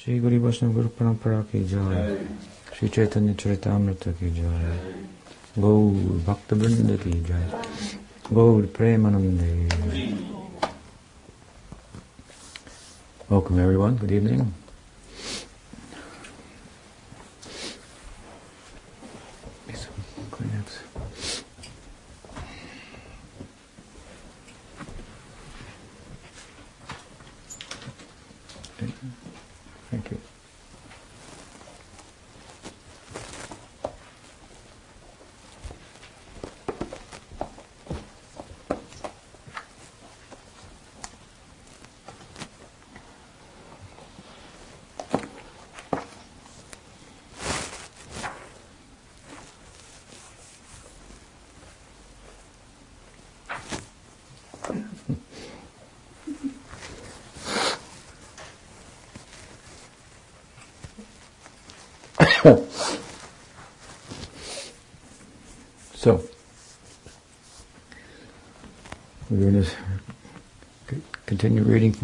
श्री 0.00 0.18
गुरु 0.20 0.40
वैष्णव 0.40 0.72
गुरु 0.72 0.88
परंपरा 0.98 1.40
की 1.42 1.62
जय 1.64 2.18
श्री 2.78 2.88
चैतन्य 2.88 3.34
चरितमृत 3.34 4.08
की 4.20 4.30
जय 4.30 4.80
गौर 5.58 6.22
भक्त 6.26 6.52
वृंद 6.52 6.98
की 7.04 7.12
जय 7.22 7.50
गौर 8.32 8.66
प्रेमानंदे 8.76 9.54
Welcome 13.28 13.58
everyone, 13.58 13.96
good 13.96 14.12
evening. 14.12 14.54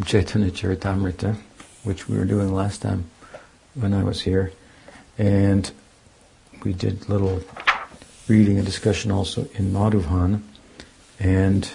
Chaitanya 0.07 0.49
Charitamrita, 0.49 1.35
which 1.83 2.07
we 2.07 2.17
were 2.17 2.23
doing 2.23 2.53
last 2.53 2.81
time 2.81 3.09
when 3.73 3.93
I 3.93 4.05
was 4.05 4.21
here. 4.21 4.53
And 5.17 5.69
we 6.63 6.71
did 6.71 7.09
little 7.09 7.43
reading 8.29 8.55
and 8.55 8.65
discussion 8.65 9.11
also 9.11 9.49
in 9.55 9.73
Madhuvan. 9.73 10.43
And 11.19 11.69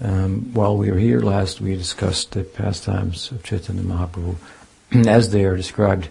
um, 0.00 0.54
while 0.54 0.74
we 0.78 0.90
were 0.90 0.98
here 0.98 1.20
last, 1.20 1.60
we 1.60 1.76
discussed 1.76 2.30
the 2.30 2.44
pastimes 2.44 3.30
of 3.30 3.42
Chaitanya 3.42 3.82
Mahaprabhu 3.82 4.36
as 5.06 5.32
they 5.32 5.44
are 5.44 5.56
described, 5.56 6.08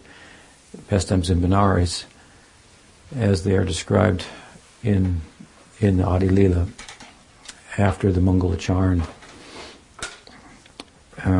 pastimes 0.87 1.31
in 1.31 1.41
Benares, 1.41 2.05
as 3.15 3.43
they 3.43 3.57
are 3.57 3.65
described 3.65 4.23
in 4.83 5.21
in 5.79 5.97
the 5.97 6.05
Adi 6.05 6.29
Lila 6.29 6.67
after 7.75 8.11
the 8.11 8.21
Mangalacharan, 8.21 9.07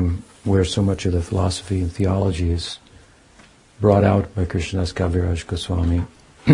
um, 0.01 0.23
where 0.43 0.65
so 0.65 0.81
much 0.81 1.05
of 1.05 1.13
the 1.13 1.21
philosophy 1.21 1.81
and 1.81 1.91
theology 1.91 2.51
is 2.51 2.79
brought 3.79 4.03
out 4.03 4.33
by 4.35 4.45
Krishnadas 4.45 4.93
Kaviraj 4.93 5.45
Goswami. 5.47 6.03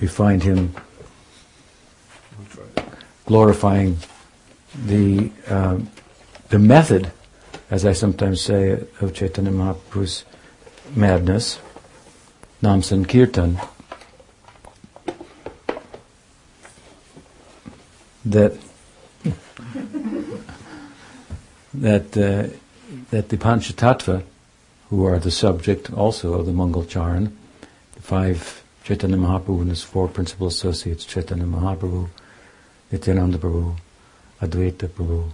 we 0.00 0.06
find 0.06 0.42
him 0.42 0.74
glorifying 3.24 3.98
the 4.84 5.30
um, 5.48 5.90
the 6.48 6.58
method, 6.58 7.10
as 7.70 7.84
I 7.84 7.92
sometimes 7.92 8.40
say, 8.40 8.84
of 9.00 9.14
Chaitanya 9.14 9.50
Mahaprabhu's 9.50 10.24
madness, 10.94 11.58
Nam 12.62 12.82
Sankirtan, 12.82 13.60
that 18.24 18.56
that 21.80 22.16
uh, 22.16 22.48
that 23.10 23.28
the 23.28 23.36
Panchatattva, 23.36 24.22
who 24.90 25.04
are 25.04 25.18
the 25.18 25.30
subject 25.30 25.92
also 25.92 26.34
of 26.34 26.46
the 26.46 26.52
Mangalcharan, 26.52 27.32
the 27.94 28.02
five 28.02 28.62
Chaitanya 28.84 29.16
Mahaprabhu 29.16 29.62
and 29.62 29.70
his 29.70 29.82
four 29.82 30.08
principal 30.08 30.46
associates, 30.46 31.04
Chaitanya 31.04 31.44
Mahaprabhu, 31.44 32.08
Nityananda 32.92 33.38
Prabhu, 33.38 33.76
Advaita 34.40 34.88
Prabhu, 34.88 35.32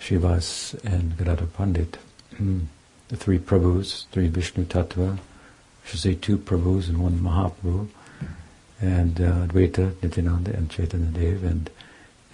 Srivas, 0.00 0.74
and 0.84 1.16
Gadadhar 1.16 1.46
Pandit. 1.46 1.96
the 2.38 3.16
three 3.16 3.38
Prabhus, 3.38 4.06
three 4.12 4.28
Vishnu 4.28 4.64
Tattva, 4.64 5.16
I 5.16 5.88
should 5.88 6.00
say 6.00 6.14
two 6.14 6.36
Prabhus 6.36 6.88
and 6.88 7.02
one 7.02 7.18
Mahaprabhu, 7.18 7.88
and 8.80 9.20
uh, 9.20 9.46
Advaita, 9.46 9.94
Nityananda, 10.02 10.54
and 10.54 10.70
Chaitanya 10.70 11.06
Dev, 11.06 11.42
and 11.42 11.70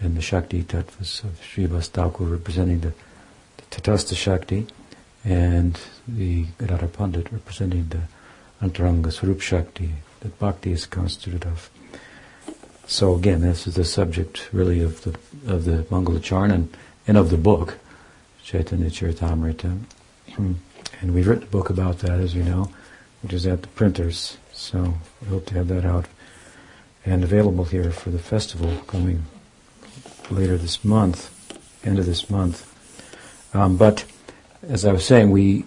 and 0.00 0.16
the 0.16 0.20
Shakti 0.20 0.62
Tattvas 0.62 1.24
of 1.24 1.40
Srivas 1.40 1.88
Thakur 1.88 2.24
representing 2.24 2.80
the, 2.80 2.92
Tatastha 3.74 4.14
Shakti, 4.14 4.68
and 5.24 5.80
the 6.06 6.46
Gadadhar 6.58 6.88
Pandit 6.88 7.32
representing 7.32 7.88
the 7.88 8.02
Antaranga 8.64 9.12
Swarup 9.12 9.40
Shakti 9.40 9.90
that 10.20 10.38
Bhakti 10.38 10.70
is 10.70 10.86
constituted 10.86 11.44
of. 11.44 11.70
So 12.86 13.16
again, 13.16 13.40
this 13.40 13.66
is 13.66 13.74
the 13.74 13.84
subject 13.84 14.48
really 14.52 14.80
of 14.80 15.02
the 15.02 15.18
of 15.52 15.64
the 15.64 15.82
Mangalacharan 15.90 16.52
and, 16.52 16.76
and 17.08 17.16
of 17.16 17.30
the 17.30 17.36
book, 17.36 17.78
Chaitanya 18.44 18.90
Charitamrita. 18.90 19.80
Hmm. 20.34 20.52
And 21.00 21.12
we've 21.12 21.26
written 21.26 21.44
a 21.44 21.46
book 21.46 21.68
about 21.68 21.98
that, 21.98 22.20
as 22.20 22.32
you 22.32 22.44
know, 22.44 22.70
which 23.22 23.32
is 23.32 23.44
at 23.44 23.62
the 23.62 23.68
printers. 23.68 24.38
So 24.52 24.94
we 25.20 25.28
hope 25.28 25.46
to 25.46 25.54
have 25.54 25.66
that 25.68 25.84
out 25.84 26.06
and 27.04 27.24
available 27.24 27.64
here 27.64 27.90
for 27.90 28.10
the 28.10 28.20
festival 28.20 28.76
coming 28.86 29.24
later 30.30 30.56
this 30.56 30.84
month, 30.84 31.28
end 31.84 31.98
of 31.98 32.06
this 32.06 32.30
month. 32.30 32.70
Um, 33.54 33.76
but 33.76 34.04
as 34.68 34.84
I 34.84 34.92
was 34.92 35.04
saying, 35.06 35.30
we 35.30 35.64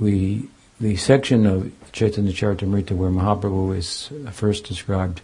we 0.00 0.48
the 0.80 0.96
section 0.96 1.46
of 1.46 1.72
Chaitanya 1.92 2.32
Charitamrita 2.32 2.92
where 2.92 3.10
Mahaprabhu 3.10 3.76
is 3.76 4.10
first 4.32 4.64
described 4.64 5.20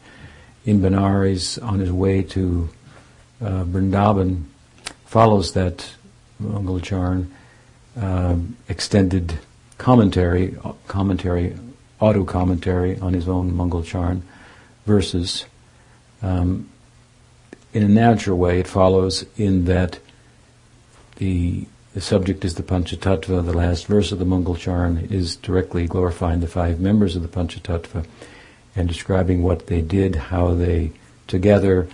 in 0.64 0.81
Benares 0.81 1.62
on 1.62 1.78
his 1.78 1.93
way 1.93 2.22
to 2.22 2.69
uh, 3.41 3.64
Vrindavan 3.64 4.44
follows 5.06 5.53
that 5.53 5.94
Mangalacharan 6.43 7.28
um, 7.97 8.56
extended 8.69 9.38
commentary, 9.78 10.56
commentary, 10.88 11.56
auto 12.00 12.25
commentary 12.25 12.98
on 12.98 13.14
his 13.14 13.28
own 13.28 13.53
Mangalcharan 13.53 14.22
verses. 14.87 15.44
Um, 16.22 16.69
in 17.72 17.82
a 17.82 17.88
natural 17.88 18.38
way, 18.38 18.60
it 18.60 18.66
follows 18.66 19.25
in 19.37 19.66
that 19.66 19.98
the 21.16 21.66
the 21.94 22.00
subject 22.00 22.44
is 22.44 22.56
the 22.56 22.62
Panchatattva. 22.62 23.44
The 23.44 23.53
last 23.53 23.87
verse 23.87 24.12
of 24.12 24.19
the 24.19 24.25
Mangalcharan 24.25 25.10
is 25.10 25.37
directly 25.37 25.87
glorifying 25.87 26.41
the 26.41 26.49
five 26.49 26.81
members 26.81 27.15
of 27.16 27.22
the 27.22 27.28
Panchatattva 27.28 28.05
and 28.77 28.88
describing 28.88 29.43
what 29.43 29.69
they 29.69 29.81
did, 29.81 30.16
how 30.16 30.55
they 30.55 30.91
together, 31.28 31.88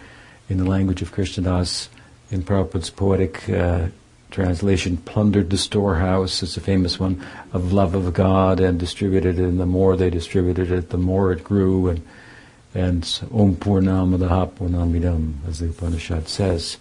in 0.49 0.57
the 0.57 0.65
language 0.65 1.03
of 1.03 1.13
Krishnadas, 1.13 1.89
in 2.31 2.43
Prabhupada's 2.43 2.91
poetic 2.91 3.49
uh, 3.49 3.89
translation, 4.31 4.97
plundered 4.97 5.51
the 5.51 5.59
storehouse, 5.59 6.43
it's 6.43 6.57
a 6.57 6.61
famous 6.61 6.99
one, 6.99 7.25
of 7.53 7.73
love 7.73 7.95
of 7.95 8.13
God 8.15 8.59
and 8.59 8.81
distributed 8.81 9.39
it, 9.39 9.45
and 9.45 9.61
the 9.61 9.67
more 9.67 9.97
they 9.97 10.11
distributed 10.11 10.71
it, 10.71 10.91
the 10.91 10.99
more 10.99 11.33
it 11.33 11.45
grew, 11.45 11.89
and 11.89 12.03
and 12.73 13.03
Om 13.33 13.57
Purnamadaha 13.57 14.53
Purnamidam, 14.53 15.35
as 15.49 15.59
the 15.59 15.69
Upanishad 15.71 16.29
says, 16.29 16.77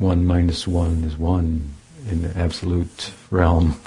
one 0.00 0.26
minus 0.26 0.66
one 0.66 1.04
is 1.04 1.16
one 1.16 1.74
in 2.08 2.22
the 2.22 2.36
absolute 2.36 3.12
realm. 3.30 3.78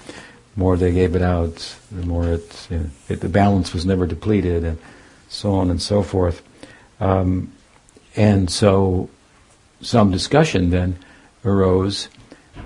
The 0.54 0.60
more 0.60 0.78
they 0.78 0.94
gave 0.94 1.16
it 1.16 1.24
out, 1.24 1.76
the 1.92 2.06
more 2.06 2.28
it, 2.28 2.68
you 2.70 2.78
know, 2.78 2.90
it 3.10 3.20
the 3.22 3.30
balance 3.30 3.74
was 3.74 3.86
never 3.86 4.06
depleted, 4.06 4.64
and 4.64 4.78
so 5.28 5.56
on 5.56 5.72
and 5.72 5.82
so 5.82 6.04
forth. 6.04 6.44
Um, 7.00 7.52
and 8.16 8.50
so, 8.50 9.10
some 9.82 10.12
discussion 10.12 10.70
then 10.70 11.00
arose 11.44 12.10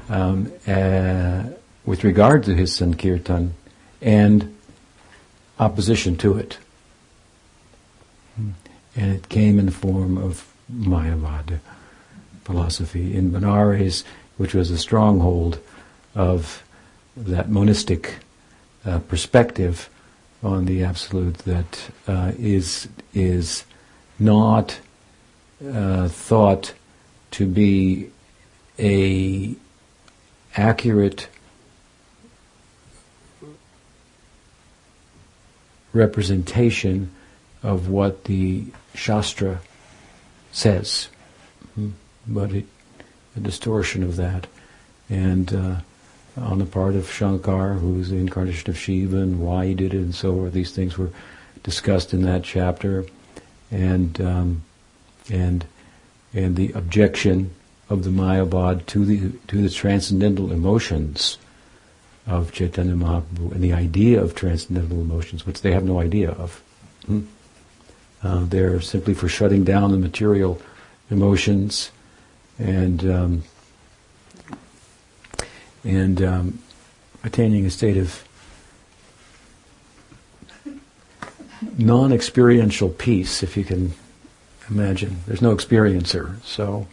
um, 0.09 0.51
uh, 0.67 1.43
with 1.85 2.03
regard 2.03 2.43
to 2.43 2.53
his 2.53 2.75
Sankirtan 2.75 3.53
and 4.01 4.57
opposition 5.57 6.17
to 6.17 6.37
it. 6.37 6.57
And 8.35 9.15
it 9.15 9.29
came 9.29 9.57
in 9.57 9.67
the 9.67 9.71
form 9.71 10.17
of 10.17 10.45
Mayavada 10.69 11.59
philosophy 12.47 13.13
in 13.13 13.29
Benares, 13.29 14.05
which 14.37 14.53
was 14.53 14.71
a 14.71 14.77
stronghold 14.77 15.59
of 16.15 16.63
that 17.17 17.49
monistic 17.49 18.13
uh, 18.85 18.99
perspective 18.99 19.89
on 20.41 20.63
the 20.63 20.81
absolute 20.81 21.39
that 21.39 21.89
uh, 22.07 22.31
is 22.39 22.87
is 23.13 23.65
not 24.17 24.79
uh, 25.73 26.07
thought 26.07 26.73
to 27.31 27.45
be 27.45 28.09
a 28.79 29.53
accurate 30.55 31.27
representation 35.91 37.11
of 37.61 37.89
what 37.89 38.23
the 38.23 38.63
Shastra 38.93 39.59
says, 40.53 41.09
hmm. 41.75 41.89
But 42.27 42.51
it, 42.51 42.65
a 43.35 43.39
distortion 43.39 44.03
of 44.03 44.15
that. 44.17 44.47
And 45.09 45.53
uh, 45.53 45.75
on 46.37 46.59
the 46.59 46.65
part 46.65 46.95
of 46.95 47.11
Shankar, 47.11 47.73
who's 47.73 48.09
the 48.09 48.17
incarnation 48.17 48.69
of 48.69 48.77
Shiva, 48.77 49.17
and 49.17 49.39
why 49.39 49.67
he 49.67 49.73
did 49.73 49.93
it, 49.93 49.97
and 49.97 50.13
so 50.13 50.33
forth, 50.33 50.53
these 50.53 50.71
things 50.71 50.97
were 50.97 51.09
discussed 51.63 52.13
in 52.13 52.23
that 52.23 52.43
chapter. 52.43 53.05
And 53.71 54.19
um, 54.21 54.63
and 55.29 55.65
and 56.33 56.55
the 56.55 56.71
objection 56.73 57.53
of 57.89 58.03
the 58.03 58.09
Mayavad 58.09 58.85
to 58.87 59.05
the 59.05 59.31
to 59.47 59.61
the 59.61 59.69
transcendental 59.69 60.51
emotions 60.51 61.37
of 62.25 62.51
Chaitanya 62.51 62.93
Mahaprabhu 62.93 63.53
and 63.53 63.63
the 63.63 63.73
idea 63.73 64.21
of 64.21 64.35
transcendental 64.35 64.99
emotions, 64.99 65.45
which 65.45 65.61
they 65.61 65.71
have 65.71 65.85
no 65.85 65.99
idea 65.99 66.31
of. 66.31 66.61
Hmm? 67.05 67.21
Uh, 68.21 68.43
they're 68.45 68.81
simply 68.81 69.13
for 69.13 69.29
shutting 69.29 69.63
down 69.63 69.91
the 69.91 69.97
material 69.97 70.61
emotions 71.09 71.91
and 72.59 73.05
um, 73.09 73.43
and 75.83 76.21
um, 76.21 76.59
attaining 77.23 77.65
a 77.65 77.69
state 77.69 77.97
of 77.97 78.23
non-experiential 81.77 82.89
peace, 82.89 83.41
if 83.41 83.57
you 83.57 83.63
can 83.63 83.93
imagine. 84.69 85.17
There's 85.25 85.41
no 85.41 85.55
experiencer, 85.55 86.41
so. 86.43 86.87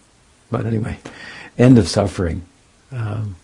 But 0.50 0.66
anyway, 0.66 0.98
end 1.58 1.78
of 1.78 1.88
suffering. 1.88 2.42
Um, 2.92 3.36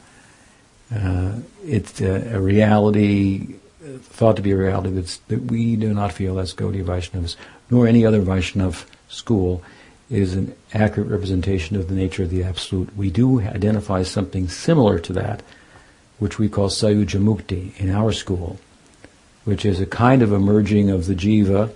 uh, 0.94 1.36
it's 1.64 2.00
a, 2.00 2.36
a, 2.36 2.40
reality 2.40 3.54
thought 4.00 4.36
to 4.36 4.42
be 4.42 4.50
a 4.50 4.56
reality 4.56 4.90
that 5.28 5.42
we 5.42 5.76
do 5.76 5.94
not 5.94 6.12
feel 6.12 6.38
as 6.38 6.54
Gaudiya 6.54 6.84
Vaishnavas, 6.84 7.36
nor 7.70 7.86
any 7.86 8.04
other 8.04 8.20
Vaishnav 8.20 8.84
school, 9.08 9.62
is 10.10 10.34
an 10.34 10.54
accurate 10.74 11.08
representation 11.08 11.76
of 11.76 11.88
the 11.88 11.94
nature 11.94 12.24
of 12.24 12.30
the 12.30 12.42
Absolute. 12.42 12.94
We 12.96 13.10
do 13.10 13.40
identify 13.40 14.02
something 14.02 14.48
similar 14.48 14.98
to 14.98 15.12
that, 15.12 15.42
which 16.18 16.38
we 16.38 16.48
call 16.48 16.68
Sayuja 16.68 17.78
in 17.78 17.90
our 17.90 18.12
school, 18.12 18.58
which 19.44 19.64
is 19.64 19.80
a 19.80 19.86
kind 19.86 20.22
of 20.22 20.32
emerging 20.32 20.90
of 20.90 21.06
the 21.06 21.14
Jiva 21.14 21.72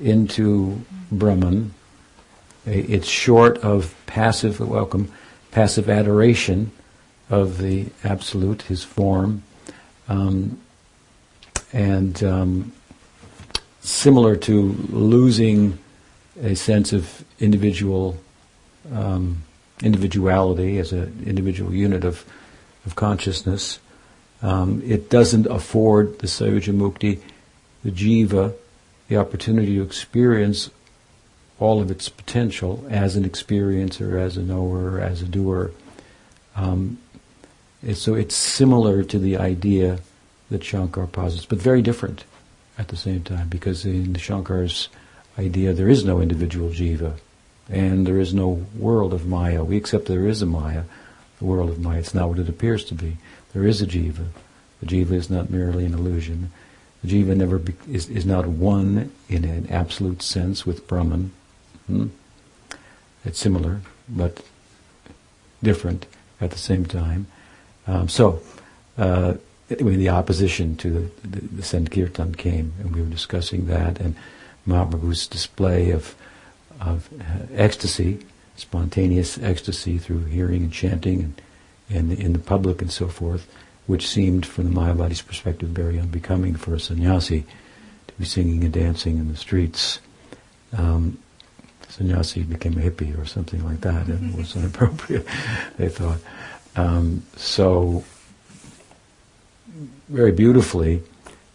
into 0.00 0.84
Brahman. 1.10 1.74
It's 2.64 3.08
short 3.08 3.58
of 3.58 3.94
passive 4.06 4.60
welcome, 4.60 5.12
passive 5.50 5.90
adoration 5.90 6.70
of 7.28 7.58
the 7.58 7.86
Absolute, 8.04 8.62
His 8.62 8.84
form, 8.84 9.42
um, 10.08 10.60
and 11.72 12.22
um, 12.22 12.72
similar 13.80 14.36
to 14.36 14.72
losing 14.90 15.78
a 16.42 16.54
sense 16.54 16.92
of 16.92 17.24
individual 17.40 18.16
um, 18.92 19.42
individuality 19.82 20.78
as 20.78 20.92
an 20.92 21.22
individual 21.26 21.72
unit 21.72 22.04
of 22.04 22.24
of 22.86 22.94
consciousness. 22.96 23.78
Um, 24.42 24.82
it 24.84 25.08
doesn't 25.08 25.46
afford 25.46 26.18
the 26.18 26.26
Sayuja 26.26 26.74
Mukti, 26.74 27.20
the 27.82 27.90
Jiva, 27.90 28.54
the 29.08 29.16
opportunity 29.16 29.76
to 29.76 29.82
experience 29.82 30.70
all 31.58 31.80
of 31.80 31.90
its 31.90 32.08
potential 32.08 32.84
as 32.90 33.16
an 33.16 33.24
experiencer, 33.24 34.20
as 34.20 34.36
a 34.36 34.42
knower, 34.42 35.00
as 35.00 35.22
a 35.22 35.24
doer. 35.24 35.70
Um, 36.56 36.98
so 37.94 38.14
it's 38.14 38.34
similar 38.34 39.02
to 39.04 39.18
the 39.18 39.36
idea 39.36 40.00
that 40.50 40.64
Shankar 40.64 41.06
posits, 41.06 41.46
but 41.46 41.58
very 41.58 41.80
different 41.80 42.24
at 42.76 42.88
the 42.88 42.96
same 42.96 43.22
time, 43.22 43.48
because 43.48 43.86
in 43.86 44.14
Shankar's 44.14 44.88
idea 45.38 45.72
there 45.72 45.88
is 45.88 46.04
no 46.04 46.20
individual 46.20 46.70
jiva, 46.70 47.18
and 47.68 48.06
there 48.06 48.18
is 48.18 48.34
no 48.34 48.66
world 48.76 49.12
of 49.12 49.26
Maya. 49.26 49.64
We 49.64 49.76
accept 49.76 50.06
there 50.06 50.26
is 50.26 50.42
a 50.42 50.46
Maya, 50.46 50.84
the 51.38 51.44
world 51.44 51.70
of 51.70 51.80
Maya. 51.80 51.98
It's 51.98 52.14
not 52.14 52.28
what 52.28 52.38
it 52.38 52.48
appears 52.48 52.84
to 52.86 52.94
be. 52.94 53.16
There 53.52 53.66
is 53.66 53.80
a 53.80 53.86
jiva. 53.86 54.26
The 54.80 54.86
jiva 54.86 55.12
is 55.12 55.30
not 55.30 55.50
merely 55.50 55.84
an 55.84 55.94
illusion. 55.94 56.50
The 57.02 57.08
jiva 57.08 57.36
never 57.36 57.58
be, 57.58 57.74
is, 57.90 58.08
is 58.08 58.26
not 58.26 58.46
one 58.46 59.12
in 59.28 59.44
an 59.44 59.68
absolute 59.70 60.22
sense 60.22 60.66
with 60.66 60.86
Brahman. 60.86 61.32
Hmm? 61.86 62.08
It's 63.24 63.38
similar, 63.38 63.80
but 64.08 64.42
different 65.62 66.06
at 66.40 66.50
the 66.50 66.58
same 66.58 66.84
time. 66.84 67.26
Um, 67.86 68.08
so, 68.08 68.40
uh, 68.98 69.34
anyway, 69.70 69.96
the 69.96 70.10
opposition 70.10 70.76
to 70.76 70.90
the, 70.90 71.28
the, 71.28 71.40
the 71.46 71.62
Sankirtan 71.62 72.34
came, 72.34 72.72
and 72.80 72.94
we 72.94 73.00
were 73.00 73.08
discussing 73.08 73.66
that, 73.66 73.98
and 73.98 74.14
Mahaprabhu's 74.66 75.26
display 75.26 75.90
of, 75.90 76.14
of 76.80 77.08
uh, 77.20 77.46
ecstasy, 77.54 78.24
spontaneous 78.56 79.38
ecstasy 79.38 79.98
through 79.98 80.24
hearing 80.24 80.62
and 80.62 80.72
chanting 80.72 81.20
and, 81.20 81.42
and 81.90 82.12
in 82.12 82.32
the 82.32 82.38
public 82.38 82.80
and 82.80 82.90
so 82.90 83.08
forth, 83.08 83.50
which 83.86 84.08
seemed, 84.08 84.46
from 84.46 84.64
the 84.64 84.80
Mayavadi's 84.80 85.22
perspective, 85.22 85.68
very 85.68 85.98
unbecoming 85.98 86.54
for 86.54 86.74
a 86.74 86.80
sannyasi 86.80 87.44
to 88.06 88.14
be 88.14 88.24
singing 88.24 88.64
and 88.64 88.72
dancing 88.72 89.18
in 89.18 89.28
the 89.28 89.36
streets. 89.36 90.00
Um, 90.76 91.18
sannyasi 91.88 92.42
became 92.42 92.78
a 92.78 92.80
hippie 92.80 93.20
or 93.20 93.26
something 93.26 93.64
like 93.64 93.82
that, 93.82 94.06
and 94.06 94.32
it 94.32 94.36
was 94.36 94.56
inappropriate, 94.56 95.26
they 95.76 95.88
thought. 95.88 96.18
Um, 96.76 97.22
so, 97.36 98.04
very 100.08 100.32
beautifully, 100.32 101.02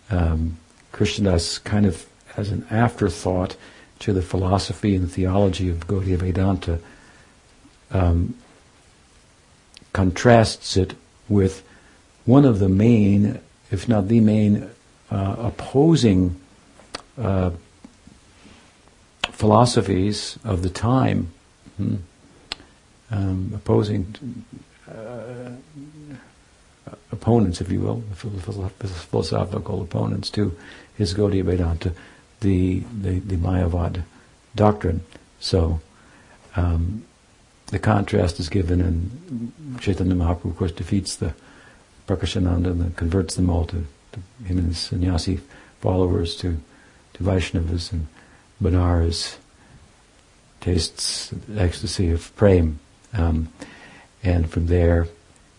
um, 0.10 0.58
Krishnadas 0.92 1.64
kind 1.64 1.86
of 1.86 2.06
as 2.40 2.50
an 2.50 2.66
afterthought 2.72 3.56
to 4.00 4.14
the 4.14 4.22
philosophy 4.22 4.96
and 4.96 5.12
theology 5.12 5.70
of 5.70 5.88
Gaudiya 5.88 6.18
Vedanta, 6.18 6.80
um, 7.92 8.36
contrasts 9.94 10.78
it 10.78 10.94
with 11.28 11.64
one 12.26 12.46
of 12.46 12.60
the 12.60 12.70
main, 12.70 13.40
if 13.72 13.90
not 13.90 14.08
the 14.08 14.22
main, 14.22 14.70
uh, 15.12 15.36
opposing 15.40 16.40
uh, 17.18 17.52
philosophies 19.32 20.38
of 20.44 20.62
the 20.62 20.70
time, 20.70 21.32
hmm, 21.78 21.96
um, 23.12 23.52
opposing 23.56 24.46
uh, 24.88 25.52
opponents, 27.12 27.60
if 27.60 27.72
you 27.72 27.82
will, 27.82 28.04
philosophical 28.16 29.82
opponents 29.82 30.30
to 30.30 30.56
his 30.98 31.14
Gaudiya 31.14 31.44
Vedanta, 31.44 31.94
the, 32.42 32.80
the, 33.02 33.20
the 33.20 33.36
Mayavad 33.36 34.04
doctrine. 34.56 35.02
So 35.40 35.82
um, 36.56 37.04
the 37.68 37.80
contrast 37.80 38.40
is 38.40 38.50
given, 38.50 38.82
and 38.82 39.80
Chaitanya 39.80 40.16
Mahaprabhu, 40.16 40.52
of 40.52 40.58
course, 40.58 40.72
defeats 40.72 41.16
the 41.16 41.34
Prakashananda 42.08 42.72
and 42.72 42.96
converts 42.96 43.36
them 43.36 43.50
all 43.50 43.66
to, 43.66 43.86
to 44.12 44.20
him 44.46 44.58
and 44.58 44.68
his 44.68 44.80
sannyasi 44.80 45.40
followers 45.80 46.36
to, 46.38 46.58
to 47.14 47.24
Vaishnavas, 47.24 47.92
and 47.92 48.08
Banaras 48.62 49.38
tastes 50.60 51.30
the 51.30 51.62
ecstasy 51.62 52.12
of 52.12 52.36
prem. 52.36 52.80
Um, 53.14 53.50
and 54.24 54.50
from 54.50 54.68
there, 54.68 55.08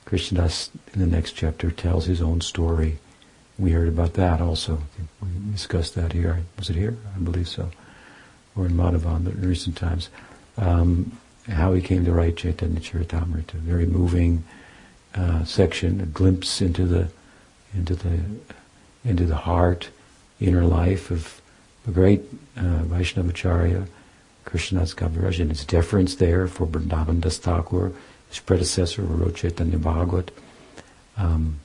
Krishnadas 0.05 0.71
in 0.93 1.01
the 1.01 1.07
next 1.07 1.33
chapter 1.33 1.71
tells 1.71 2.07
his 2.07 2.21
own 2.21 2.41
story. 2.41 2.99
We 3.61 3.73
heard 3.73 3.89
about 3.89 4.15
that 4.15 4.41
also. 4.41 4.81
We 5.21 5.29
discussed 5.53 5.95
that 5.95 6.13
here. 6.13 6.41
Was 6.59 6.71
it 6.71 6.77
here? 6.77 6.97
I 7.15 7.19
believe 7.19 7.47
so. 7.47 7.71
Or 8.57 8.65
in 8.65 8.73
Madhuvan 8.73 9.27
in 9.27 9.47
recent 9.47 9.77
times. 9.77 10.09
Um, 10.57 11.19
how 11.47 11.75
he 11.75 11.83
came 11.83 12.07
to 12.07 12.13
write 12.13 12.39
Chaitanya 12.39 12.81
Charitamrita. 12.81 13.53
Very 13.53 13.85
moving 13.85 14.45
uh, 15.15 15.45
section, 15.45 16.01
a 16.01 16.07
glimpse 16.07 16.63
into 16.63 16.87
the 16.87 17.09
into 17.75 17.95
the 17.95 18.21
into 19.05 19.27
the 19.27 19.37
heart, 19.37 19.91
inner 20.41 20.65
life 20.65 21.11
of 21.11 21.43
a 21.87 21.91
great 21.91 22.23
uh, 22.57 22.83
Vaishnavacharya, 22.85 23.87
Krishnadas 24.47 24.95
Kaviraj, 24.95 25.39
and 25.39 25.51
his 25.51 25.67
deference 25.67 26.15
there 26.15 26.47
for 26.47 26.67
Vrindavan 26.67 27.21
Das 27.21 27.37
Thakur, 27.37 27.93
his 28.31 28.39
predecessor 28.39 29.03
who 29.03 29.15
wrote 29.15 29.37
Chaitanya 29.37 29.79
Bhagavat. 29.79 30.31
Um, 31.19 31.61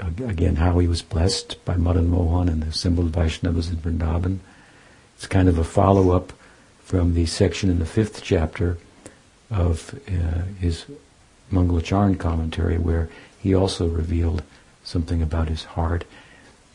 again, 0.00 0.56
how 0.56 0.78
he 0.78 0.88
was 0.88 1.02
blessed 1.02 1.64
by 1.64 1.76
Madan 1.76 2.08
Mohan 2.08 2.48
and 2.48 2.62
the 2.62 2.68
assembled 2.68 3.12
Vaishnavas 3.12 3.70
in 3.70 3.76
Vrindavan. 3.76 4.38
It's 5.16 5.26
kind 5.26 5.48
of 5.48 5.58
a 5.58 5.64
follow-up 5.64 6.32
from 6.82 7.14
the 7.14 7.26
section 7.26 7.70
in 7.70 7.78
the 7.78 7.86
fifth 7.86 8.22
chapter 8.22 8.78
of 9.50 9.98
uh, 10.08 10.42
his 10.60 10.84
Mangalacharan 11.50 12.18
commentary 12.18 12.78
where 12.78 13.08
he 13.40 13.54
also 13.54 13.88
revealed 13.88 14.42
something 14.84 15.22
about 15.22 15.48
his 15.48 15.64
heart 15.64 16.04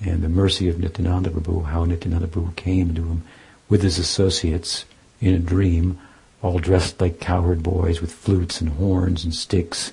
and 0.04 0.22
the 0.22 0.30
mercy 0.30 0.68
of 0.68 0.80
Nityananda 0.80 1.30
Prabhu, 1.30 1.66
how 1.66 1.86
Nityananda 1.86 2.28
Prabhu 2.28 2.56
came 2.56 2.96
to 2.96 3.04
him 3.04 3.24
with 3.70 3.84
his 3.84 4.00
associates 4.00 4.86
in 5.20 5.34
a 5.34 5.40
dream 5.40 6.00
all 6.42 6.58
dressed 6.58 7.00
like 7.00 7.20
cowherd 7.20 7.62
boys 7.62 8.02
with 8.02 8.12
flutes 8.12 8.62
and 8.62 8.72
horns 8.72 9.24
and 9.24 9.34
sticks, 9.34 9.92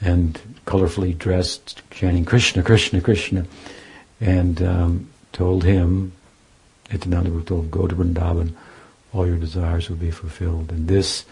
and 0.00 0.40
colorfully 0.66 1.16
dressed, 1.16 1.82
chanting 1.90 2.24
Krishna, 2.24 2.62
Krishna, 2.62 3.00
Krishna, 3.00 3.46
and 4.20 4.62
um, 4.62 5.10
told 5.32 5.64
him, 5.64 6.12
Nityananda 6.92 7.42
told 7.42 7.70
go 7.70 7.86
to 7.86 7.94
Vrindavan, 7.94 8.52
all 9.12 9.26
your 9.26 9.36
desires 9.36 9.88
will 9.88 9.96
be 9.96 10.10
fulfilled. 10.10 10.70
And 10.70 10.88
this, 10.88 11.24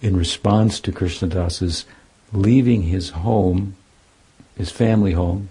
in 0.00 0.16
response 0.16 0.80
to 0.80 0.92
Krishnadas' 0.92 1.84
leaving 2.32 2.82
his 2.82 3.10
home, 3.10 3.76
his 4.56 4.70
family 4.70 5.12
home, 5.12 5.48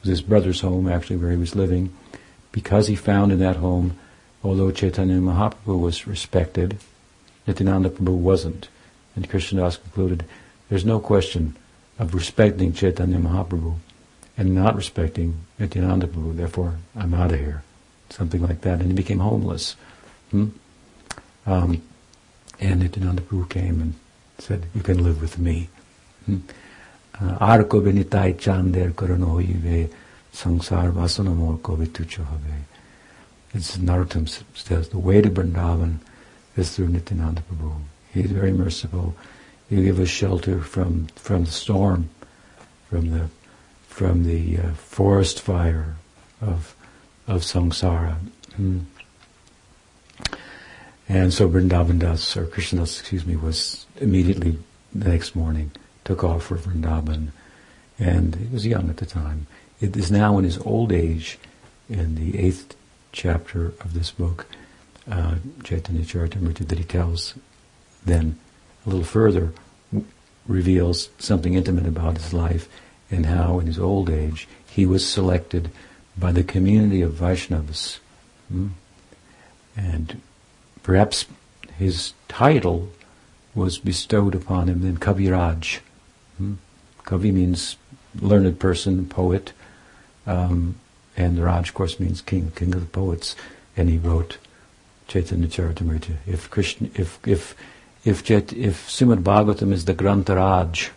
was 0.00 0.08
his 0.08 0.22
brother's 0.22 0.60
home 0.60 0.88
actually 0.88 1.16
where 1.16 1.30
he 1.30 1.36
was 1.36 1.56
living, 1.56 1.92
because 2.52 2.86
he 2.86 2.96
found 2.96 3.32
in 3.32 3.38
that 3.40 3.56
home, 3.56 3.98
although 4.42 4.70
Chaitanya 4.70 5.16
Mahaprabhu 5.16 5.80
was 5.80 6.06
respected, 6.06 6.78
Nityananda 7.46 7.90
Prabhu 7.90 8.16
wasn't. 8.16 8.68
And 9.14 9.28
Krishnadas 9.28 9.80
concluded, 9.80 10.24
there's 10.68 10.84
no 10.84 11.00
question 11.00 11.56
of 11.98 12.14
respecting 12.14 12.72
Chaitanya 12.72 13.18
Mahaprabhu 13.18 13.76
and 14.36 14.54
not 14.54 14.76
respecting 14.76 15.34
Nityananda 15.58 16.06
Prabhu, 16.06 16.36
therefore 16.36 16.76
I'm 16.96 17.12
out 17.12 17.32
of 17.32 17.40
here. 17.40 17.62
Something 18.10 18.42
like 18.42 18.60
that. 18.62 18.80
And 18.80 18.88
he 18.88 18.92
became 18.92 19.18
homeless. 19.18 19.76
Hmm? 20.30 20.48
Um, 21.44 21.82
and 22.60 22.80
Nityananda 22.80 23.22
Prabhu 23.22 23.48
came 23.50 23.80
and 23.80 23.94
said, 24.38 24.64
You 24.74 24.82
can 24.82 25.02
live 25.02 25.20
with 25.20 25.38
me. 25.38 25.68
Hmm? 26.26 26.38
Uh, 27.20 27.36
Arko 27.38 27.82
benitai 27.82 28.36
chander 28.36 28.92
karano 28.92 29.42
hoive 29.42 29.90
sangsar 30.32 30.92
vasanamol 30.92 31.58
kovitucha 31.58 32.24
have. 32.24 32.40
It's 33.54 33.76
Narottam 33.78 34.28
says, 34.54 34.90
the 34.90 34.98
way 34.98 35.20
to 35.20 35.30
Vrindavan 35.30 35.98
is 36.56 36.76
through 36.76 36.88
Nityananda 36.88 37.42
Prabhu. 37.42 37.80
He's 38.12 38.30
very 38.30 38.52
merciful. 38.52 39.16
You 39.70 39.82
give 39.82 40.00
us 40.00 40.08
shelter 40.08 40.60
from, 40.60 41.08
from 41.16 41.44
the 41.44 41.50
storm, 41.50 42.08
from 42.88 43.10
the, 43.10 43.28
from 43.86 44.24
the 44.24 44.58
uh, 44.58 44.72
forest 44.72 45.40
fire 45.40 45.96
of, 46.40 46.74
of 47.26 47.42
samsara. 47.42 48.16
Hmm. 48.56 48.80
And 51.08 51.32
so 51.32 51.48
Vrindavan 51.48 51.98
Das, 51.98 52.36
or 52.36 52.46
Krishnadas, 52.46 53.00
excuse 53.00 53.26
me, 53.26 53.36
was 53.36 53.86
immediately 54.00 54.58
the 54.94 55.08
next 55.08 55.34
morning 55.34 55.70
took 56.04 56.24
off 56.24 56.44
for 56.44 56.56
Vrindavan, 56.56 57.28
and 57.98 58.34
he 58.34 58.46
was 58.46 58.66
young 58.66 58.88
at 58.88 58.98
the 58.98 59.06
time. 59.06 59.46
It 59.80 59.96
is 59.96 60.10
now 60.10 60.38
in 60.38 60.44
his 60.44 60.58
old 60.58 60.92
age, 60.92 61.38
in 61.88 62.14
the 62.14 62.38
eighth 62.38 62.74
chapter 63.12 63.66
of 63.80 63.94
this 63.94 64.10
book, 64.10 64.46
uh, 65.10 65.36
Chaitanya 65.64 66.02
Charitamrita, 66.02 66.66
that 66.68 66.78
he 66.78 66.84
tells 66.84 67.34
then 68.04 68.38
a 68.88 68.90
little 68.90 69.04
further, 69.04 69.52
reveals 70.46 71.10
something 71.18 71.54
intimate 71.54 71.86
about 71.86 72.16
his 72.16 72.32
life 72.32 72.68
and 73.10 73.26
how 73.26 73.58
in 73.58 73.66
his 73.66 73.78
old 73.78 74.08
age 74.08 74.48
he 74.70 74.86
was 74.86 75.06
selected 75.06 75.70
by 76.16 76.32
the 76.32 76.42
community 76.42 77.02
of 77.02 77.12
Vaishnavas. 77.12 77.98
Hmm? 78.48 78.68
And 79.76 80.20
perhaps 80.82 81.26
his 81.76 82.14
title 82.28 82.90
was 83.54 83.78
bestowed 83.78 84.34
upon 84.34 84.68
him 84.68 84.82
then 84.82 84.96
Kaviraj, 84.96 85.80
Hmm? 86.38 86.54
Kavi 87.04 87.32
means 87.32 87.76
learned 88.20 88.58
person, 88.58 89.06
poet, 89.06 89.52
um, 90.26 90.76
and 91.16 91.38
Raj, 91.42 91.68
of 91.68 91.74
course, 91.74 91.98
means 91.98 92.20
king, 92.20 92.52
king 92.54 92.74
of 92.74 92.80
the 92.80 92.86
poets. 92.86 93.34
And 93.76 93.90
he 93.90 93.98
wrote 93.98 94.38
Chaitanya 95.08 95.48
Charitamrita. 95.48 96.16
If 96.26 96.48
Krishna, 96.50 96.88
if 96.94 97.18
if 97.26 97.56
if 98.04 98.24
Chet, 98.24 98.52
if 98.52 98.88
Srimad 98.88 99.22
Bhagavatam 99.22 99.72
is 99.72 99.84
the 99.84 99.94
Grantha 99.94 100.36
Raj, 100.36 100.90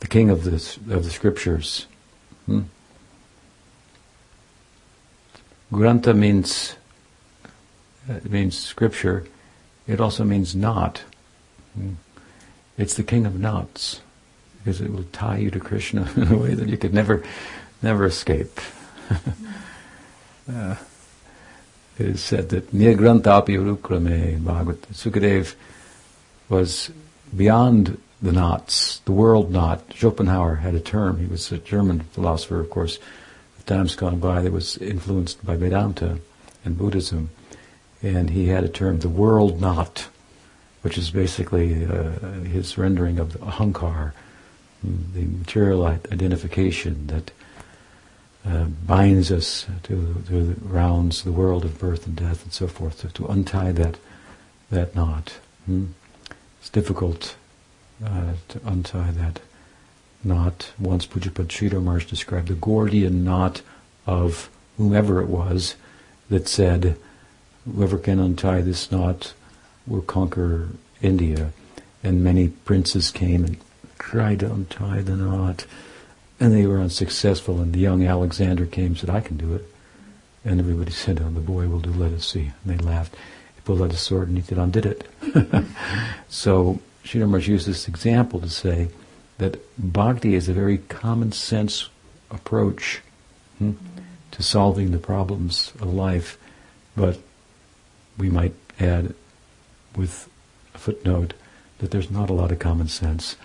the 0.00 0.06
king 0.06 0.30
of 0.30 0.44
the 0.44 0.54
of 0.94 1.04
the 1.04 1.10
scriptures, 1.10 1.86
hmm? 2.46 2.62
Means 5.70 6.76
uh, 8.08 8.20
means 8.28 8.58
scripture. 8.58 9.26
It 9.86 10.00
also 10.00 10.24
means 10.24 10.54
knot. 10.54 11.02
Hmm? 11.74 11.94
It's 12.78 12.94
the 12.94 13.02
king 13.02 13.26
of 13.26 13.38
knots 13.38 14.00
because 14.58 14.80
it 14.80 14.92
will 14.92 15.04
tie 15.12 15.38
you 15.38 15.50
to 15.50 15.60
Krishna 15.60 16.10
in 16.16 16.32
a 16.32 16.36
way 16.36 16.54
that 16.54 16.68
you 16.68 16.76
could 16.76 16.92
never, 16.92 17.22
never 17.82 18.04
escape. 18.04 18.60
is 21.98 22.22
said 22.22 22.50
that 22.50 22.72
Nirgrantapi 22.74 23.56
Urukrame 23.56 24.44
Bhagavat 24.44 24.82
Sukadev 24.92 25.54
was 26.48 26.90
beyond 27.34 27.98
the 28.20 28.32
knots, 28.32 28.98
the 29.00 29.12
world 29.12 29.50
knot. 29.50 29.82
Schopenhauer 29.94 30.56
had 30.56 30.74
a 30.74 30.80
term. 30.80 31.18
He 31.18 31.26
was 31.26 31.50
a 31.52 31.58
German 31.58 32.00
philosopher, 32.00 32.60
of 32.60 32.70
course, 32.70 32.98
of 33.58 33.66
times 33.66 33.94
gone 33.94 34.18
by 34.18 34.42
that 34.42 34.52
was 34.52 34.78
influenced 34.78 35.44
by 35.44 35.56
Vedanta 35.56 36.18
and 36.64 36.78
Buddhism. 36.78 37.30
And 38.02 38.30
he 38.30 38.48
had 38.48 38.64
a 38.64 38.68
term, 38.68 39.00
the 39.00 39.08
world 39.08 39.60
knot, 39.60 40.08
which 40.82 40.98
is 40.98 41.10
basically 41.10 41.84
uh, 41.84 42.10
his 42.44 42.78
rendering 42.78 43.18
of 43.18 43.32
the 43.32 43.38
ahankar, 43.40 44.12
the 44.82 45.24
material 45.24 45.86
identification 45.86 47.06
that 47.08 47.30
uh, 48.46 48.64
binds 48.64 49.32
us 49.32 49.66
to, 49.84 50.22
to 50.28 50.44
the 50.44 50.60
rounds, 50.66 51.22
the 51.22 51.32
world 51.32 51.64
of 51.64 51.78
birth 51.78 52.06
and 52.06 52.16
death 52.16 52.44
and 52.44 52.52
so 52.52 52.66
forth, 52.66 53.00
to, 53.00 53.08
to 53.08 53.26
untie 53.26 53.72
that 53.72 53.96
that 54.70 54.94
knot. 54.94 55.38
Hmm? 55.66 55.86
It's 56.60 56.70
difficult 56.70 57.36
uh, 58.04 58.32
to 58.48 58.60
untie 58.64 59.10
that 59.12 59.40
knot. 60.24 60.72
Once 60.78 61.06
Pujapad 61.06 61.48
Sridhar 61.48 61.82
Maharaj 61.82 62.06
described 62.06 62.48
the 62.48 62.54
Gordian 62.54 63.24
knot 63.24 63.62
of 64.06 64.50
whomever 64.76 65.20
it 65.20 65.28
was 65.28 65.76
that 66.28 66.48
said, 66.48 66.98
whoever 67.64 67.98
can 67.98 68.18
untie 68.18 68.60
this 68.60 68.90
knot 68.90 69.34
will 69.86 70.02
conquer 70.02 70.68
India. 71.00 71.52
And 72.02 72.22
many 72.22 72.48
princes 72.48 73.10
came 73.10 73.44
and 73.44 73.56
tried 73.98 74.40
to 74.40 74.52
untie 74.52 75.02
the 75.02 75.16
knot, 75.16 75.66
and 76.38 76.52
they 76.52 76.66
were 76.66 76.80
unsuccessful. 76.80 77.60
And 77.60 77.72
the 77.72 77.78
young 77.78 78.06
Alexander 78.06 78.66
came 78.66 78.86
and 78.86 78.98
said, 78.98 79.10
I 79.10 79.20
can 79.20 79.36
do 79.36 79.54
it. 79.54 79.64
And 80.44 80.60
everybody 80.60 80.90
said, 81.04 81.20
oh, 81.20 81.30
the 81.30 81.40
boy 81.40 81.68
will 81.68 81.80
do, 81.80 81.90
let 81.90 82.12
us 82.12 82.26
see. 82.26 82.52
And 82.64 82.78
they 82.78 82.84
laughed. 82.84 83.14
He 83.54 83.60
pulled 83.62 83.82
out 83.82 83.90
his 83.90 84.00
sword 84.00 84.28
and 84.28 84.36
he 84.36 84.42
did 84.42 84.58
undid 84.58 84.86
it. 84.86 85.08
so 86.28 86.80
Sridhar 87.04 87.26
Maharaj 87.26 87.48
used 87.48 87.66
this 87.66 87.88
example 87.88 88.40
to 88.40 88.50
say 88.50 88.88
that 89.38 89.60
bhakti 89.78 90.34
is 90.34 90.48
a 90.48 90.52
very 90.52 90.78
common 90.78 91.32
sense 91.32 91.88
approach 92.30 93.00
hmm, 93.58 93.72
to 94.32 94.42
solving 94.42 94.90
the 94.90 94.98
problems 94.98 95.72
of 95.80 95.92
life, 95.92 96.38
but 96.96 97.18
we 98.18 98.30
might 98.30 98.54
add 98.80 99.14
with 99.94 100.28
a 100.74 100.78
footnote 100.78 101.34
that 101.78 101.90
there's 101.90 102.10
not 102.10 102.30
a 102.30 102.32
lot 102.32 102.50
of 102.50 102.58
common 102.58 102.88
sense 102.88 103.36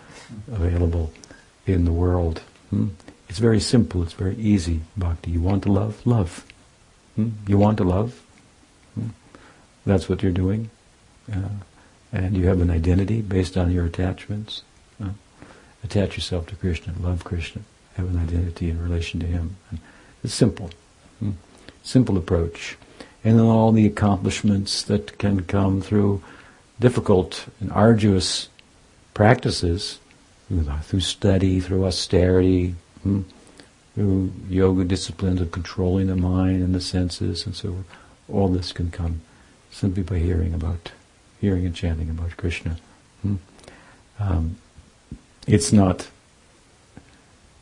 available 0.51 1.11
in 1.65 1.85
the 1.85 1.91
world. 1.91 2.41
Hmm? 2.71 2.87
It's 3.29 3.39
very 3.39 3.59
simple. 3.59 4.01
It's 4.03 4.13
very 4.13 4.35
easy. 4.35 4.81
Bhakti. 4.97 5.31
You 5.31 5.41
want 5.41 5.63
to 5.63 5.71
love? 5.71 6.05
Love. 6.05 6.45
Hmm? 7.15 7.29
You 7.47 7.57
want 7.57 7.77
to 7.77 7.83
love? 7.83 8.21
Hmm? 8.95 9.09
That's 9.85 10.09
what 10.09 10.23
you're 10.23 10.31
doing. 10.31 10.69
Uh, 11.31 11.49
and 12.11 12.35
you 12.35 12.47
have 12.47 12.59
an 12.59 12.69
identity 12.69 13.21
based 13.21 13.55
on 13.55 13.71
your 13.71 13.85
attachments. 13.85 14.63
Uh, 15.01 15.11
attach 15.83 16.17
yourself 16.17 16.47
to 16.47 16.55
Krishna. 16.55 16.93
Love 16.99 17.23
Krishna. 17.23 17.61
Have 17.95 18.09
an 18.09 18.19
identity 18.19 18.69
in 18.69 18.81
relation 18.81 19.19
to 19.19 19.27
Him. 19.27 19.55
And 19.69 19.79
it's 20.23 20.33
simple. 20.33 20.71
Hmm? 21.19 21.31
Simple 21.83 22.17
approach. 22.17 22.77
And 23.23 23.37
then 23.37 23.45
all 23.45 23.71
the 23.71 23.85
accomplishments 23.85 24.81
that 24.83 25.17
can 25.19 25.43
come 25.43 25.81
through 25.81 26.23
difficult 26.79 27.45
and 27.59 27.71
arduous 27.71 28.49
practices 29.13 29.99
through 30.83 30.99
study, 30.99 31.59
through 31.59 31.85
austerity, 31.85 32.75
hmm, 33.03 33.21
through 33.95 34.33
yoga 34.49 34.83
disciplines 34.83 35.41
of 35.41 35.51
controlling 35.51 36.07
the 36.07 36.15
mind 36.15 36.61
and 36.61 36.75
the 36.75 36.81
senses, 36.81 37.45
and 37.45 37.55
so 37.55 37.83
all 38.31 38.47
this 38.47 38.71
can 38.71 38.91
come 38.91 39.21
simply 39.71 40.03
by 40.03 40.19
hearing 40.19 40.53
about, 40.53 40.91
hearing 41.39 41.65
and 41.65 41.75
chanting 41.75 42.09
about 42.09 42.35
Krishna. 42.37 42.77
Hmm. 43.21 43.35
Um, 44.19 44.57
it's 45.47 45.73
not 45.73 46.09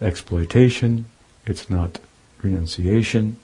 exploitation, 0.01 1.05
it's 1.45 1.69
not 1.69 1.99
renunciation, 2.41 3.37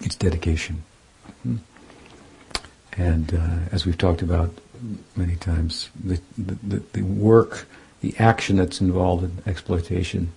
it's 0.00 0.16
dedication. 0.16 0.82
Hmm. 1.42 1.56
And 2.96 3.34
uh, 3.34 3.58
as 3.72 3.86
we've 3.86 3.98
talked 3.98 4.22
about 4.22 4.52
many 5.16 5.36
times. 5.36 5.90
The, 6.02 6.20
the, 6.36 6.82
the, 6.92 7.02
work, 7.02 7.66
the 8.00 8.14
action 8.18 8.56
that's 8.56 8.80
involved 8.80 9.24
in 9.24 9.42
exploitation, 9.46 10.32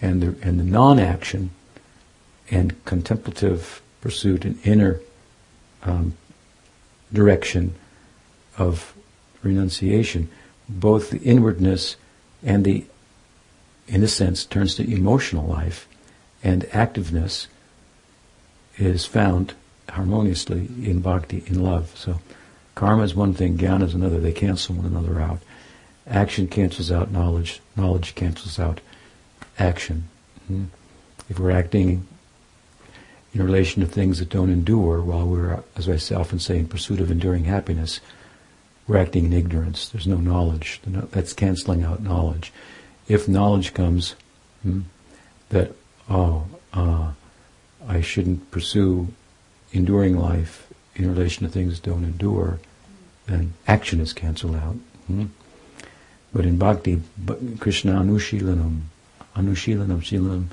and 0.00 0.22
the, 0.22 0.36
and 0.46 0.58
the 0.58 0.64
non-action 0.64 1.50
and 2.50 2.84
contemplative 2.84 3.80
pursuit 4.00 4.44
and 4.44 4.58
inner 4.64 5.00
um, 5.82 6.14
direction 7.12 7.74
of 8.58 8.94
renunciation, 9.42 10.28
both 10.68 11.10
the 11.10 11.20
inwardness 11.20 11.96
and 12.42 12.64
the, 12.64 12.84
in 13.88 14.02
a 14.02 14.08
sense, 14.08 14.44
turns 14.44 14.74
to 14.74 14.90
emotional 14.90 15.46
life, 15.46 15.86
and 16.42 16.64
activeness 16.64 17.46
is 18.76 19.06
found 19.06 19.54
harmoniously 19.88 20.68
in 20.82 21.00
bhakti, 21.00 21.42
in 21.46 21.62
love. 21.62 21.92
So 21.96 22.20
karma 22.74 23.02
is 23.02 23.14
one 23.14 23.34
thing, 23.34 23.56
jnana 23.56 23.84
is 23.84 23.94
another. 23.94 24.18
They 24.18 24.32
cancel 24.32 24.74
one 24.76 24.86
another 24.86 25.20
out. 25.20 25.40
Action 26.06 26.48
cancels 26.48 26.92
out 26.92 27.10
knowledge. 27.10 27.60
Knowledge 27.76 28.14
cancels 28.14 28.58
out 28.58 28.80
action. 29.58 30.08
Mm-hmm. 30.44 30.64
If 31.30 31.38
we're 31.38 31.50
acting 31.50 32.06
in 33.32 33.42
relation 33.42 33.82
to 33.82 33.88
things 33.88 34.18
that 34.18 34.28
don't 34.28 34.50
endure, 34.50 35.00
while 35.00 35.26
we're, 35.26 35.62
as 35.76 35.88
I 35.88 36.14
often 36.14 36.38
say, 36.38 36.58
in 36.58 36.68
pursuit 36.68 37.00
of 37.00 37.10
enduring 37.10 37.44
happiness, 37.44 38.00
we're 38.86 38.98
acting 38.98 39.24
in 39.24 39.32
ignorance. 39.32 39.88
There's 39.88 40.06
no 40.06 40.18
knowledge. 40.18 40.80
That's 40.86 41.32
canceling 41.32 41.82
out 41.82 42.02
knowledge. 42.02 42.52
If 43.08 43.28
knowledge 43.28 43.74
comes 43.74 44.14
hmm, 44.62 44.82
that, 45.48 45.72
oh, 46.08 46.46
uh, 46.72 47.12
I 47.88 48.00
shouldn't 48.00 48.50
pursue 48.50 49.08
enduring 49.72 50.16
life 50.16 50.63
in 50.96 51.08
relation 51.08 51.46
to 51.46 51.52
things 51.52 51.80
that 51.80 51.90
don't 51.90 52.04
endure, 52.04 52.58
then 53.26 53.54
action 53.66 54.00
is 54.00 54.12
cancelled 54.12 54.56
out. 54.56 54.76
Hmm? 55.06 55.26
But 56.32 56.46
in 56.46 56.58
bhakti, 56.58 57.00
Krishna 57.60 57.92
Anushilanam, 57.92 58.82
Anushilanam, 59.36 60.00
Shilanam 60.00 60.46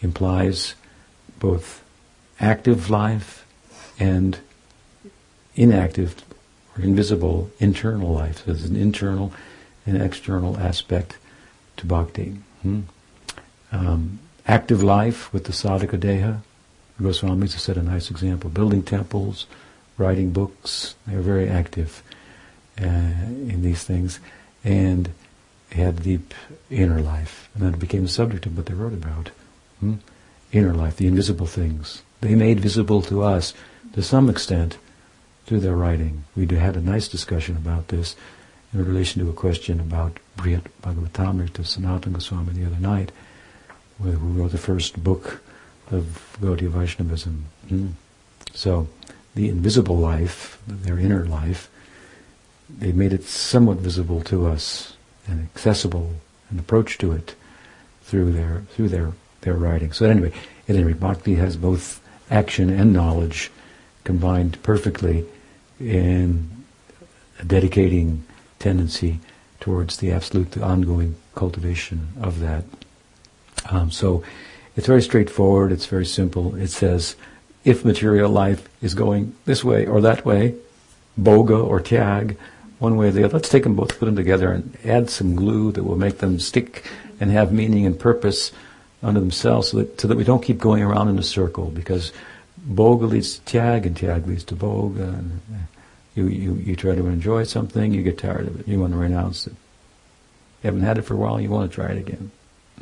implies 0.00 0.74
both 1.38 1.82
active 2.40 2.90
life 2.90 3.46
and 3.98 4.38
inactive 5.54 6.24
or 6.76 6.84
invisible 6.84 7.50
internal 7.58 8.12
life. 8.12 8.38
So 8.38 8.44
there's 8.46 8.64
an 8.64 8.76
internal 8.76 9.32
and 9.86 10.00
external 10.00 10.56
aspect 10.58 11.18
to 11.78 11.86
bhakti. 11.86 12.36
Hmm? 12.62 12.80
Um, 13.72 14.18
active 14.46 14.82
life 14.82 15.32
with 15.32 15.44
the 15.44 15.52
sadhaka 15.52 15.98
deha. 15.98 16.40
Goswamis 17.00 17.52
have 17.52 17.60
set 17.60 17.76
a 17.76 17.82
nice 17.82 18.10
example. 18.10 18.50
Building 18.50 18.82
temples, 18.82 19.46
writing 19.98 20.30
books. 20.30 20.94
They 21.06 21.16
were 21.16 21.22
very 21.22 21.48
active 21.48 22.02
uh, 22.80 22.84
in 22.84 23.62
these 23.62 23.84
things. 23.84 24.20
And 24.64 25.10
had 25.70 26.02
deep 26.02 26.34
inner 26.70 27.00
life. 27.00 27.48
And 27.54 27.62
that 27.62 27.78
became 27.78 28.02
the 28.02 28.08
subject 28.08 28.46
of 28.46 28.56
what 28.56 28.66
they 28.66 28.74
wrote 28.74 28.92
about. 28.92 29.30
Hmm? 29.80 29.94
Inner 30.52 30.74
life, 30.74 30.96
the 30.96 31.06
invisible 31.06 31.46
things. 31.46 32.02
They 32.20 32.34
made 32.34 32.60
visible 32.60 33.02
to 33.02 33.22
us, 33.22 33.52
to 33.92 34.02
some 34.02 34.30
extent, 34.30 34.78
through 35.46 35.60
their 35.60 35.76
writing. 35.76 36.24
We 36.34 36.46
had 36.46 36.76
a 36.76 36.80
nice 36.80 37.08
discussion 37.08 37.56
about 37.56 37.88
this 37.88 38.16
in 38.72 38.84
relation 38.84 39.22
to 39.22 39.30
a 39.30 39.34
question 39.34 39.80
about 39.80 40.18
Brihad 40.36 40.64
Bhagavatamrita 40.82 41.62
Sanatana 41.62 42.14
Goswami 42.14 42.52
the 42.52 42.66
other 42.66 42.80
night, 42.80 43.12
who 44.02 44.10
wrote 44.12 44.52
the 44.52 44.58
first 44.58 45.02
book 45.02 45.42
of 45.90 46.36
Gaudiya 46.40 46.68
Vaishnavism. 46.68 47.44
Hmm? 47.68 47.88
So, 48.54 48.88
the 49.34 49.48
invisible 49.48 49.96
life, 49.96 50.60
their 50.66 50.98
inner 50.98 51.24
life, 51.24 51.70
they 52.68 52.92
made 52.92 53.12
it 53.12 53.24
somewhat 53.24 53.78
visible 53.78 54.20
to 54.22 54.46
us 54.46 54.96
and 55.26 55.42
accessible 55.42 56.14
an 56.50 56.58
approach 56.58 56.98
to 56.98 57.12
it 57.12 57.34
through 58.02 58.32
their 58.32 58.62
through 58.70 58.88
their 58.88 59.12
their 59.42 59.54
writing. 59.54 59.92
So 59.92 60.06
anyway, 60.06 60.32
at 60.68 60.74
any 60.74 60.84
rate, 60.84 61.00
Bhakti 61.00 61.34
has 61.36 61.56
both 61.56 62.00
action 62.30 62.70
and 62.70 62.92
knowledge 62.92 63.50
combined 64.04 64.62
perfectly 64.62 65.26
in 65.80 66.48
a 67.38 67.44
dedicating 67.44 68.24
tendency 68.58 69.20
towards 69.60 69.98
the 69.98 70.10
absolute, 70.10 70.52
the 70.52 70.62
ongoing 70.62 71.16
cultivation 71.34 72.08
of 72.20 72.40
that. 72.40 72.64
Um, 73.70 73.90
so 73.90 74.22
it's 74.76 74.86
very 74.86 75.02
straightforward. 75.02 75.72
It's 75.72 75.86
very 75.86 76.06
simple. 76.06 76.54
It 76.56 76.68
says, 76.68 77.16
if 77.68 77.84
material 77.84 78.30
life 78.30 78.66
is 78.80 78.94
going 78.94 79.34
this 79.44 79.62
way 79.62 79.86
or 79.86 80.00
that 80.00 80.24
way, 80.24 80.54
bhoga 81.20 81.62
or 81.62 81.80
tyag, 81.80 82.34
one 82.78 82.96
way 82.96 83.08
or 83.08 83.10
the 83.10 83.24
other. 83.24 83.34
Let's 83.34 83.50
take 83.50 83.64
them 83.64 83.74
both, 83.74 83.98
put 83.98 84.06
them 84.06 84.16
together, 84.16 84.50
and 84.50 84.74
add 84.84 85.10
some 85.10 85.36
glue 85.36 85.70
that 85.72 85.84
will 85.84 85.98
make 85.98 86.18
them 86.18 86.40
stick 86.40 86.90
and 87.20 87.30
have 87.30 87.52
meaning 87.52 87.84
and 87.84 87.98
purpose 87.98 88.52
unto 89.02 89.20
themselves, 89.20 89.68
so 89.68 89.78
that, 89.78 90.00
so 90.00 90.08
that 90.08 90.16
we 90.16 90.24
don't 90.24 90.42
keep 90.42 90.58
going 90.58 90.82
around 90.82 91.08
in 91.08 91.18
a 91.18 91.22
circle. 91.22 91.66
Because 91.66 92.10
bhoga 92.66 93.06
leads 93.06 93.38
to 93.38 93.58
tyag, 93.58 93.84
and 93.84 93.94
tyag 93.94 94.26
leads 94.26 94.44
to 94.44 94.56
bhoga. 94.56 95.18
And 95.18 95.40
you, 96.14 96.26
you, 96.28 96.54
you 96.54 96.74
try 96.74 96.94
to 96.94 97.06
enjoy 97.06 97.44
something, 97.44 97.92
you 97.92 98.02
get 98.02 98.16
tired 98.16 98.46
of 98.46 98.60
it, 98.60 98.66
you 98.66 98.80
want 98.80 98.94
to 98.94 98.98
renounce 98.98 99.46
it. 99.46 99.52
You 100.62 100.68
haven't 100.68 100.82
had 100.82 100.96
it 100.96 101.02
for 101.02 101.14
a 101.14 101.18
while, 101.18 101.38
you 101.38 101.50
want 101.50 101.70
to 101.70 101.74
try 101.74 101.90
it 101.90 101.98
again. 101.98 102.30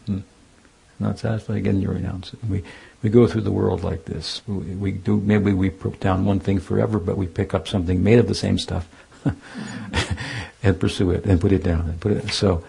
Mm-hmm. 0.02 0.20
Not 1.00 1.18
satisfied 1.18 1.56
again, 1.56 1.82
you 1.82 1.90
renounce 1.90 2.32
it. 2.32 2.40
And 2.42 2.50
we 2.50 2.62
we 3.06 3.10
go 3.10 3.28
through 3.28 3.42
the 3.42 3.52
world 3.52 3.84
like 3.84 4.04
this. 4.04 4.42
We, 4.48 4.74
we 4.74 4.90
do 4.90 5.18
maybe 5.18 5.52
we 5.52 5.70
put 5.70 6.00
down 6.00 6.24
one 6.24 6.40
thing 6.40 6.58
forever, 6.58 6.98
but 6.98 7.16
we 7.16 7.28
pick 7.28 7.54
up 7.54 7.68
something 7.68 8.02
made 8.02 8.18
of 8.18 8.26
the 8.26 8.34
same 8.34 8.58
stuff 8.58 8.88
and 10.64 10.80
pursue 10.80 11.12
it 11.12 11.24
and 11.24 11.40
put 11.40 11.52
it 11.52 11.62
down 11.62 11.82
and 11.82 12.00
put 12.00 12.10
it. 12.10 12.30
So, 12.30 12.64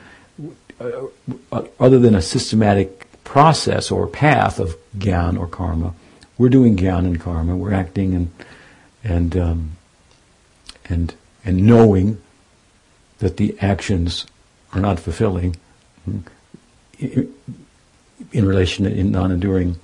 uh, 0.79 1.63
other 1.79 1.97
than 1.97 2.13
a 2.13 2.21
systematic 2.21 3.07
process 3.23 3.89
or 3.89 4.05
path 4.05 4.59
of 4.59 4.77
gyan 4.99 5.39
or 5.39 5.47
karma, 5.47 5.95
we're 6.37 6.49
doing 6.49 6.77
gyan 6.77 7.07
and 7.07 7.19
karma. 7.19 7.57
We're 7.57 7.73
acting 7.73 8.13
and 8.13 8.31
and 9.03 9.35
um, 9.35 9.71
and 10.87 11.15
and 11.43 11.65
knowing 11.65 12.21
that 13.17 13.37
the 13.37 13.57
actions 13.59 14.27
are 14.71 14.81
not 14.81 14.99
fulfilling 14.99 15.55
hmm, 16.05 16.19
in, 16.99 18.45
relation 18.45 18.85
in 18.85 19.09
non-enduring 19.09 19.79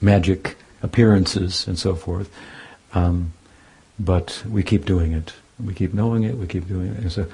magic 0.00 0.56
appearances 0.82 1.66
and 1.66 1.78
so 1.78 1.94
forth. 1.94 2.30
Um, 2.94 3.32
but 3.98 4.42
we 4.48 4.62
keep 4.62 4.84
doing 4.84 5.12
it. 5.12 5.32
We 5.62 5.74
keep 5.74 5.92
knowing 5.92 6.22
it. 6.22 6.36
We 6.36 6.46
keep 6.46 6.68
doing 6.68 6.92
it. 6.92 6.98
And 6.98 7.12
so, 7.12 7.26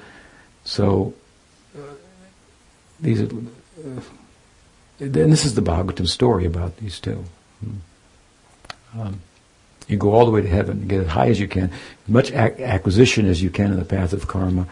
so 0.63 1.13
uh, 1.77 1.81
these 2.99 3.21
are, 3.21 3.25
uh, 3.25 4.01
and 4.99 5.13
this 5.13 5.45
is 5.45 5.55
the 5.55 5.61
Bhagavatam 5.61 6.07
story 6.07 6.45
about 6.45 6.77
these 6.77 6.99
two. 6.99 7.23
Hmm. 7.63 8.99
Um, 8.99 9.21
you 9.87 9.97
go 9.97 10.13
all 10.13 10.25
the 10.25 10.31
way 10.31 10.41
to 10.41 10.47
heaven, 10.47 10.87
get 10.87 11.01
as 11.01 11.07
high 11.07 11.27
as 11.27 11.39
you 11.39 11.47
can, 11.47 11.65
as 11.65 12.09
much 12.09 12.31
ac- 12.31 12.63
acquisition 12.63 13.27
as 13.27 13.43
you 13.43 13.49
can 13.49 13.71
in 13.71 13.77
the 13.77 13.85
path 13.85 14.13
of 14.13 14.27
karma, 14.27 14.67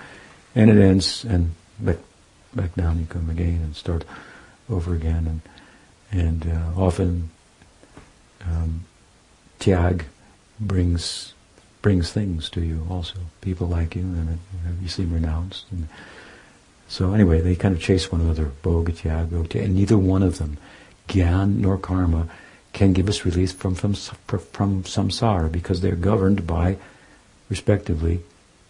and 0.55 0.71
it 0.71 0.81
ends, 0.81 1.23
and 1.23 1.53
back, 1.79 1.97
back 2.55 2.73
down 2.73 2.99
you 2.99 3.05
come 3.05 3.29
again 3.29 3.61
and 3.63 3.75
start 3.75 4.05
over 4.69 4.95
again, 4.95 5.27
and 5.27 5.41
and 6.11 6.47
uh, 6.47 6.81
often 6.81 7.29
um, 8.45 8.85
tyag 9.59 10.03
brings 10.59 11.33
brings 11.81 12.11
things 12.11 12.49
to 12.49 12.61
you 12.61 12.87
also. 12.89 13.15
People 13.41 13.67
like 13.67 13.95
you, 13.95 14.03
and 14.03 14.39
you 14.81 14.87
seem 14.87 15.13
renounced. 15.13 15.65
And 15.69 15.89
so 16.87 17.13
anyway, 17.13 17.41
they 17.41 17.55
kind 17.55 17.75
of 17.75 17.81
chase 17.81 18.11
one 18.11 18.21
another, 18.21 18.51
bhoga, 18.63 19.55
and 19.55 19.75
neither 19.75 19.97
one 19.97 20.23
of 20.23 20.37
them, 20.37 20.57
gyan 21.07 21.57
nor 21.57 21.77
karma, 21.77 22.29
can 22.71 22.93
give 22.93 23.09
us 23.09 23.25
release 23.25 23.51
from, 23.51 23.75
from, 23.75 23.93
from 23.93 24.83
samsara 24.83 25.51
because 25.51 25.81
they're 25.81 25.95
governed 25.95 26.47
by, 26.47 26.77
respectively, 27.49 28.21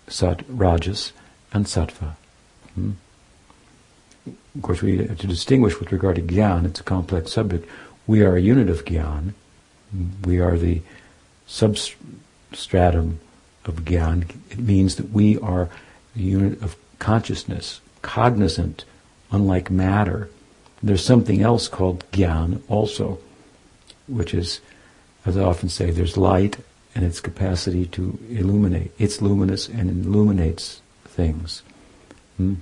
sat, 0.07 0.43
rajas 0.49 1.13
and 1.53 1.65
sattva. 1.65 2.15
Hmm? 2.73 2.91
Of 4.25 4.61
course, 4.61 4.81
we, 4.81 5.05
to 5.05 5.27
distinguish 5.27 5.79
with 5.79 5.91
regard 5.91 6.15
to 6.15 6.21
gyan, 6.21 6.65
it's 6.65 6.79
a 6.79 6.83
complex 6.83 7.31
subject. 7.31 7.69
We 8.07 8.21
are 8.23 8.35
a 8.35 8.41
unit 8.41 8.69
of 8.69 8.85
gyan. 8.85 9.33
We 10.25 10.39
are 10.39 10.57
the 10.57 10.81
substratum 11.47 13.19
of 13.65 13.85
gyan. 13.85 14.29
It 14.49 14.59
means 14.59 14.95
that 14.95 15.11
we 15.11 15.37
are 15.39 15.69
a 16.15 16.19
unit 16.19 16.61
of 16.61 16.75
consciousness, 16.99 17.81
cognizant, 18.01 18.85
unlike 19.31 19.69
matter. 19.69 20.29
There's 20.81 21.03
something 21.03 21.41
else 21.41 21.67
called 21.67 22.03
gyan 22.11 22.61
also, 22.67 23.19
which 24.07 24.33
is, 24.33 24.59
as 25.25 25.37
I 25.37 25.43
often 25.43 25.69
say, 25.69 25.91
there's 25.91 26.17
light 26.17 26.57
and 26.95 27.03
its 27.05 27.19
capacity 27.19 27.85
to 27.87 28.19
illuminate. 28.29 28.91
It's 28.99 29.21
luminous 29.21 29.67
and 29.67 29.89
illuminates 29.89 30.81
things. 31.05 31.63
Hmm? 32.37 32.55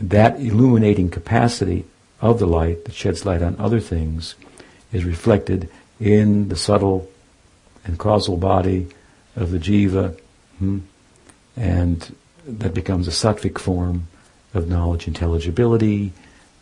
That 0.00 0.40
illuminating 0.40 1.10
capacity 1.10 1.84
of 2.20 2.38
the 2.38 2.46
light 2.46 2.84
that 2.84 2.94
sheds 2.94 3.24
light 3.24 3.42
on 3.42 3.56
other 3.58 3.80
things 3.80 4.34
is 4.92 5.04
reflected 5.04 5.68
in 6.04 6.50
the 6.50 6.56
subtle 6.56 7.10
and 7.86 7.98
causal 7.98 8.36
body 8.36 8.86
of 9.36 9.50
the 9.50 9.58
jiva, 9.58 10.14
hmm? 10.58 10.80
and 11.56 12.14
that 12.46 12.74
becomes 12.74 13.08
a 13.08 13.10
sattvic 13.10 13.58
form 13.58 14.06
of 14.52 14.68
knowledge 14.68 15.08
intelligibility, 15.08 16.12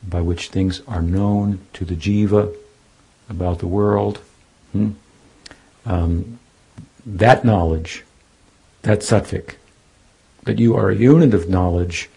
by 0.09 0.21
which 0.21 0.49
things 0.49 0.81
are 0.87 1.03
known 1.03 1.59
to 1.73 1.85
the 1.85 1.97
jiva 1.97 2.55
about 3.29 3.59
the 3.59 3.67
world. 3.67 4.21
Hmm? 4.71 4.93
Um, 5.87 6.39
that 7.05 7.45
knowledge, 7.45 8.05
that 8.83 9.01
sattvic, 9.01 9.57
that 10.45 10.61
you 10.61 10.77
are 10.77 10.91
a 10.91 10.97
unit 10.97 11.35
of 11.35 11.49
knowledge, 11.49 12.09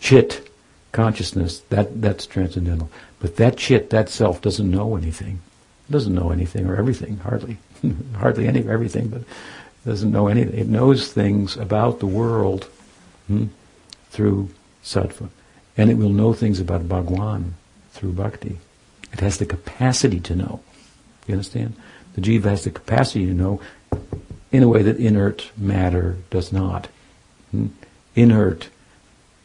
chit, 0.00 0.48
consciousness, 0.92 1.60
that, 1.70 2.00
that's 2.00 2.26
transcendental. 2.26 2.90
But 3.18 3.36
that 3.36 3.56
chit, 3.56 3.90
that 3.90 4.08
self, 4.08 4.40
doesn't 4.40 4.70
know 4.70 4.96
anything. 4.96 5.40
It 5.88 5.92
doesn't 5.92 6.14
know 6.14 6.30
anything 6.30 6.66
or 6.66 6.76
everything, 6.76 7.18
hardly. 7.18 7.58
hardly 8.16 8.46
any 8.46 8.68
everything, 8.68 9.08
but 9.08 9.22
it 9.22 9.26
doesn't 9.84 10.12
know 10.12 10.28
anything. 10.28 10.58
It 10.58 10.68
knows 10.68 11.12
things 11.12 11.56
about 11.56 11.98
the 11.98 12.06
world 12.06 12.68
hmm, 13.26 13.46
through 14.10 14.50
sattva. 14.84 15.28
And 15.76 15.90
it 15.90 15.94
will 15.94 16.10
know 16.10 16.34
things 16.34 16.60
about 16.60 16.88
Bhagwan 16.88 17.54
through 17.92 18.12
bhakti. 18.12 18.58
It 19.12 19.20
has 19.20 19.38
the 19.38 19.46
capacity 19.46 20.20
to 20.20 20.36
know. 20.36 20.60
You 21.26 21.34
understand? 21.34 21.74
The 22.14 22.20
jiva 22.20 22.44
has 22.44 22.64
the 22.64 22.70
capacity 22.70 23.26
to 23.26 23.34
know 23.34 23.60
in 24.50 24.62
a 24.62 24.68
way 24.68 24.82
that 24.82 24.96
inert 24.96 25.50
matter 25.56 26.18
does 26.30 26.52
not. 26.52 26.88
Hmm? 27.50 27.68
Inert, 28.14 28.68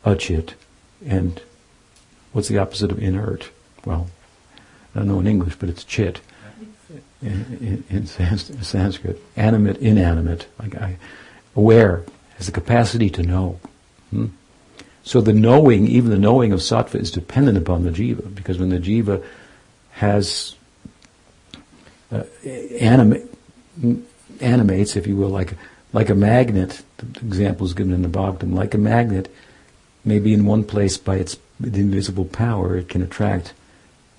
achit, 0.06 0.54
and 1.06 1.42
what's 2.34 2.48
the 2.48 2.58
opposite 2.58 2.92
of 2.92 3.00
inert? 3.00 3.50
Well, 3.86 4.08
I 4.94 5.00
don't 5.00 5.08
know 5.08 5.20
in 5.20 5.28
English, 5.28 5.56
but 5.56 5.70
it's 5.70 5.84
chit 5.84 6.22
in, 7.22 7.84
in, 7.90 7.98
in 7.98 8.08
Sanskrit. 8.08 9.22
Animate, 9.36 9.78
inanimate, 9.78 10.48
like 10.60 10.76
I, 10.76 10.98
aware, 11.56 12.04
has 12.38 12.46
the 12.46 12.52
capacity 12.52 13.10
to 13.12 13.24
know. 13.24 13.60
Hmm? 14.12 14.28
So 15.04 15.22
the 15.22 15.34
knowing, 15.34 15.88
even 15.88 16.12
the 16.12 16.18
knowing 16.18 16.52
of 16.52 16.60
sattva, 16.60 16.96
is 16.96 17.12
dependent 17.12 17.58
upon 17.58 17.84
the 17.84 17.92
jiva, 17.92 18.34
because 18.36 18.58
when 18.58 18.70
the 18.70 18.80
jiva 18.80 19.24
has 19.92 20.56
uh, 22.12 22.24
anima- 22.80 23.22
animates, 24.42 24.96
if 24.96 25.08
you 25.08 25.16
will, 25.16 25.30
like 25.30 25.54
like 25.94 26.10
a 26.10 26.16
magnet. 26.16 26.84
The 26.98 27.26
example 27.26 27.66
is 27.66 27.74
given 27.74 27.94
in 27.94 28.02
the 28.02 28.10
Bhagavatam. 28.10 28.54
Like 28.54 28.74
a 28.74 28.78
magnet, 28.78 29.34
maybe 30.08 30.34
in 30.34 30.46
one 30.46 30.64
place 30.64 30.98
by 30.98 31.18
its 31.18 31.38
invisible 31.62 32.26
power, 32.26 32.78
it 32.78 32.90
can 32.90 33.02
attract 33.02 33.54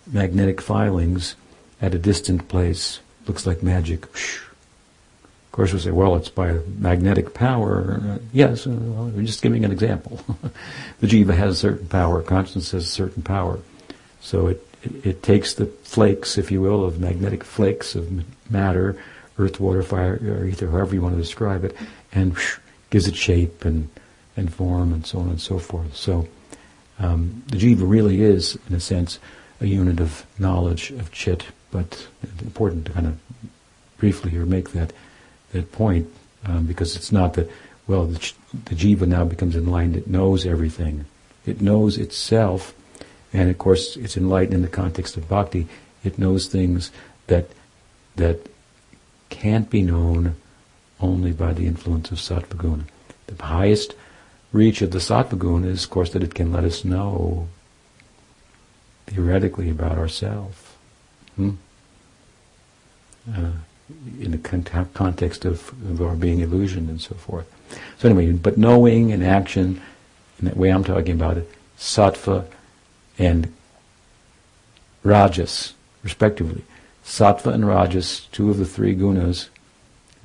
magnetic 0.06 0.60
filings 0.60 1.34
at 1.80 1.94
a 1.94 1.98
distant 1.98 2.48
place. 2.48 3.00
Looks 3.26 3.46
like 3.46 3.62
magic. 3.62 4.04
Of 4.04 5.52
course, 5.52 5.72
we 5.72 5.80
say, 5.80 5.90
well, 5.90 6.14
it's 6.16 6.28
by 6.28 6.58
magnetic 6.78 7.34
power. 7.34 8.00
Uh, 8.02 8.18
yes, 8.32 8.66
uh, 8.66 8.70
well, 8.70 9.06
we're 9.06 9.22
just 9.22 9.42
giving 9.42 9.64
an 9.64 9.72
example. 9.72 10.20
the 11.00 11.06
jiva 11.06 11.34
has 11.34 11.54
a 11.54 11.58
certain 11.58 11.88
power. 11.88 12.22
Consciousness 12.22 12.70
has 12.72 12.84
a 12.84 12.88
certain 12.88 13.22
power. 13.22 13.58
So 14.20 14.48
it, 14.48 14.66
it, 14.82 15.06
it 15.06 15.22
takes 15.22 15.54
the 15.54 15.66
flakes, 15.66 16.38
if 16.38 16.50
you 16.50 16.60
will, 16.60 16.84
of 16.84 17.00
magnetic 17.00 17.44
flakes 17.44 17.94
of 17.94 18.24
matter, 18.50 19.02
earth, 19.38 19.58
water, 19.58 19.82
fire, 19.82 20.20
or 20.22 20.44
ether, 20.44 20.70
however 20.70 20.94
you 20.94 21.02
want 21.02 21.14
to 21.14 21.20
describe 21.20 21.64
it, 21.64 21.74
and 22.12 22.36
gives 22.90 23.08
it 23.08 23.16
shape 23.16 23.64
and, 23.64 23.88
and 24.38 24.52
form 24.52 24.92
and 24.92 25.04
so 25.04 25.18
on 25.18 25.28
and 25.28 25.40
so 25.40 25.58
forth. 25.58 25.94
So 25.96 26.28
um, 26.98 27.42
the 27.48 27.56
jiva 27.56 27.88
really 27.88 28.22
is, 28.22 28.58
in 28.68 28.74
a 28.74 28.80
sense, 28.80 29.18
a 29.60 29.66
unit 29.66 30.00
of 30.00 30.24
knowledge 30.38 30.90
of 30.92 31.12
chit, 31.12 31.46
but 31.70 32.06
it's 32.22 32.42
important 32.42 32.86
to 32.86 32.92
kind 32.92 33.06
of 33.06 33.18
briefly 33.98 34.30
here 34.30 34.46
make 34.46 34.70
that 34.70 34.92
that 35.52 35.72
point 35.72 36.08
um, 36.44 36.66
because 36.66 36.94
it's 36.94 37.10
not 37.10 37.34
that 37.34 37.50
well 37.86 38.06
the, 38.06 38.32
the 38.66 38.74
jiva 38.74 39.06
now 39.06 39.24
becomes 39.24 39.56
enlightened; 39.56 39.96
it 39.96 40.06
knows 40.06 40.46
everything, 40.46 41.04
it 41.44 41.60
knows 41.60 41.98
itself, 41.98 42.74
and 43.32 43.50
of 43.50 43.58
course 43.58 43.96
it's 43.96 44.16
enlightened 44.16 44.54
in 44.54 44.62
the 44.62 44.68
context 44.68 45.16
of 45.16 45.28
bhakti. 45.28 45.66
It 46.04 46.18
knows 46.18 46.46
things 46.46 46.92
that 47.26 47.48
that 48.16 48.48
can't 49.28 49.68
be 49.68 49.82
known 49.82 50.36
only 51.00 51.32
by 51.32 51.52
the 51.52 51.66
influence 51.66 52.10
of 52.10 52.18
sattva 52.18 52.84
The 53.26 53.44
highest 53.44 53.94
reach 54.52 54.82
of 54.82 54.90
the 54.90 54.98
sattva 54.98 55.64
is, 55.66 55.84
of 55.84 55.90
course, 55.90 56.12
that 56.12 56.22
it 56.22 56.34
can 56.34 56.52
let 56.52 56.64
us 56.64 56.84
know 56.84 57.48
theoretically 59.06 59.70
about 59.70 59.98
ourselves. 59.98 60.56
Hmm? 61.36 61.50
Uh, 63.32 63.52
in 64.20 64.32
the 64.32 64.38
con- 64.38 64.88
context 64.94 65.44
of, 65.44 65.68
of, 65.90 66.02
our 66.02 66.14
being 66.14 66.40
illusion 66.40 66.88
and 66.88 67.00
so 67.00 67.14
forth. 67.14 67.50
So 67.98 68.08
anyway, 68.08 68.32
but 68.32 68.58
knowing 68.58 69.12
and 69.12 69.24
action, 69.24 69.80
in 70.38 70.44
that 70.44 70.56
way 70.56 70.70
I'm 70.70 70.84
talking 70.84 71.14
about 71.14 71.38
it, 71.38 71.50
sattva 71.78 72.46
and 73.18 73.52
rajas, 75.02 75.74
respectively. 76.02 76.64
Sattva 77.04 77.52
and 77.52 77.66
rajas, 77.66 78.26
two 78.32 78.50
of 78.50 78.58
the 78.58 78.66
three 78.66 78.94
gunas, 78.94 79.48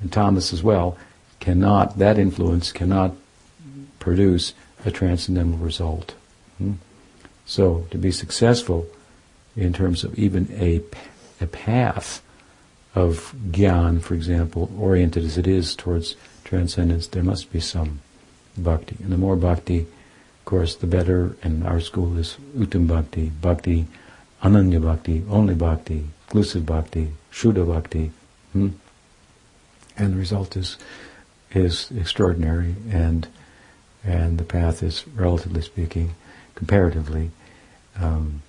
and 0.00 0.12
tamas 0.12 0.52
as 0.52 0.62
well, 0.62 0.98
cannot, 1.40 1.98
that 1.98 2.18
influence 2.18 2.70
cannot 2.70 3.14
produce 4.04 4.52
a 4.84 4.90
transcendental 4.90 5.56
result. 5.56 6.14
Hmm? 6.58 6.74
So, 7.46 7.86
to 7.90 7.96
be 7.96 8.10
successful 8.10 8.86
in 9.56 9.72
terms 9.72 10.04
of 10.04 10.16
even 10.18 10.46
a, 10.52 10.82
a 11.40 11.46
path 11.46 12.22
of 12.94 13.34
gyan, 13.50 14.02
for 14.02 14.14
example, 14.14 14.70
oriented 14.78 15.24
as 15.24 15.38
it 15.38 15.46
is 15.46 15.74
towards 15.74 16.16
transcendence, 16.44 17.06
there 17.06 17.22
must 17.22 17.50
be 17.50 17.60
some 17.60 18.00
bhakti. 18.58 18.96
And 19.02 19.10
the 19.10 19.16
more 19.16 19.36
bhakti, 19.36 19.80
of 19.80 20.44
course, 20.44 20.76
the 20.76 20.86
better. 20.86 21.36
And 21.42 21.64
our 21.64 21.80
school 21.80 22.18
is 22.18 22.36
Uttam 22.56 22.86
Bhakti, 22.86 23.32
Bhakti, 23.40 23.86
Ananya 24.42 24.82
Bhakti, 24.82 25.24
only 25.30 25.54
Bhakti, 25.54 26.04
exclusive 26.24 26.66
Bhakti, 26.66 27.08
Shuddha 27.32 27.66
Bhakti. 27.66 28.12
Hmm? 28.52 28.68
And 29.96 30.12
the 30.12 30.18
result 30.18 30.56
is 30.56 30.76
is 31.54 31.90
extraordinary, 31.92 32.74
and 32.90 33.28
and 34.04 34.38
the 34.38 34.44
path 34.44 34.82
is, 34.82 35.06
relatively 35.14 35.62
speaking, 35.62 36.14
comparatively 36.54 37.30
um, 37.98 38.42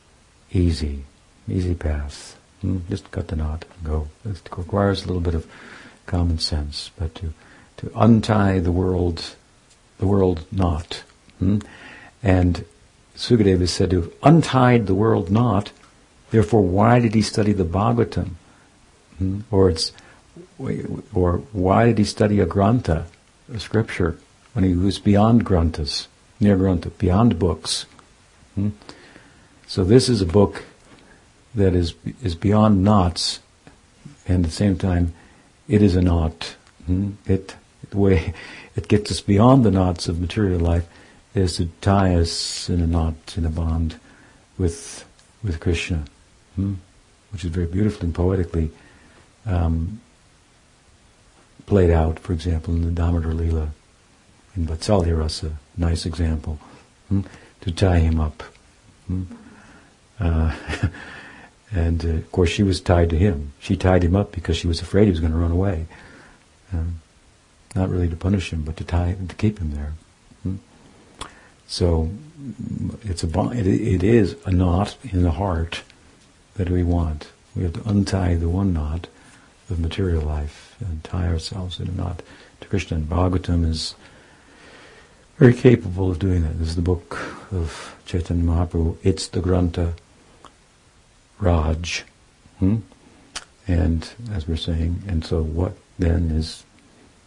easy, 0.52 1.04
easy 1.48 1.76
path. 1.76 2.38
Hmm? 2.62 2.80
Just 2.90 3.12
cut 3.12 3.30
the 3.30 3.36
knot 3.36 3.66
and 3.76 3.86
go. 3.86 4.08
It 4.24 4.42
requires 4.56 5.04
a 5.04 5.08
little 5.08 5.22
bit 5.22 5.36
of 5.36 5.48
common 6.06 6.40
sense, 6.40 6.92
but 6.98 7.16
to 7.16 7.34
to 7.78 7.92
untie 7.96 8.60
the 8.60 8.72
world, 8.72 9.36
the 9.98 10.08
world 10.08 10.46
knot. 10.52 11.04
Hmm? 11.40 11.60
And 12.24 12.66
Sukadeva 13.16 13.62
is 13.62 13.72
said 13.72 13.92
to 13.92 14.02
have 14.02 14.14
untied 14.24 14.88
the 14.88 14.96
world 14.96 15.30
knot. 15.30 15.72
Therefore, 16.32 16.62
why 16.62 17.00
did 17.00 17.14
he 17.14 17.22
study 17.22 17.54
the 17.54 17.66
Bhagavatam? 17.66 18.32
Hmm? 19.18 19.42
Or 19.52 19.70
it's, 19.70 19.92
or 20.58 21.38
why 21.52 21.86
did 21.86 21.98
he 21.98 22.04
study 22.04 22.40
a 22.40 22.46
grantha, 22.46 23.06
a 23.54 23.60
scripture, 23.60 24.18
when 24.56 24.64
he 24.64 24.74
was 24.74 25.00
beyond 25.00 25.44
granthas, 25.44 26.08
nirgrantha, 26.40 26.98
beyond 26.98 27.38
books? 27.38 27.86
Hmm? 28.56 28.70
So 29.68 29.84
this 29.84 30.08
is 30.08 30.22
a 30.22 30.26
book 30.26 30.64
that 31.54 31.76
is 31.76 31.94
is 32.24 32.36
beyond 32.36 32.82
knots, 32.82 33.42
and 34.26 34.46
at 34.46 34.50
the 34.50 34.56
same 34.56 34.78
time, 34.78 35.14
it 35.68 35.82
is 35.82 35.98
a 35.98 36.02
knot. 36.02 36.56
Hmm? 36.86 37.12
It 37.26 37.56
the 37.90 37.98
way 37.98 38.34
it 38.78 38.88
gets 38.88 39.12
us 39.12 39.20
beyond 39.20 39.66
the 39.66 39.72
knots 39.72 40.08
of 40.08 40.22
material 40.22 40.60
life 40.60 40.88
is 41.34 41.58
to 41.58 41.66
tie 41.82 42.16
us 42.16 42.70
in 42.70 42.80
a 42.80 42.88
knot, 42.88 43.36
in 43.36 43.46
a 43.46 43.50
bond 43.50 44.00
with 44.58 45.04
with 45.44 45.60
Krishna, 45.60 46.06
hmm? 46.56 46.76
which 47.34 47.44
is 47.44 47.52
very 47.52 47.68
beautifully 47.68 48.06
and 48.06 48.16
poetically 48.16 48.72
um, 49.46 50.00
played 51.66 51.90
out. 51.90 52.20
For 52.20 52.32
example, 52.32 52.74
in 52.74 52.84
the 52.84 52.92
Damodar 52.92 53.34
Lila, 53.34 53.72
in 54.56 54.68
Vatsalya 54.68 55.18
Rasa, 55.18 55.54
nice 55.78 56.06
example, 56.06 56.60
hmm? 57.10 57.22
to 57.62 57.72
tie 57.72 58.00
him 58.00 58.20
up. 58.20 58.44
Hmm? 59.08 59.24
Uh, 60.20 60.56
and 61.72 62.06
uh, 62.06 62.10
of 62.10 62.32
course, 62.32 62.50
she 62.50 62.64
was 62.64 62.80
tied 62.80 63.10
to 63.10 63.18
him. 63.18 63.54
She 63.60 63.76
tied 63.76 64.04
him 64.04 64.16
up 64.16 64.32
because 64.32 64.58
she 64.58 64.68
was 64.68 64.82
afraid 64.82 65.06
he 65.06 65.12
was 65.12 65.20
going 65.20 65.34
to 65.34 65.38
run 65.38 65.52
away. 65.52 65.88
Um, 66.74 67.02
not 67.76 67.90
really 67.90 68.10
to 68.10 68.16
punish 68.16 68.54
him, 68.54 68.64
but 68.64 68.78
to 68.78 68.84
tie 68.84 69.16
to 69.28 69.36
keep 69.36 69.60
him 69.60 69.72
there. 69.72 69.94
Hmm? 70.44 70.56
So 71.68 72.10
it's 73.04 73.24
a 73.24 73.50
it, 73.52 73.68
it 73.68 74.04
is 74.04 74.38
a 74.46 74.52
knot 74.52 74.98
in 75.04 75.24
the 75.24 75.32
heart 75.32 75.82
that 76.56 76.70
we 76.70 76.84
want. 76.84 77.32
We 77.56 77.64
have 77.64 77.74
to 77.74 77.90
untie 77.90 78.36
the 78.36 78.50
one 78.50 78.74
knot 78.74 79.08
of 79.70 79.80
material 79.80 80.22
life 80.22 80.76
and 80.80 81.04
tie 81.04 81.28
ourselves 81.28 81.80
in 81.80 81.88
a 81.88 81.92
knot 81.92 82.22
to 82.62 82.68
Krishna. 82.68 82.98
And 82.98 83.10
Bhagavatam 83.10 83.68
is 83.70 83.96
very 85.38 85.54
capable 85.54 86.10
of 86.10 86.20
doing 86.20 86.44
that. 86.44 86.58
This 86.60 86.70
is 86.70 86.76
the 86.76 86.82
book 86.82 87.18
of 87.52 87.96
Chaitanya 88.06 88.44
Mahaprabhu. 88.44 88.98
It's 89.04 89.28
the 89.28 89.42
Grantha 89.42 89.94
Raj. 91.40 92.06
Hmm? 92.60 92.78
And 93.68 94.10
as 94.32 94.48
we're 94.48 94.56
saying, 94.56 95.04
and 95.08 95.26
so 95.26 95.42
what 95.42 95.74
then 96.00 96.32
is 96.32 96.64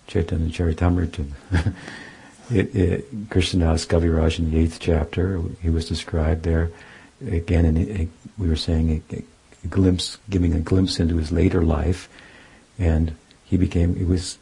Chaitanya 0.07 0.49
Charitamrita? 0.49 1.31
it, 2.51 2.75
it, 2.75 3.29
Krishnadas 3.29 3.87
Kaviraj 3.87 4.39
in 4.39 4.51
the 4.51 4.59
eighth 4.59 4.79
chapter, 4.81 5.43
he 5.61 5.69
was 5.69 5.87
described 5.87 6.45
there 6.45 6.71
again, 7.27 7.67
and 7.67 8.11
we 8.39 8.49
were 8.49 8.57
saying 8.57 9.03
a, 9.11 9.17
a, 9.65 9.67
glimpse, 9.67 10.17
giving 10.31 10.55
a 10.55 10.61
glimpse 10.61 10.99
into 10.99 11.17
his 11.17 11.31
later 11.31 11.63
life, 11.63 12.09
and 12.79 13.15
he 13.45 13.59
became, 13.59 13.97
it 13.97 14.07
was 14.07 14.39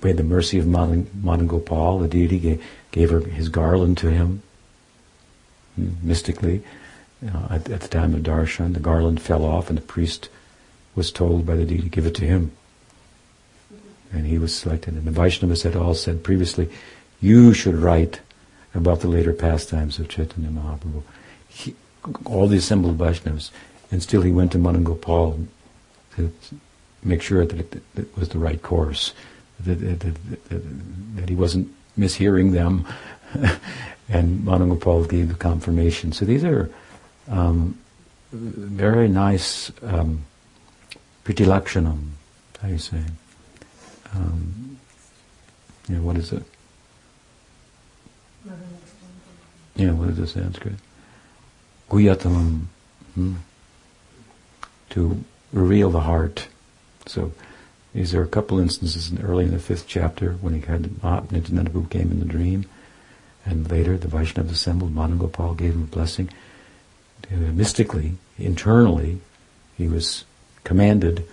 by 0.00 0.12
the 0.12 0.22
mercy 0.22 0.58
of 0.58 0.66
Madan, 0.66 1.46
Gopal, 1.46 1.98
the 1.98 2.08
deity 2.08 2.38
gave, 2.38 2.64
gave 2.90 3.10
her 3.10 3.20
his 3.20 3.48
garland 3.48 3.96
to 3.98 4.10
him 4.10 4.42
hmm, 5.74 5.92
mystically. 6.02 6.62
at, 7.22 7.68
at, 7.70 7.80
the 7.80 7.88
time 7.88 8.14
of 8.14 8.20
darshan, 8.20 8.74
the 8.74 8.80
garland 8.80 9.20
fell 9.20 9.44
off, 9.44 9.68
and 9.68 9.78
the 9.78 9.82
priest 9.82 10.28
was 10.94 11.10
told 11.10 11.46
by 11.46 11.56
the 11.56 11.64
deity, 11.64 11.88
"Give 11.88 12.06
it 12.06 12.14
to 12.16 12.24
him." 12.24 12.52
And 14.12 14.26
he 14.26 14.38
was 14.38 14.54
selected. 14.54 14.94
And 14.94 15.04
the 15.04 15.10
Vaishnavas 15.10 15.62
had 15.62 15.76
all 15.76 15.94
said 15.94 16.22
previously, 16.22 16.70
"You 17.20 17.52
should 17.52 17.74
write 17.74 18.20
about 18.74 19.00
the 19.00 19.08
later 19.08 19.32
pastimes 19.32 19.98
of 19.98 20.08
Chaitanya 20.08 20.50
Mahaprabhu." 20.50 21.02
He, 21.48 21.74
all 22.24 22.46
the 22.46 22.58
assembled 22.58 22.98
Vaishnavas, 22.98 23.50
and 23.90 24.02
still 24.02 24.22
he 24.22 24.32
went 24.32 24.52
to 24.52 24.58
Madan 24.58 24.84
Gopal 24.84 25.46
make 27.02 27.22
sure 27.22 27.44
that 27.46 27.58
it, 27.58 27.70
that 27.94 28.02
it 28.02 28.16
was 28.16 28.30
the 28.30 28.38
right 28.38 28.60
course, 28.62 29.12
that, 29.60 29.74
that, 29.74 30.16
that 31.16 31.28
he 31.28 31.34
wasn't 31.34 31.72
mishearing 31.98 32.52
them. 32.52 32.86
and 34.08 34.44
Madan 34.44 34.68
Gopal 34.68 35.04
gave 35.04 35.28
the 35.28 35.34
confirmation. 35.34 36.12
So 36.12 36.24
these 36.24 36.44
are 36.44 36.70
um, 37.28 37.78
very 38.32 39.08
nice 39.08 39.72
um, 39.82 40.24
pritilakshanam, 41.24 42.10
how 42.60 42.68
you 42.68 42.78
say? 42.78 43.02
Um, 44.14 44.78
yeah, 45.88 45.98
what 45.98 46.16
is 46.16 46.32
it? 46.32 46.42
Yeah, 49.76 49.90
what 49.92 50.08
is 50.08 50.16
the 50.16 50.26
Sanskrit? 50.26 50.76
Guhyatamam. 51.90 52.64
Hmm? 53.14 53.34
To 54.90 55.24
reveal 55.52 55.90
the 55.90 56.00
heart. 56.00 56.48
So 57.06 57.32
these 57.94 58.14
are 58.14 58.22
a 58.22 58.28
couple 58.28 58.58
instances 58.58 59.10
in, 59.10 59.22
early 59.22 59.44
in 59.44 59.52
the 59.52 59.58
fifth 59.58 59.86
chapter 59.86 60.32
when 60.34 60.54
he 60.54 60.60
had 60.60 61.02
Nityananda 61.02 61.70
Prabhu 61.70 61.88
came 61.88 62.10
in 62.10 62.20
the 62.20 62.26
dream, 62.26 62.66
and 63.44 63.70
later 63.70 63.96
the 63.96 64.08
Vaishnavas 64.08 64.50
assembled. 64.50 64.94
Madan 64.94 65.18
Gopal 65.18 65.54
gave 65.54 65.72
him 65.72 65.84
a 65.84 65.86
blessing. 65.86 66.28
Uh, 67.32 67.36
mystically, 67.36 68.16
internally, 68.38 69.20
he 69.76 69.88
was 69.88 70.24
commanded 70.64 71.24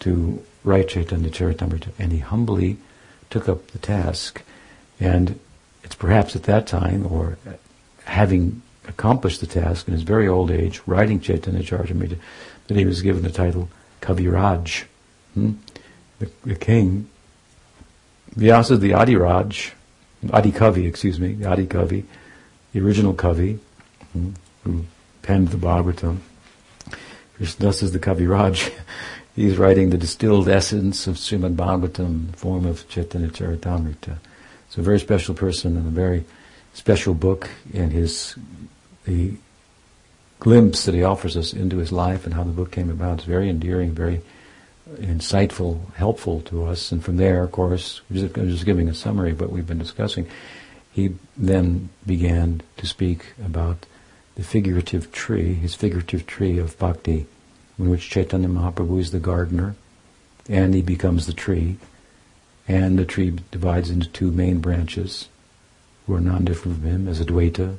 to 0.00 0.42
write 0.64 0.88
Chaitanya 0.88 1.30
Charitamrita, 1.30 1.88
and 1.98 2.12
he 2.12 2.18
humbly 2.18 2.78
took 3.30 3.48
up 3.48 3.68
the 3.68 3.78
task. 3.78 4.42
And 5.00 5.38
it's 5.82 5.94
perhaps 5.94 6.36
at 6.36 6.44
that 6.44 6.66
time, 6.66 7.06
or 7.06 7.38
having 8.04 8.62
accomplished 8.88 9.40
the 9.40 9.46
task 9.46 9.88
in 9.88 9.94
his 9.94 10.02
very 10.02 10.28
old 10.28 10.50
age, 10.50 10.80
writing 10.86 11.20
Chaitanya 11.20 11.62
Charitamrita, 11.62 12.18
that 12.68 12.76
he 12.76 12.84
was 12.84 13.02
given 13.02 13.22
the 13.22 13.30
title 13.30 13.68
Kaviraj. 14.00 14.84
Hmm? 15.34 15.52
The, 16.18 16.30
the, 16.44 16.54
king, 16.54 17.08
Vyasa 18.36 18.76
the 18.76 18.90
Adiraj, 18.90 19.72
Adi 20.32 20.52
Kavi, 20.52 20.86
excuse 20.86 21.18
me, 21.18 21.32
the 21.32 21.48
Adi 21.48 21.66
Kavi, 21.66 22.04
the 22.72 22.80
original 22.80 23.14
Kavi, 23.14 23.58
hmm, 24.12 24.30
who 24.64 24.84
penned 25.22 25.48
the 25.48 25.56
Bhagavatam. 25.56 26.18
Krishnadas 27.38 27.82
is 27.82 27.92
the 27.92 27.98
Kaviraj. 27.98 28.72
He's 29.36 29.56
writing 29.56 29.90
the 29.90 29.98
distilled 29.98 30.48
essence 30.48 31.06
of 31.06 31.16
Srimad 31.16 31.56
Bhagavatam 31.56 32.30
the 32.30 32.36
form 32.36 32.66
of 32.66 32.86
Chaitanya 32.88 33.28
Charitamrita. 33.28 34.18
It's 34.66 34.76
a 34.76 34.82
very 34.82 35.00
special 35.00 35.34
person 35.34 35.76
and 35.76 35.86
a 35.86 35.90
very 35.90 36.24
special 36.74 37.14
book, 37.14 37.50
and 37.74 37.92
his 37.92 38.36
the 39.04 39.34
glimpse 40.38 40.84
that 40.84 40.94
he 40.94 41.02
offers 41.02 41.36
us 41.36 41.52
into 41.52 41.78
his 41.78 41.92
life 41.92 42.24
and 42.24 42.34
how 42.34 42.42
the 42.42 42.50
book 42.50 42.70
came 42.70 42.90
about 42.90 43.20
is 43.20 43.24
very 43.24 43.48
endearing, 43.48 43.92
very 43.92 44.20
insightful, 44.96 45.92
helpful 45.94 46.40
to 46.42 46.64
us. 46.64 46.92
And 46.92 47.04
from 47.04 47.16
there, 47.16 47.42
of 47.42 47.52
course, 47.52 48.00
I'm 48.10 48.16
just 48.50 48.64
giving 48.64 48.88
a 48.88 48.94
summary 48.94 49.32
of 49.32 49.40
what 49.40 49.50
we've 49.50 49.66
been 49.66 49.78
discussing. 49.78 50.26
He 50.92 51.14
then 51.36 51.88
began 52.06 52.62
to 52.76 52.86
speak 52.86 53.34
about 53.44 53.86
the 54.34 54.42
figurative 54.42 55.12
tree, 55.12 55.54
his 55.54 55.74
figurative 55.74 56.26
tree 56.26 56.58
of 56.58 56.78
bhakti, 56.78 57.26
in 57.78 57.90
which 57.90 58.10
Chaitanya 58.10 58.48
Mahaprabhu 58.48 59.00
is 59.00 59.10
the 59.10 59.18
gardener, 59.18 59.74
and 60.48 60.74
he 60.74 60.82
becomes 60.82 61.26
the 61.26 61.32
tree, 61.32 61.78
and 62.68 62.98
the 62.98 63.04
tree 63.04 63.38
divides 63.50 63.90
into 63.90 64.08
two 64.08 64.30
main 64.30 64.60
branches, 64.60 65.28
who 66.06 66.14
are 66.14 66.20
non-different 66.20 66.78
from 66.78 66.86
him, 66.86 67.08
as 67.08 67.20
Advaita 67.20 67.76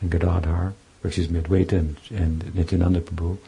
and 0.00 0.10
Gadadhar 0.10 0.74
or 1.02 1.08
excuse 1.08 1.30
me, 1.30 1.40
Advaita 1.40 1.72
and, 1.72 1.96
and 2.10 2.54
Nityananda 2.54 3.00
Prabhu, 3.00 3.38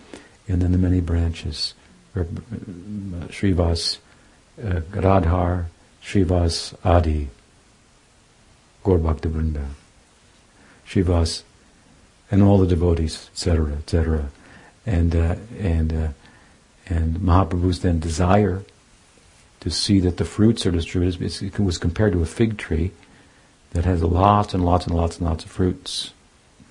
and 0.48 0.62
then 0.62 0.72
the 0.72 0.78
many 0.78 1.00
branches, 1.00 1.74
Srivas, 2.14 3.98
uh, 4.62 4.80
Radhar, 4.92 5.66
Srivas 6.02 6.74
Adi, 6.84 7.28
Gaur 8.82 8.98
Bhakta 8.98 9.28
Vrinda, 9.28 9.66
Srivas, 10.86 11.42
and 12.30 12.42
all 12.42 12.58
the 12.58 12.66
devotees, 12.66 13.28
etc., 13.32 13.72
etc. 13.74 14.30
And, 14.86 15.14
uh, 15.14 15.36
and, 15.58 15.92
uh, 15.92 16.08
and 16.86 17.16
Mahaprabhu's 17.16 17.80
then 17.80 18.00
desire 18.00 18.64
to 19.60 19.70
see 19.70 20.00
that 20.00 20.16
the 20.16 20.24
fruits 20.24 20.64
are 20.66 20.70
distributed, 20.70 21.42
it 21.42 21.60
was 21.60 21.78
compared 21.78 22.12
to 22.12 22.22
a 22.22 22.26
fig 22.26 22.56
tree 22.56 22.92
that 23.72 23.84
has 23.84 24.02
lots 24.02 24.54
and 24.54 24.64
lots 24.64 24.86
and 24.86 24.96
lots 24.96 25.18
and 25.18 25.26
lots 25.26 25.44
of 25.44 25.50
fruits. 25.50 26.12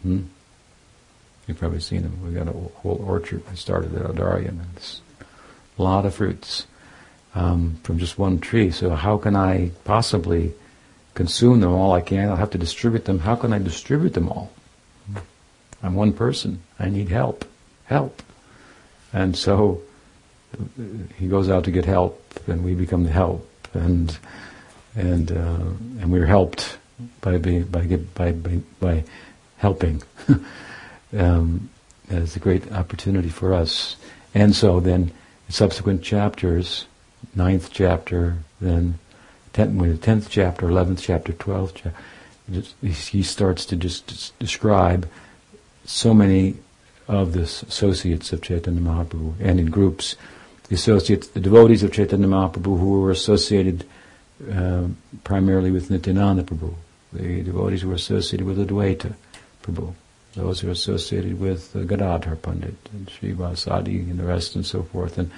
Hmm? 0.02 0.23
You've 1.47 1.60
probably 1.60 1.80
seen 1.80 2.04
them. 2.04 2.19
We've 2.23 2.36
got 2.36 2.47
a 2.47 2.52
whole 2.52 3.04
orchard. 3.06 3.43
I 3.49 3.56
started 3.56 3.95
at 3.95 4.04
Audarya, 4.04 4.49
and 4.49 4.62
it's 4.75 5.02
a 5.80 5.84
lot 5.84 6.06
of 6.06 6.13
fruits 6.13 6.68
um, 7.34 7.80
from 7.84 7.98
just 7.98 8.20
one 8.20 8.39
tree. 8.39 8.72
So 8.72 8.92
how 8.92 9.18
can 9.18 9.36
I 9.36 9.72
possibly 9.86 10.54
consume 11.20 11.60
them 11.60 11.74
all 11.74 11.92
I 11.92 12.00
can't. 12.00 12.30
I'll 12.32 12.38
have 12.38 12.52
to 12.52 12.58
distribute 12.58 13.04
them. 13.04 13.20
How 13.20 13.36
can 13.36 13.52
I 13.52 13.60
distribute 13.60 14.13
them 14.13 14.30
all? 14.30 14.52
I'm 15.84 15.94
one 15.94 16.13
person. 16.13 16.62
I 16.80 16.88
need 16.89 17.10
help. 17.10 17.44
Help. 17.86 18.24
And 19.12 19.36
so 19.36 19.82
he 21.18 21.28
goes 21.28 21.50
out 21.50 21.65
to 21.65 21.72
get 21.72 21.84
help, 21.84 22.24
and 22.48 22.63
we 22.63 22.74
become 22.74 23.04
the 23.04 23.12
help, 23.12 23.46
and 23.74 24.18
and 24.96 25.32
uh, 25.32 25.68
and 26.00 26.10
we're 26.10 26.26
helped 26.26 26.78
by 27.20 27.38
by 27.38 27.65
by 28.13 28.32
by, 28.32 28.60
by 28.80 29.04
helping. 29.58 30.02
um, 31.18 31.70
as 32.10 32.36
a 32.38 32.39
great 32.39 32.72
opportunity 32.72 33.30
for 33.30 33.54
us. 33.54 33.98
And 34.34 34.56
so 34.56 34.80
then, 34.80 35.12
subsequent 35.49 36.03
chapters, 36.03 36.85
ninth 37.35 37.69
chapter, 37.71 38.38
then 38.62 38.99
tenth, 39.53 40.01
tenth 40.01 40.29
chapter, 40.29 40.69
eleventh 40.69 41.01
chapter, 41.01 41.33
twelfth 41.33 41.73
chapter, 41.75 41.93
he 42.81 43.23
starts 43.23 43.65
to 43.65 43.75
just 43.75 44.38
describe 44.39 45.07
so 45.85 46.13
many 46.13 46.55
of 47.07 47.33
the 47.33 47.41
associates 47.41 48.31
of 48.31 48.41
Chaitanya 48.41 48.81
Mahaprabhu, 48.81 49.33
and 49.39 49.59
in 49.59 49.67
groups, 49.67 50.15
the 50.67 50.75
associates, 50.75 51.27
the 51.29 51.39
devotees 51.39 51.83
of 51.83 51.91
Chaitanya 51.91 52.27
Mahaprabhu 52.27 52.79
who 52.79 53.01
were 53.01 53.12
associated 53.12 53.85
uh, 54.53 54.83
primarily 55.23 55.71
with 55.71 55.89
Nityananda 55.89 56.43
Prabhu, 56.43 56.73
the 57.12 57.41
devotees 57.41 57.81
who 57.81 57.89
were 57.89 57.95
associated 57.95 58.45
with 58.45 58.57
Advaita 58.57 59.15
Prabhu, 59.63 59.93
those 60.39 60.62
who 60.62 60.69
are 60.69 60.71
associated 60.71 61.39
with 61.39 61.75
uh, 61.75 61.84
Gadadhar 61.84 62.36
Pandit 62.38 62.75
and 62.93 63.08
Srivasadi 63.08 64.10
and 64.10 64.17
the 64.17 64.23
rest 64.23 64.56
and 64.56 64.65
so 64.65 64.84
forth. 64.84 65.17
And 65.17 65.30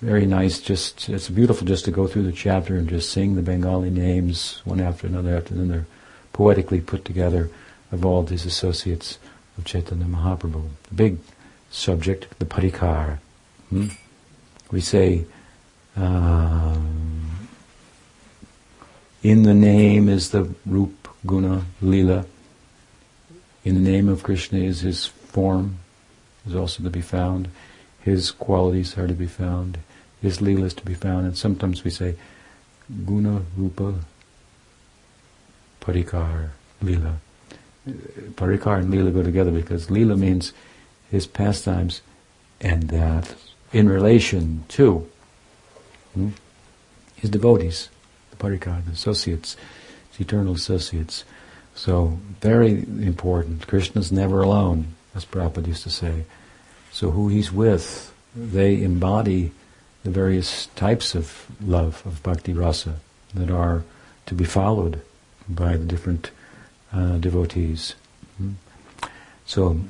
very 0.00 0.24
nice, 0.24 0.60
just, 0.60 1.08
it's 1.08 1.28
beautiful 1.28 1.66
just 1.66 1.84
to 1.84 1.90
go 1.90 2.06
through 2.06 2.22
the 2.22 2.32
chapter 2.32 2.76
and 2.76 2.88
just 2.88 3.10
sing 3.10 3.34
the 3.34 3.42
Bengali 3.42 3.90
names 3.90 4.62
one 4.64 4.80
after 4.80 5.06
another 5.06 5.36
after 5.36 5.54
another, 5.54 5.86
poetically 6.32 6.80
put 6.80 7.04
together 7.04 7.50
of 7.92 8.04
all 8.04 8.22
these 8.22 8.46
associates 8.46 9.18
of 9.58 9.64
Chaitanya 9.64 10.06
Mahaprabhu. 10.06 10.68
The 10.88 10.94
big 10.94 11.18
subject, 11.70 12.26
the 12.38 12.46
parikar. 12.46 13.18
Hmm? 13.68 13.88
We 14.70 14.80
say, 14.80 15.26
um, 15.96 17.48
in 19.22 19.42
the 19.42 19.54
name 19.54 20.08
is 20.08 20.30
the 20.30 20.48
Rup, 20.64 21.08
Guna, 21.26 21.66
Lila, 21.82 22.24
in 23.64 23.74
the 23.74 23.90
name 23.90 24.08
of 24.08 24.22
Krishna 24.22 24.58
is 24.58 24.80
his 24.80 25.06
form, 25.06 25.78
is 26.46 26.54
also 26.54 26.82
to 26.82 26.90
be 26.90 27.02
found. 27.02 27.48
His 28.00 28.30
qualities 28.30 28.96
are 28.96 29.06
to 29.06 29.14
be 29.14 29.26
found. 29.26 29.78
His 30.22 30.40
lila 30.40 30.66
is 30.66 30.74
to 30.74 30.84
be 30.84 30.94
found. 30.94 31.26
And 31.26 31.36
sometimes 31.36 31.84
we 31.84 31.90
say 31.90 32.16
guna, 33.06 33.42
rupa, 33.56 33.94
parikar, 35.80 36.50
lila. 36.80 37.16
Parikar 37.86 38.78
and 38.78 38.90
lila 38.90 39.10
go 39.10 39.22
together 39.22 39.50
because 39.50 39.90
lila 39.90 40.16
means 40.16 40.52
his 41.10 41.26
pastimes 41.26 42.00
and 42.60 42.84
that 42.84 43.34
in 43.72 43.88
relation 43.88 44.64
to 44.68 45.08
hmm, 46.14 46.30
his 47.16 47.30
devotees, 47.30 47.88
the 48.30 48.36
parikar, 48.36 48.84
the 48.84 48.92
associates, 48.92 49.56
his 50.10 50.20
eternal 50.20 50.54
associates. 50.54 51.24
So, 51.80 52.18
very 52.42 52.72
important. 52.72 53.66
Krishna's 53.66 54.12
never 54.12 54.42
alone, 54.42 54.88
as 55.14 55.24
Prabhupada 55.24 55.66
used 55.66 55.84
to 55.84 55.90
say. 55.90 56.24
So, 56.92 57.10
who 57.10 57.28
he's 57.28 57.50
with, 57.50 58.12
they 58.36 58.82
embody 58.82 59.52
the 60.02 60.10
various 60.10 60.66
types 60.76 61.14
of 61.14 61.46
love, 61.58 62.02
of 62.04 62.22
bhakti 62.22 62.52
rasa, 62.52 62.96
that 63.32 63.50
are 63.50 63.82
to 64.26 64.34
be 64.34 64.44
followed 64.44 65.00
by 65.48 65.78
the 65.78 65.86
different 65.86 66.30
uh, 66.92 67.16
devotees. 67.16 67.94
Hmm. 68.36 68.52
So 69.46 69.80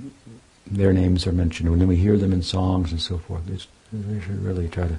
their 0.70 0.92
names 0.92 1.26
are 1.26 1.32
mentioned. 1.32 1.70
When 1.70 1.88
we 1.88 1.96
hear 1.96 2.16
them 2.16 2.32
in 2.32 2.42
songs 2.42 2.92
and 2.92 3.02
so 3.02 3.18
forth, 3.18 3.42
we 3.48 4.20
should 4.20 4.44
really 4.44 4.68
try 4.68 4.86
to 4.86 4.98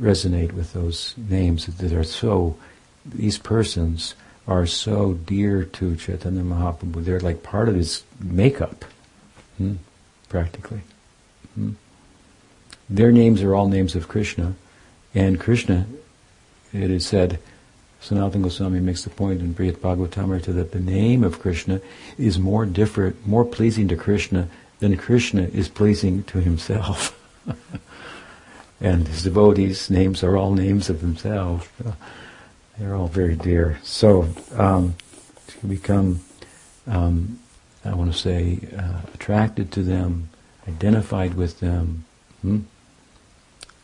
resonate 0.00 0.52
with 0.52 0.74
those 0.74 1.12
names 1.16 1.66
that 1.66 1.92
are 1.92 2.04
so, 2.04 2.56
these 3.04 3.36
persons 3.36 4.14
are 4.46 4.66
so 4.66 5.14
dear 5.14 5.64
to 5.64 5.96
Chaitanya 5.96 6.42
Mahaprabhu. 6.42 7.04
They're 7.04 7.20
like 7.20 7.42
part 7.42 7.68
of 7.68 7.74
his 7.74 8.02
makeup, 8.20 8.84
hmm, 9.58 9.74
practically. 10.28 10.80
Hmm. 11.54 11.72
Their 12.88 13.12
names 13.12 13.42
are 13.42 13.54
all 13.54 13.68
names 13.68 13.94
of 13.94 14.08
Krishna, 14.08 14.54
and 15.14 15.38
Krishna, 15.38 15.86
it 16.72 16.90
is 16.90 17.06
said, 17.06 17.38
Sanatana 18.02 18.42
Goswami 18.42 18.80
makes 18.80 19.04
the 19.04 19.10
point 19.10 19.40
in 19.40 19.52
Brihad 19.52 19.76
Bhagavatamrita 19.76 20.54
that 20.54 20.72
the 20.72 20.80
name 20.80 21.22
of 21.22 21.38
Krishna 21.38 21.80
is 22.16 22.38
more 22.38 22.64
different, 22.64 23.26
more 23.26 23.44
pleasing 23.44 23.88
to 23.88 23.96
Krishna 23.96 24.48
than 24.78 24.96
Krishna 24.96 25.42
is 25.42 25.68
pleasing 25.68 26.22
to 26.24 26.40
himself. 26.40 27.16
and 28.80 29.06
his 29.06 29.22
devotees' 29.22 29.90
names 29.90 30.24
are 30.24 30.36
all 30.36 30.54
names 30.54 30.88
of 30.88 31.02
themselves. 31.02 31.68
They're 32.80 32.94
all 32.94 33.08
very 33.08 33.36
dear. 33.36 33.78
So 33.82 34.26
um, 34.56 34.94
to 35.48 35.66
become, 35.66 36.20
um, 36.86 37.38
I 37.84 37.92
want 37.92 38.10
to 38.10 38.18
say, 38.18 38.58
uh, 38.74 39.02
attracted 39.12 39.70
to 39.72 39.82
them, 39.82 40.30
identified 40.66 41.34
with 41.34 41.60
them. 41.60 42.06
Hmm? 42.40 42.60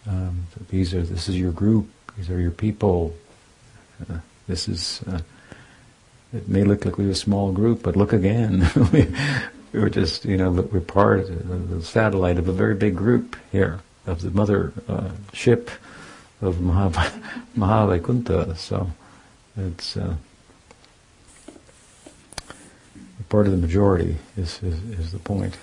Um, 0.08 0.46
these 0.70 0.94
are. 0.94 1.02
This 1.02 1.28
is 1.28 1.36
your 1.36 1.52
group. 1.52 1.90
These 2.16 2.30
are 2.30 2.40
your 2.40 2.52
people. 2.52 3.14
Uh, 4.10 4.20
this 4.48 4.66
is. 4.66 5.02
Uh, 5.06 5.20
it 6.32 6.48
may 6.48 6.64
look 6.64 6.86
like 6.86 6.96
we're 6.96 7.10
a 7.10 7.14
small 7.14 7.52
group, 7.52 7.82
but 7.82 7.96
look 7.96 8.14
again. 8.14 8.66
we, 8.92 9.14
we're 9.74 9.90
just, 9.90 10.24
you 10.24 10.38
know, 10.38 10.50
we're 10.50 10.80
part 10.80 11.20
of 11.20 11.68
the 11.68 11.82
satellite 11.82 12.38
of 12.38 12.48
a 12.48 12.52
very 12.52 12.74
big 12.74 12.96
group 12.96 13.36
here 13.52 13.80
of 14.06 14.22
the 14.22 14.30
mother 14.30 14.72
uh, 14.88 15.10
ship 15.34 15.70
of 16.40 16.56
Mahavaikuntha. 16.56 18.56
So 18.56 18.90
it's 19.56 19.96
uh, 19.96 20.16
part 23.28 23.46
of 23.46 23.52
the 23.52 23.58
majority 23.58 24.16
is, 24.36 24.62
is, 24.62 24.82
is 24.98 25.12
the 25.12 25.18
point. 25.18 25.56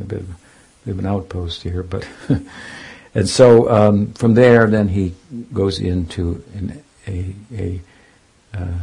A 0.00 0.04
bit, 0.04 0.20
of, 0.20 0.30
a 0.30 0.34
bit 0.84 0.92
of 0.92 0.98
an 0.98 1.06
outpost 1.06 1.62
here, 1.62 1.82
but 1.82 2.08
and 3.14 3.28
so 3.28 3.70
um, 3.70 4.12
from 4.14 4.34
there, 4.34 4.66
then 4.66 4.88
he 4.88 5.14
goes 5.52 5.78
into 5.78 6.42
an, 6.54 6.82
a, 7.06 7.34
a 7.52 7.80
uh, 8.54 8.78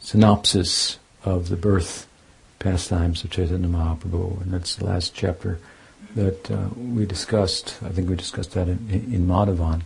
synopsis 0.00 0.98
of 1.24 1.50
the 1.50 1.56
birth 1.56 2.06
pastimes 2.58 3.22
of 3.22 3.30
Chaitanya 3.30 3.68
Mahaprabhu, 3.68 4.42
and 4.42 4.52
that's 4.52 4.76
the 4.76 4.86
last 4.86 5.14
chapter 5.14 5.60
that 6.14 6.50
uh, 6.50 6.68
we 6.76 7.06
discussed. 7.06 7.78
I 7.84 7.90
think 7.90 8.08
we 8.08 8.16
discussed 8.16 8.52
that 8.52 8.68
in, 8.68 8.88
in 8.90 9.26
Madhuvan. 9.26 9.82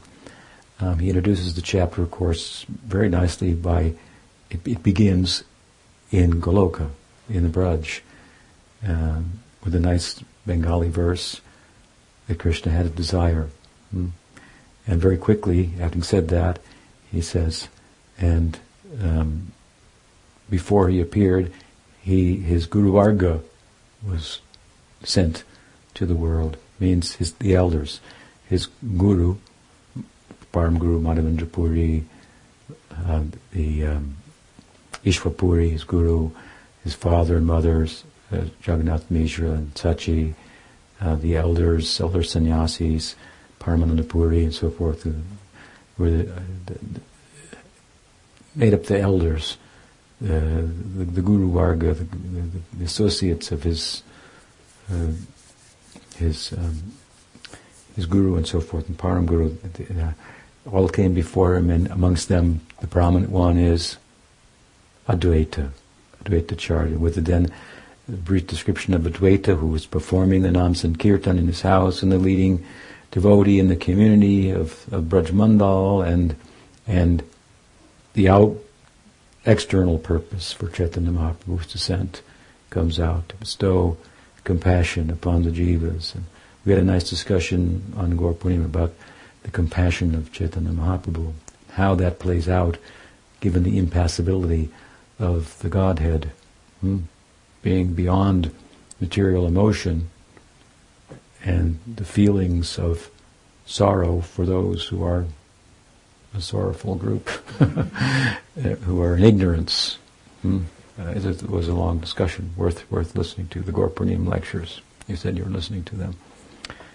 Um, 0.85 0.99
he 0.99 1.09
introduces 1.09 1.55
the 1.55 1.63
chapter, 1.63 2.03
of 2.03 2.11
course, 2.11 2.67
very 2.69 3.09
nicely 3.09 3.55
by 3.55 3.95
it, 4.51 4.61
it 4.67 4.83
begins 4.83 5.43
in 6.11 6.43
Goloka, 6.43 6.91
in 7.29 7.43
the 7.43 7.49
Braj, 7.49 8.01
um, 8.87 9.41
with 9.65 9.75
a 9.75 9.81
nice 9.81 10.23
Bengali 10.45 10.91
verse 10.91 11.41
that 12.27 12.39
Krishna 12.39 12.71
had 12.71 12.85
a 12.85 12.91
desire. 12.91 13.49
Hmm? 13.93 14.09
And 14.87 15.01
very 15.01 15.17
quickly, 15.17 15.65
having 15.79 16.03
said 16.03 16.29
that, 16.29 16.59
he 17.11 17.23
says, 17.23 17.69
and 18.19 18.59
um, 19.03 19.53
before 20.51 20.91
he 20.91 21.01
appeared, 21.01 21.51
he 22.03 22.37
his 22.37 22.67
Guru 22.67 22.93
Varga 22.93 23.41
was 24.07 24.41
sent 25.03 25.45
to 25.95 26.05
the 26.05 26.15
world. 26.15 26.59
Means 26.79 27.15
his 27.15 27.33
the 27.35 27.55
elders, 27.55 28.01
his 28.51 28.67
Guru 28.99 29.37
Param 30.55 30.79
Guru 30.79 31.01
Madhavendra 31.01 31.51
Puri, 31.51 32.05
uh, 33.09 33.25
the 33.51 33.87
um, 33.87 34.17
Ishvara 35.05 35.37
Puri, 35.37 35.71
his 35.71 35.83
guru, 35.83 36.31
his 36.85 36.95
father 36.95 37.37
and 37.39 37.47
mothers, 37.47 38.05
uh, 38.33 38.45
Jagannath 38.65 39.11
Mishra 39.11 39.51
and 39.51 39.75
Sachi, 39.75 40.35
uh, 41.01 41.17
the 41.17 41.37
elders, 41.37 42.01
elder 42.01 42.23
sannyasis, 42.23 43.17
Paramananda 43.59 44.09
Puri 44.09 44.45
and 44.45 44.55
so 44.55 44.71
forth, 44.71 45.05
were 45.99 46.11
the, 46.11 46.33
uh, 46.33 46.41
the, 46.67 46.75
the, 46.75 47.01
made 48.55 48.75
up 48.75 48.85
the 48.85 49.01
elders, 49.01 49.57
uh, 50.23 50.29
the, 50.29 51.05
the, 51.05 51.21
Guru 51.21 51.51
Varga, 51.51 51.95
the, 51.95 52.07
the, 52.79 52.85
associates 52.85 53.51
of 53.51 53.65
his 53.65 54.05
uh, 54.93 55.09
his 56.17 56.53
um, 56.53 56.93
his 57.97 58.07
guru 58.07 58.37
and 58.37 58.47
so 58.47 58.61
forth, 58.61 58.89
and 58.89 58.97
Param 58.97 59.27
Guru, 59.27 59.57
uh, 60.01 60.13
all 60.71 60.89
came 60.89 61.15
before 61.15 61.57
him, 61.57 61.71
and 61.71 61.89
amongst 61.89 62.29
them, 62.29 62.61
the 62.81 62.87
prominent 62.87 63.31
one 63.31 63.59
is 63.59 63.97
Advaita, 65.09 65.71
Advaita 66.25 66.57
Charya, 66.57 66.97
with 66.97 67.17
the 67.17 67.21
then 67.21 67.53
brief 68.09 68.47
description 68.47 68.95
of 68.95 69.03
Advaita, 69.03 69.59
who 69.59 69.67
was 69.67 69.87
performing 69.87 70.43
the 70.43 70.51
Nam 70.51 70.75
Sankirtan 70.75 71.39
in 71.39 71.47
his 71.47 71.63
house, 71.63 72.03
and 72.03 72.11
the 72.11 72.19
leading 72.19 72.65
devotee 73.11 73.59
in 73.59 73.69
the 73.69 73.77
community 73.77 74.51
of, 74.51 74.93
of 74.93 75.05
Brajmandal, 75.05 76.07
and 76.07 76.37
and 76.87 77.23
the 78.13 78.29
out 78.29 78.57
external 79.47 79.99
purpose 79.99 80.53
for 80.53 80.69
Chaitanya 80.69 81.11
Mahaprabhu's 81.11 81.73
descent 81.73 82.23
comes 82.71 82.99
out 82.99 83.29
to 83.29 83.37
bestow 83.37 83.97
compassion 84.45 85.11
upon 85.11 85.43
the 85.43 85.51
jivas. 85.51 86.15
And 86.15 86.25
we 86.65 86.73
had 86.73 86.81
a 86.81 86.85
nice 86.85 87.09
discussion 87.09 87.93
on 87.97 88.17
Gaur 88.17 88.31
about 88.31 88.95
the 89.45 89.51
compassion 89.51 90.15
of 90.15 90.33
Chaitanya 90.33 90.71
Mahaprabhu, 90.71 91.33
how 91.73 91.95
that 91.95 92.19
plays 92.19 92.49
out 92.49 92.77
given 93.41 93.63
the 93.63 93.79
impassibility 93.79 94.71
of 95.19 95.59
the 95.61 95.69
Godhead, 95.69 96.33
hmm, 96.81 97.01
being 97.63 97.95
beyond 97.95 98.53
material 99.01 99.47
emotion 99.47 100.11
and 101.45 101.79
the 101.87 102.05
feelings 102.05 102.79
of 102.79 103.11
sorrow 103.67 104.21
for 104.21 104.47
those 104.47 104.87
who 104.87 105.05
are 105.05 105.27
a 106.35 106.41
sorrowful 106.41 106.95
group, 106.95 107.29
who 108.85 109.03
are 109.03 109.17
in 109.17 109.25
ignorance. 109.25 109.99
Hmm. 110.43 110.63
Uh, 110.99 111.09
it 111.09 111.43
was 111.49 111.69
a 111.69 111.75
long 111.75 111.99
discussion, 111.99 112.53
worth 112.57 112.91
worth 112.91 113.17
listening 113.17 113.49
to. 113.49 113.61
The 113.61 113.73
Gaur 113.73 113.89
lectures. 113.89 114.81
You 115.07 115.17
said 115.17 115.37
you 115.37 115.45
were 115.45 115.51
listening 115.51 115.85
to 115.85 115.97
them. 115.97 116.15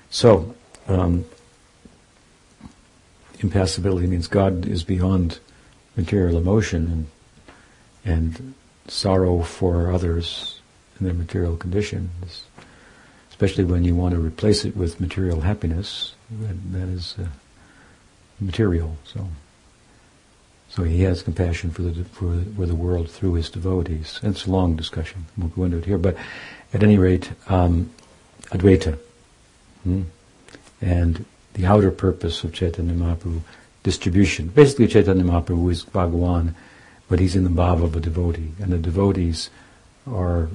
So, 0.10 0.56
um, 0.88 1.26
impassibility 3.40 4.08
means 4.08 4.28
God 4.28 4.66
is 4.66 4.84
beyond 4.84 5.40
material 5.96 6.38
emotion 6.38 6.88
and 6.88 7.08
and 8.06 8.54
sorrow 8.88 9.42
for 9.42 9.92
others 9.92 10.60
in 11.00 11.06
their 11.06 11.14
material 11.14 11.56
condition, 11.56 12.10
especially 13.30 13.64
when 13.64 13.84
you 13.84 13.96
want 13.96 14.14
to 14.14 14.20
replace 14.20 14.66
it 14.66 14.76
with 14.76 15.00
material 15.00 15.42
happiness. 15.42 16.14
that, 16.32 16.72
that 16.74 16.88
is 16.88 17.16
uh, 17.20 17.28
material. 18.40 18.98
So, 19.04 19.28
so 20.70 20.84
he 20.84 21.04
has 21.04 21.22
compassion 21.24 21.72
for 21.72 21.84
the 21.84 22.04
for, 22.06 22.42
for 22.56 22.66
the 22.66 22.76
world 22.76 23.10
through 23.10 23.34
his 23.34 23.50
devotees. 23.50 24.20
And 24.22 24.36
it's 24.36 24.46
a 24.46 24.52
long 24.52 24.76
discussion. 24.76 25.26
We'll 25.38 25.50
go 25.50 25.64
into 25.64 25.78
it 25.78 25.86
here, 25.86 25.98
but 25.98 26.16
at 26.74 26.84
any 26.84 26.98
rate, 26.98 27.32
um, 27.48 27.92
Advaita. 28.48 28.98
Hmm? 29.84 30.04
And 30.82 31.26
the 31.54 31.66
outer 31.66 31.92
purpose 31.92 32.44
of 32.44 32.54
Chaitanya 32.54 32.94
Mahaprabhu, 32.94 33.42
distribution. 33.84 34.48
Basically, 34.48 34.88
Chaitanya 34.88 35.24
Mahaprabhu 35.24 35.72
is 35.72 35.86
Bhagawan, 35.86 36.54
but 37.08 37.20
he's 37.20 37.36
in 37.36 37.44
the 37.44 37.50
bhava 37.50 37.84
of 37.84 37.96
a 37.96 38.00
devotee, 38.00 38.52
and 38.62 38.72
the 38.72 38.78
devotees 38.78 39.50
are 40.08 40.50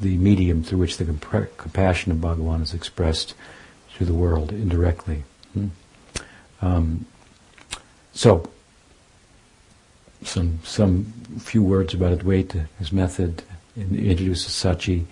the 0.00 0.16
medium 0.16 0.62
through 0.62 0.78
which 0.78 0.96
the 0.96 1.04
comp- 1.04 1.56
compassion 1.56 2.12
of 2.12 2.18
Bhagawan 2.18 2.62
is 2.62 2.72
expressed 2.72 3.34
to 3.96 4.04
the 4.04 4.14
world 4.14 4.50
indirectly. 4.50 5.24
Hmm? 5.52 5.68
Um, 6.62 7.06
so, 8.12 8.50
some 10.22 10.60
some 10.64 11.12
few 11.38 11.62
words 11.62 11.94
about 11.94 12.18
Advaita, 12.18 12.66
his 12.78 12.92
method. 12.92 13.42
Introduces 13.76 14.52
Sachi, 14.52 15.06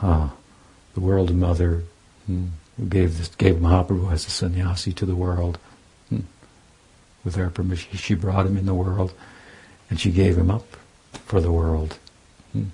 uh, 0.00 0.30
the 0.94 1.00
world 1.00 1.34
mother. 1.34 1.82
Hmm? 2.26 2.46
Gave 2.88 3.18
this, 3.18 3.28
gave 3.28 3.56
Mahaprabhu 3.56 4.12
as 4.12 4.26
a 4.26 4.30
sannyasi 4.30 4.92
to 4.94 5.06
the 5.06 5.14
world. 5.14 5.58
Hmm. 6.08 6.20
With 7.24 7.34
her 7.36 7.50
permission, 7.50 7.96
she 7.96 8.14
brought 8.14 8.46
him 8.46 8.56
in 8.56 8.66
the 8.66 8.74
world, 8.74 9.12
and 9.90 10.00
she 10.00 10.10
gave 10.10 10.38
him 10.38 10.50
up 10.50 10.66
for 11.26 11.40
the 11.40 11.52
world. 11.52 11.98
Hmm. 12.52 12.64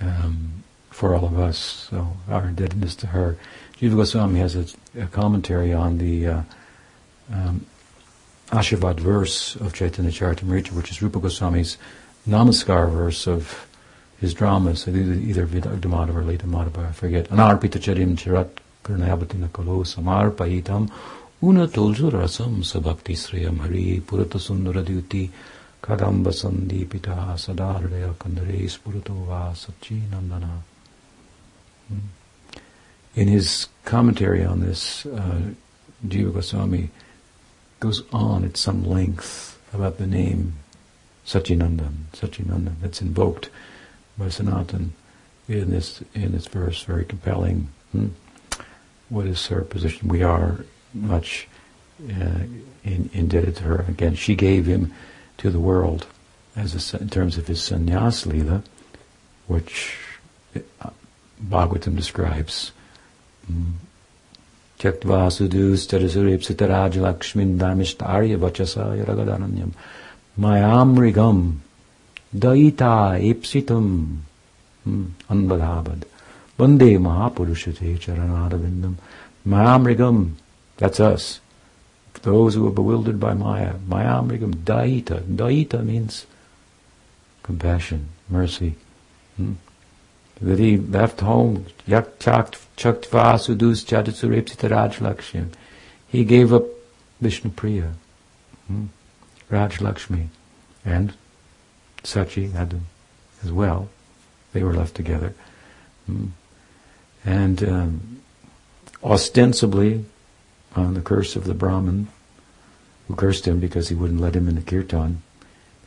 Um, 0.00 0.58
for 0.98 1.14
all 1.14 1.24
of 1.24 1.38
us. 1.38 1.86
So 1.90 2.16
our 2.28 2.48
indebtedness 2.48 2.96
to 2.96 3.06
her. 3.08 3.38
Jiva 3.80 3.94
Goswami 3.94 4.40
has 4.40 4.56
a, 4.56 4.66
a 5.00 5.06
commentary 5.06 5.72
on 5.72 5.98
the 5.98 6.26
uh, 6.26 6.42
um, 7.32 7.66
Ashirvad 8.48 8.98
verse 8.98 9.54
of 9.54 9.74
Chaitanya 9.74 10.10
Charitamrita, 10.10 10.72
which 10.72 10.90
is 10.90 11.00
Rupa 11.00 11.20
Goswami's 11.20 11.78
Namaskar 12.26 12.90
verse 12.90 13.28
of 13.28 13.68
his 14.20 14.34
dramas, 14.34 14.88
either 14.88 15.46
Vidagdha 15.46 15.82
Madhava 15.82 16.16
or 16.16 16.24
Lita 16.24 16.46
I 16.80 16.90
forget. 16.90 17.28
Anarpita 17.28 17.78
charim 17.78 18.16
charat 18.16 18.48
spurato 28.66 29.26
va 29.26 29.52
sachi 29.54 30.00
nandana. 30.10 30.62
Hmm. 31.88 32.08
In 33.14 33.28
his 33.28 33.68
commentary 33.84 34.44
on 34.44 34.60
this, 34.60 35.06
uh, 35.06 35.40
Jiva 36.06 36.32
Goswami 36.32 36.90
goes 37.80 38.02
on 38.12 38.44
at 38.44 38.56
some 38.56 38.84
length 38.84 39.58
about 39.72 39.98
the 39.98 40.06
name 40.06 40.54
Sachinandan, 41.24 42.06
Sachinandan, 42.12 42.80
that's 42.80 43.02
invoked 43.02 43.50
by 44.16 44.28
Sanatan 44.28 44.94
in 45.46 45.70
this 45.70 46.02
in 46.14 46.32
this 46.32 46.46
verse, 46.46 46.82
very 46.82 47.04
compelling. 47.04 47.68
Hmm? 47.92 48.08
What 49.08 49.26
is 49.26 49.46
her 49.46 49.62
position? 49.62 50.08
We 50.08 50.22
are 50.22 50.64
much 50.94 51.48
uh, 52.08 52.44
in, 52.84 53.10
indebted 53.12 53.56
to 53.56 53.62
her. 53.64 53.84
Again, 53.88 54.14
she 54.14 54.34
gave 54.34 54.66
him 54.66 54.92
to 55.38 55.50
the 55.50 55.60
world 55.60 56.06
as 56.56 56.94
a, 56.94 56.98
in 57.00 57.08
terms 57.08 57.38
of 57.38 57.46
his 57.46 57.60
sannyas 57.60 58.26
lila, 58.26 58.62
which 59.46 59.96
uh, 60.56 60.90
Bhagavatam 61.42 61.96
describes. 61.96 62.72
Vachasaya 68.38 69.04
ragadananyam 69.04 69.72
mayamrigam 70.38 71.56
daita 72.36 73.18
ipsitum 73.18 74.18
hmm, 74.84 75.06
anbadhabad 75.28 76.04
bande 76.58 76.90
mahapurusate 77.08 77.98
charanadavindam 78.04 78.96
mayamrigam 79.46 80.32
that's 80.76 81.00
us 81.00 81.40
those 82.22 82.54
who 82.54 82.66
are 82.66 82.76
bewildered 82.82 83.20
by 83.20 83.32
maya 83.32 83.74
mayamrigam 83.94 84.52
daita 84.72 85.22
daita 85.22 85.84
means 85.84 86.26
compassion 87.42 88.08
mercy 88.28 88.74
hmm? 89.36 89.52
that 90.40 90.58
he 90.58 90.76
left 90.76 91.20
home, 91.20 91.66
yak 91.86 92.18
chaktva 92.18 93.38
sudus 93.44 93.84
jadasurepsita 93.84 95.00
Lakshmi. 95.00 95.46
He 96.08 96.24
gave 96.24 96.52
up 96.52 96.64
Vishnu 97.20 97.50
Priya, 97.50 97.92
hmm? 98.66 98.86
Raj 99.50 99.80
Lakshmi, 99.80 100.28
and 100.84 101.14
Sachi 102.02 102.52
had 102.52 102.80
as 103.42 103.52
well. 103.52 103.88
They 104.52 104.62
were 104.62 104.74
left 104.74 104.94
together. 104.94 105.34
Hmm? 106.06 106.26
And 107.24 107.62
um, 107.68 108.20
ostensibly, 109.02 110.04
on 110.74 110.94
the 110.94 111.00
curse 111.00 111.36
of 111.36 111.44
the 111.44 111.54
Brahmin, 111.54 112.08
who 113.06 113.14
cursed 113.14 113.46
him 113.46 113.58
because 113.58 113.88
he 113.88 113.94
wouldn't 113.94 114.20
let 114.20 114.36
him 114.36 114.48
in 114.48 114.54
the 114.54 114.62
kirtan, 114.62 115.22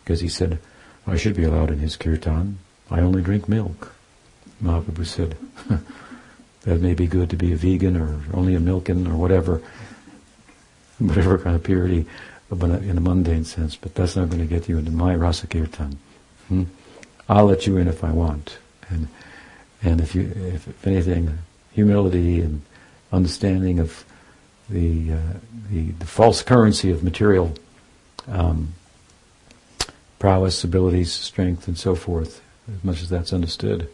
because 0.04 0.22
he 0.22 0.28
said, 0.28 0.60
I 1.08 1.18
should 1.18 1.36
be 1.36 1.44
allowed 1.44 1.72
in 1.72 1.80
his 1.80 1.96
kirtan. 1.96 2.60
I 2.90 3.00
only 3.00 3.22
drink 3.22 3.48
milk. 3.48 3.94
Mahaprabhu 4.62 5.06
said, 5.06 5.38
that 6.64 6.82
may 6.82 6.94
be 6.94 7.08
good 7.08 7.30
to 7.30 7.36
be 7.36 7.54
a 7.54 7.56
vegan 7.56 7.98
or 7.98 8.22
only 8.34 8.56
a 8.56 8.60
milkin 8.60 9.12
or 9.12 9.16
whatever, 9.16 9.62
whatever 11.00 11.38
kind 11.38 11.56
of 11.56 11.64
purity 11.64 12.06
in 12.52 12.98
a 12.98 13.02
mundane 13.02 13.46
sense, 13.46 13.76
but 13.76 13.96
that's 13.96 14.16
not 14.16 14.30
going 14.30 14.42
to 14.42 14.46
get 14.46 14.68
you 14.68 14.78
into 14.78 14.92
my 14.92 15.16
rasa 15.16 15.48
kirtan. 15.48 15.98
Hmm? 16.50 16.64
I'll 17.30 17.46
let 17.46 17.66
you 17.66 17.78
in 17.78 17.88
if 17.88 18.04
I 18.04 18.12
want. 18.12 18.58
And, 18.90 19.08
and 19.84 20.02
if 20.02 20.16
you, 20.16 20.32
if, 20.36 20.68
if 20.68 20.88
anything, 20.88 21.38
humility 21.72 22.42
and 22.42 22.62
understanding 23.12 23.80
of 23.80 24.06
the, 24.70 25.14
uh, 25.14 25.18
the, 25.70 25.92
the, 25.92 26.06
false 26.06 26.42
currency 26.42 26.92
of 26.92 27.04
material 27.04 27.54
um, 28.28 28.74
prowess, 30.20 30.64
abilities, 30.64 31.12
strength, 31.12 31.68
and 31.68 31.78
so 31.78 31.96
forth, 31.96 32.42
as 32.74 32.84
much 32.84 33.02
as 33.02 33.10
that's 33.10 33.34
understood, 33.34 33.90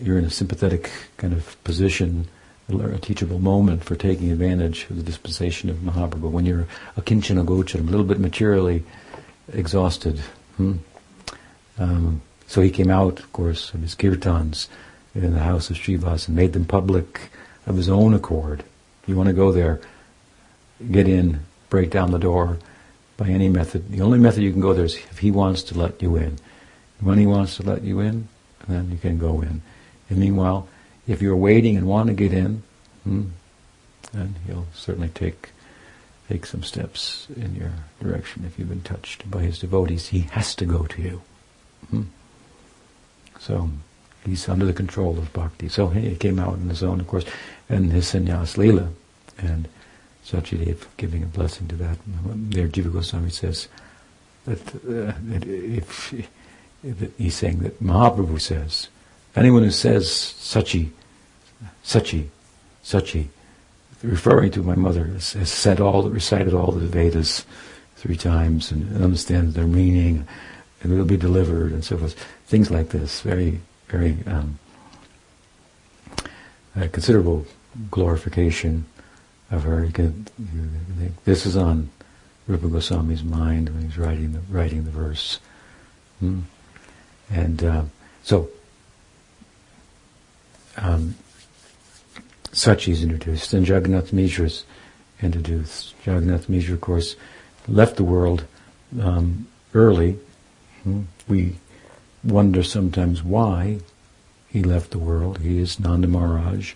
you're 0.00 0.18
in 0.18 0.24
a 0.24 0.30
sympathetic 0.30 0.90
kind 1.16 1.32
of 1.32 1.62
position, 1.64 2.26
a 2.68 2.98
teachable 2.98 3.38
moment 3.38 3.84
for 3.84 3.94
taking 3.94 4.30
advantage 4.30 4.88
of 4.90 4.96
the 4.96 5.02
dispensation 5.02 5.70
of 5.70 5.76
Mahaprabhu. 5.76 6.30
When 6.30 6.46
you're 6.46 6.66
a 6.96 7.02
kinchana 7.02 7.44
gocharam, 7.44 7.88
a 7.88 7.90
little 7.90 8.06
bit 8.06 8.18
materially 8.18 8.84
exhausted. 9.52 10.18
Hmm? 10.56 10.74
Um, 11.78 12.22
so 12.46 12.60
he 12.60 12.70
came 12.70 12.90
out, 12.90 13.18
of 13.18 13.32
course, 13.32 13.72
of 13.74 13.80
his 13.80 13.94
kirtans 13.94 14.68
in 15.14 15.32
the 15.32 15.40
house 15.40 15.70
of 15.70 15.76
Srivas 15.76 16.28
and 16.28 16.36
made 16.36 16.52
them 16.52 16.64
public 16.64 17.30
of 17.66 17.76
his 17.76 17.88
own 17.88 18.14
accord. 18.14 18.64
You 19.06 19.16
want 19.16 19.28
to 19.28 19.34
go 19.34 19.52
there, 19.52 19.80
get 20.90 21.08
in, 21.08 21.40
break 21.70 21.90
down 21.90 22.10
the 22.10 22.18
door 22.18 22.58
by 23.16 23.28
any 23.28 23.48
method. 23.48 23.90
The 23.90 24.00
only 24.00 24.18
method 24.18 24.42
you 24.42 24.52
can 24.52 24.60
go 24.60 24.74
there 24.74 24.84
is 24.84 24.96
if 24.96 25.18
he 25.18 25.30
wants 25.30 25.62
to 25.64 25.78
let 25.78 26.02
you 26.02 26.16
in. 26.16 26.38
When 27.00 27.18
he 27.18 27.26
wants 27.26 27.56
to 27.56 27.62
let 27.62 27.82
you 27.82 28.00
in, 28.00 28.28
then 28.68 28.90
you 28.90 28.98
can 28.98 29.18
go 29.18 29.40
in. 29.40 29.62
And 30.08 30.18
meanwhile, 30.18 30.68
if 31.06 31.20
you're 31.20 31.36
waiting 31.36 31.76
and 31.76 31.86
want 31.86 32.08
to 32.08 32.14
get 32.14 32.32
in, 32.32 32.62
hmm, 33.04 33.24
then 34.12 34.36
he'll 34.46 34.66
certainly 34.74 35.08
take 35.08 35.50
take 36.28 36.46
some 36.46 36.62
steps 36.62 37.26
in 37.36 37.54
your 37.54 37.72
direction. 38.00 38.44
If 38.46 38.58
you've 38.58 38.70
been 38.70 38.80
touched 38.80 39.30
by 39.30 39.42
his 39.42 39.58
devotees, 39.58 40.08
he 40.08 40.20
has 40.20 40.54
to 40.54 40.64
go 40.64 40.84
to 40.84 41.02
you. 41.02 41.22
Hmm. 41.90 42.02
So 43.46 43.68
he's 44.24 44.48
under 44.48 44.64
the 44.64 44.72
control 44.72 45.18
of 45.18 45.30
bhakti. 45.34 45.68
So 45.68 45.88
he 45.88 46.16
came 46.16 46.38
out 46.38 46.54
on 46.54 46.68
his 46.70 46.82
own, 46.82 46.98
of 47.00 47.06
course, 47.06 47.26
and 47.68 47.92
his 47.92 48.06
sannyas 48.06 48.56
lila, 48.56 48.88
and 49.36 49.68
Sachidev 50.24 50.86
giving 50.96 51.22
a 51.22 51.26
blessing 51.26 51.68
to 51.68 51.76
that. 51.76 51.98
There, 52.06 52.68
Jiva 52.68 52.90
Goswami 52.90 53.28
says 53.28 53.68
that, 54.46 54.60
uh, 54.76 55.12
that 55.28 55.44
if 55.44 56.14
he's 57.18 57.36
saying 57.36 57.58
that 57.58 57.82
Mahaprabhu 57.82 58.40
says, 58.40 58.88
anyone 59.36 59.62
who 59.62 59.70
says 59.70 60.06
Sachi, 60.06 60.88
Sachi, 61.84 62.28
Sachi, 62.82 63.26
referring 64.02 64.52
to 64.52 64.62
my 64.62 64.74
mother, 64.74 65.04
has, 65.04 65.34
has 65.34 65.52
said 65.52 65.80
all, 65.80 66.08
recited 66.08 66.54
all 66.54 66.72
the 66.72 66.86
Vedas 66.86 67.44
three 67.96 68.16
times 68.16 68.70
and 68.70 69.02
understands 69.02 69.54
their 69.54 69.66
meaning, 69.66 70.26
and 70.82 70.96
will 70.96 71.04
be 71.04 71.18
delivered, 71.18 71.72
and 71.72 71.84
so 71.84 71.98
forth. 71.98 72.16
Things 72.46 72.70
like 72.70 72.90
this, 72.90 73.20
very, 73.22 73.60
very 73.88 74.18
um, 74.26 74.58
considerable 76.74 77.46
glorification 77.90 78.84
of 79.50 79.62
her. 79.64 79.88
Can, 79.92 80.26
this 81.24 81.46
is 81.46 81.56
on 81.56 81.90
Rupa 82.46 82.68
Goswami's 82.68 83.22
mind 83.22 83.70
when 83.70 83.82
he's 83.82 83.98
writing 83.98 84.32
the 84.32 84.40
writing 84.50 84.84
the 84.84 84.90
verse. 84.90 85.38
Hmm? 86.20 86.40
And 87.30 87.64
uh, 87.64 87.84
so, 88.22 88.50
um, 90.76 91.14
Sachi 92.52 92.92
is 92.92 93.02
introduced, 93.02 93.52
and 93.54 93.66
Jagannath 93.66 94.12
Mishra 94.12 94.46
is 94.46 94.64
introduced. 95.22 95.94
Jagannath 96.04 96.48
Mishra, 96.48 96.74
of 96.74 96.80
course, 96.80 97.16
left 97.66 97.96
the 97.96 98.04
world 98.04 98.44
um, 99.00 99.46
early. 99.72 100.18
Hmm. 100.82 101.02
We 101.26 101.56
wonder 102.24 102.62
sometimes 102.62 103.22
why 103.22 103.80
he 104.48 104.62
left 104.62 104.90
the 104.90 104.98
world. 104.98 105.38
He 105.38 105.58
is 105.58 105.78
Nanda 105.78 106.08
Maharaj 106.08 106.74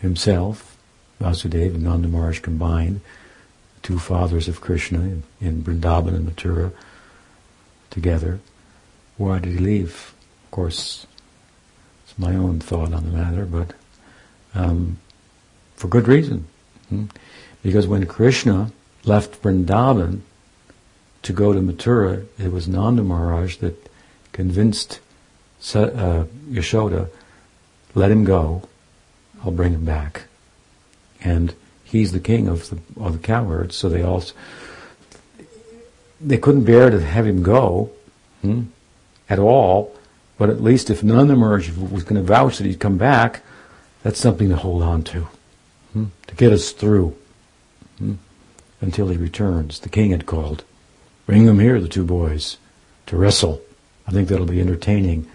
himself, 0.00 0.76
Vasudeva 1.20 1.74
and 1.74 1.84
Nanda 1.84 2.08
Maharaj 2.08 2.40
combined, 2.40 3.00
two 3.82 3.98
fathers 3.98 4.48
of 4.48 4.60
Krishna 4.60 5.00
in, 5.00 5.22
in 5.40 5.62
Vrindavan 5.62 6.14
and 6.14 6.26
Mathura 6.26 6.72
together. 7.90 8.40
Why 9.16 9.38
did 9.38 9.52
he 9.52 9.58
leave? 9.58 10.14
Of 10.44 10.50
course, 10.50 11.06
it's 12.04 12.18
my 12.18 12.34
own 12.34 12.60
thought 12.60 12.92
on 12.92 13.04
the 13.04 13.16
matter, 13.16 13.44
but 13.44 13.74
um, 14.54 14.98
for 15.76 15.88
good 15.88 16.08
reason. 16.08 16.46
Hmm? 16.88 17.06
Because 17.62 17.86
when 17.86 18.06
Krishna 18.06 18.72
left 19.04 19.42
Vrindavan 19.42 20.20
to 21.22 21.32
go 21.32 21.52
to 21.52 21.60
Mathura, 21.60 22.26
it 22.38 22.50
was 22.50 22.66
Nanda 22.66 23.02
Maharaj 23.02 23.56
that 23.58 23.89
convinced 24.32 25.00
uh, 25.74 26.24
Yashoda, 26.48 27.08
let 27.94 28.10
him 28.10 28.24
go, 28.24 28.62
I'll 29.44 29.50
bring 29.50 29.72
him 29.72 29.84
back. 29.84 30.24
And 31.22 31.54
he's 31.84 32.12
the 32.12 32.20
king 32.20 32.48
of 32.48 32.70
the, 32.70 32.78
of 33.02 33.12
the 33.14 33.18
cowherds, 33.18 33.76
so 33.76 33.88
they 33.88 34.02
all, 34.02 34.24
they 36.20 36.38
couldn't 36.38 36.64
bear 36.64 36.90
to 36.90 37.00
have 37.00 37.26
him 37.26 37.42
go. 37.42 37.90
Hmm? 38.42 38.62
at 39.30 39.38
all 39.38 39.94
But 40.36 40.50
at 40.50 40.62
least 40.62 40.90
if 40.90 41.02
Nanda 41.02 41.36
Maharaj 41.36 41.70
was 41.76 42.02
going 42.02 42.16
to 42.16 42.26
vouch 42.26 42.58
that 42.58 42.66
he'd 42.66 42.80
come 42.80 42.98
back, 42.98 43.42
that's 44.02 44.18
something 44.18 44.48
to 44.48 44.56
hold 44.56 44.82
on 44.82 45.02
to, 45.04 45.28
hmm? 45.92 46.06
to 46.26 46.34
get 46.34 46.52
us 46.52 46.72
through 46.72 47.14
hmm? 47.98 48.14
until 48.80 49.08
he 49.08 49.16
returns. 49.18 49.80
The 49.80 49.90
king 49.90 50.10
had 50.10 50.26
called. 50.26 50.64
Bring 51.26 51.44
them 51.44 51.60
here, 51.60 51.78
the 51.78 51.88
two 51.88 52.04
boys, 52.04 52.56
to 53.06 53.16
wrestle. 53.16 53.60
I 54.10 54.12
think 54.12 54.28
that'll 54.28 54.44
be 54.44 54.60
entertaining. 54.60 55.30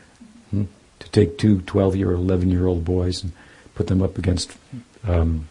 Hmm? 0.52 0.66
To 1.00 1.10
take 1.10 1.38
two 1.38 1.62
12 1.62 1.96
year, 1.96 2.12
or 2.12 2.16
11 2.16 2.52
year 2.52 2.68
old 2.68 2.84
boys 2.84 3.24
and 3.24 3.32
put 3.74 3.88
them 3.88 4.02
up 4.02 4.18
against 4.18 4.52
um, 5.08 5.48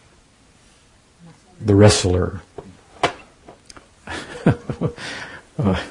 the 1.59 1.73
wrestler. 1.73 2.41
uh, 4.45 5.83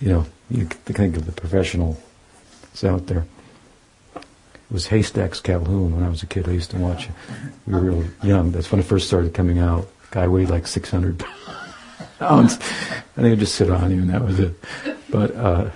you 0.00 0.08
know, 0.08 0.24
you 0.50 0.66
think 0.66 1.16
of 1.16 1.26
the 1.26 1.32
professionals 1.32 1.98
out 2.84 3.08
there. 3.08 3.26
It 4.14 4.22
was 4.70 4.86
Haystacks 4.86 5.40
Calhoun 5.40 5.96
when 5.96 6.04
I 6.04 6.08
was 6.08 6.22
a 6.22 6.26
kid. 6.26 6.48
I 6.48 6.52
used 6.52 6.70
to 6.70 6.78
watch 6.78 7.06
it. 7.06 7.12
We 7.66 7.72
were 7.74 7.80
real 7.80 8.04
young. 8.22 8.52
That's 8.52 8.70
when 8.70 8.80
it 8.80 8.84
first 8.84 9.08
started 9.08 9.34
coming 9.34 9.58
out. 9.58 9.88
Guy 10.12 10.28
weighed 10.28 10.48
like 10.48 10.68
600 10.68 11.24
pounds. 12.20 12.56
And 13.16 13.26
he 13.26 13.30
would 13.30 13.40
just 13.40 13.56
sit 13.56 13.68
on 13.68 13.90
you, 13.90 14.02
and 14.02 14.10
that 14.10 14.24
was 14.24 14.38
it. 14.38 14.54
But, 15.10 15.34
uh, 15.34 15.70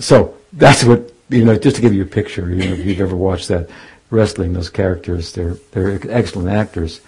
so, 0.00 0.36
that's 0.52 0.84
what, 0.84 1.12
you 1.28 1.44
know, 1.44 1.56
just 1.58 1.76
to 1.76 1.82
give 1.82 1.94
you 1.94 2.02
a 2.02 2.06
picture, 2.06 2.48
you 2.50 2.56
know, 2.56 2.74
if 2.74 2.84
you've 2.84 3.00
ever 3.00 3.16
watched 3.16 3.48
that 3.48 3.68
wrestling, 4.10 4.52
those 4.52 4.68
characters, 4.68 5.32
they're, 5.32 5.54
they're 5.72 5.98
excellent 6.10 6.48
actors, 6.48 7.00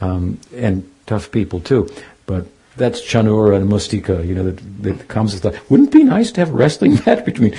um, 0.00 0.38
and 0.54 0.90
tough 1.06 1.30
people 1.30 1.60
too. 1.60 1.88
But 2.26 2.46
that's 2.76 3.00
Chanura 3.00 3.56
and 3.56 3.70
Mustika, 3.70 4.26
you 4.26 4.34
know, 4.34 4.44
that, 4.50 4.82
that 4.82 5.08
comes 5.08 5.34
with 5.34 5.42
that. 5.44 5.70
Wouldn't 5.70 5.90
it 5.90 5.98
be 5.98 6.04
nice 6.04 6.32
to 6.32 6.40
have 6.40 6.50
a 6.50 6.54
wrestling 6.54 6.94
match 7.06 7.24
between 7.24 7.54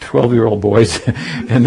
12 0.00 0.32
year 0.32 0.46
old 0.46 0.60
boys? 0.60 1.00
and, 1.48 1.66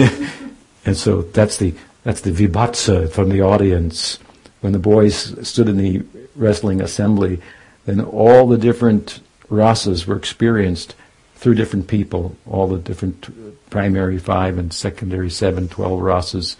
and 0.85 0.97
so 0.97 1.21
that's 1.21 1.57
the, 1.57 1.73
that's 2.03 2.21
the 2.21 2.31
vibhatsa 2.31 3.11
from 3.11 3.29
the 3.29 3.41
audience. 3.41 4.19
When 4.61 4.73
the 4.73 4.79
boys 4.79 5.47
stood 5.47 5.69
in 5.69 5.77
the 5.77 6.03
wrestling 6.35 6.81
assembly, 6.81 7.41
then 7.85 8.01
all 8.01 8.47
the 8.47 8.57
different 8.57 9.19
rasas 9.49 10.05
were 10.05 10.15
experienced 10.15 10.95
through 11.39 11.55
different 11.55 11.87
people, 11.87 12.35
all 12.45 12.67
the 12.67 12.77
different 12.77 13.69
primary 13.69 14.17
five 14.17 14.57
and 14.57 14.73
secondary 14.73 15.29
seven, 15.29 15.69
twelve 15.69 16.01
rasas, 16.01 16.57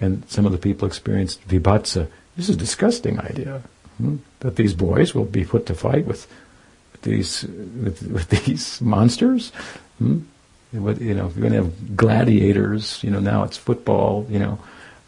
and 0.00 0.28
some 0.28 0.44
of 0.44 0.52
the 0.52 0.58
people 0.58 0.86
experienced 0.86 1.46
vibhatsa. 1.46 2.08
This 2.36 2.48
is 2.48 2.56
a 2.56 2.58
disgusting 2.58 3.20
idea. 3.20 3.62
Hmm? 3.98 4.16
That 4.40 4.56
these 4.56 4.74
boys 4.74 5.14
will 5.14 5.24
be 5.24 5.44
put 5.44 5.66
to 5.66 5.74
fight 5.74 6.06
with, 6.06 6.26
these 7.02 7.44
with, 7.44 8.02
with, 8.02 8.28
these 8.28 8.80
monsters. 8.94 9.50
Hmm? 9.98 10.20
What, 10.72 11.00
you 11.00 11.14
know, 11.14 11.28
if 11.28 11.36
you're 11.36 11.48
going 11.48 11.62
to 11.62 11.70
have 11.70 11.96
gladiators, 11.96 13.02
you 13.04 13.10
know, 13.10 13.20
now 13.20 13.44
it's 13.44 13.56
football. 13.56 14.26
You 14.28 14.40
know, 14.40 14.58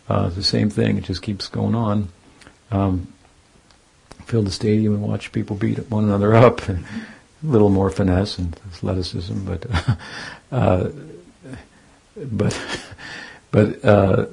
uh, 0.08 0.28
the 0.28 0.44
same 0.44 0.70
thing. 0.70 0.96
It 0.96 1.04
just 1.04 1.22
keeps 1.22 1.48
going 1.48 1.74
on. 1.74 2.08
Um, 2.70 3.12
fill 4.26 4.42
the 4.42 4.52
stadium 4.52 4.94
and 4.94 5.02
watch 5.02 5.32
people 5.32 5.56
beat 5.56 5.78
one 5.90 6.04
another 6.04 6.34
up. 6.34 6.62
a 7.42 7.46
little 7.46 7.68
more 7.68 7.90
finesse 7.90 8.38
and 8.38 8.54
athleticism, 8.72 9.44
but 9.44 9.66
uh, 10.52 10.88
but 12.16 12.60
but 13.50 13.84
uh, 13.84 14.26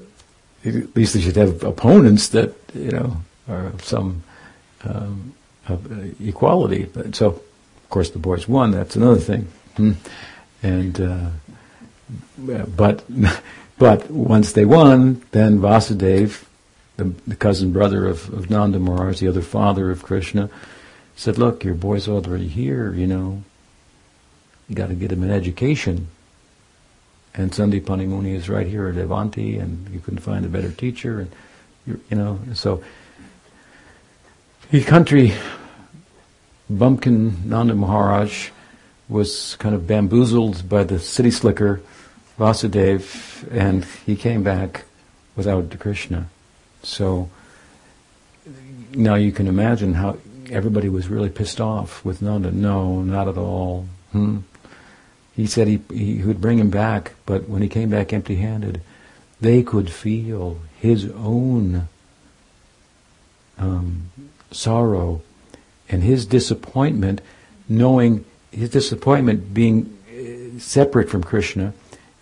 at 0.65 0.95
least 0.95 1.13
they 1.13 1.21
should 1.21 1.35
have 1.35 1.63
opponents 1.63 2.29
that 2.29 2.53
you 2.73 2.91
know 2.91 3.17
are 3.47 3.67
of 3.67 3.83
some 3.83 4.23
um, 4.83 5.33
of 5.67 5.91
uh, 5.91 6.13
equality. 6.19 6.85
But 6.85 7.15
so, 7.15 7.27
of 7.27 7.89
course, 7.89 8.09
the 8.11 8.19
boys 8.19 8.47
won. 8.47 8.71
That's 8.71 8.95
another 8.95 9.19
thing. 9.19 9.47
Hmm. 9.77 9.91
And 10.63 10.99
uh, 10.99 11.29
but 12.37 13.03
but 13.77 14.09
once 14.09 14.53
they 14.53 14.65
won, 14.65 15.21
then 15.31 15.59
Vasudev, 15.59 16.45
the, 16.97 17.13
the 17.27 17.35
cousin 17.35 17.71
brother 17.71 18.07
of, 18.07 18.33
of 18.33 18.49
Nanda 18.49 18.79
Maharaj, 18.79 19.19
the 19.19 19.27
other 19.27 19.41
father 19.41 19.91
of 19.91 20.03
Krishna, 20.03 20.49
said, 21.15 21.37
"Look, 21.37 21.63
your 21.63 21.75
boy's 21.75 22.07
already 22.07 22.47
here. 22.47 22.93
You 22.93 23.07
know, 23.07 23.43
you 24.67 24.75
got 24.75 24.87
to 24.87 24.95
get 24.95 25.11
him 25.11 25.23
an 25.23 25.31
education." 25.31 26.07
And 27.33 27.51
Sandipani 27.51 28.07
Muni 28.07 28.33
is 28.33 28.47
right 28.47 28.67
here 28.67 28.87
at 28.87 28.97
Avanti, 28.97 29.57
and 29.57 29.89
you 29.89 29.99
couldn't 29.99 30.21
find 30.21 30.45
a 30.45 30.49
better 30.49 30.71
teacher, 30.71 31.19
and 31.19 31.31
you 31.85 32.17
know, 32.17 32.39
so 32.53 32.81
the 34.71 34.83
country, 34.83 35.33
Bumpkin 36.69 37.47
Nanda 37.47 37.75
Maharaj 37.75 38.49
was 39.07 39.55
kind 39.59 39.75
of 39.75 39.85
bamboozled 39.85 40.67
by 40.67 40.83
the 40.83 40.97
city 40.99 41.29
slicker 41.29 41.81
Vasudev, 42.39 43.47
and 43.51 43.85
he 44.05 44.15
came 44.15 44.43
back 44.43 44.85
without 45.35 45.77
Krishna. 45.79 46.27
So 46.83 47.29
now 48.91 49.15
you 49.15 49.31
can 49.31 49.47
imagine 49.47 49.93
how 49.93 50.17
everybody 50.51 50.89
was 50.89 51.07
really 51.07 51.29
pissed 51.29 51.61
off 51.61 52.03
with 52.03 52.21
Nanda. 52.21 52.51
No, 52.51 53.01
not 53.01 53.27
at 53.27 53.37
all. 53.37 53.87
Hmm? 54.11 54.39
He 55.35 55.47
said 55.47 55.67
he, 55.67 55.81
he 55.93 56.23
would 56.23 56.39
bring 56.39 56.59
him 56.59 56.69
back, 56.69 57.13
but 57.25 57.49
when 57.49 57.61
he 57.61 57.67
came 57.67 57.89
back 57.89 58.13
empty-handed, 58.13 58.81
they 59.41 59.63
could 59.63 59.91
feel 59.91 60.59
his 60.79 61.11
own 61.11 61.87
um, 63.57 64.09
sorrow 64.51 65.21
and 65.89 66.03
his 66.03 66.25
disappointment, 66.25 67.21
knowing 67.67 68.23
his 68.51 68.69
disappointment 68.69 69.53
being 69.53 69.97
uh, 70.09 70.59
separate 70.59 71.09
from 71.09 71.23
Krishna, 71.23 71.73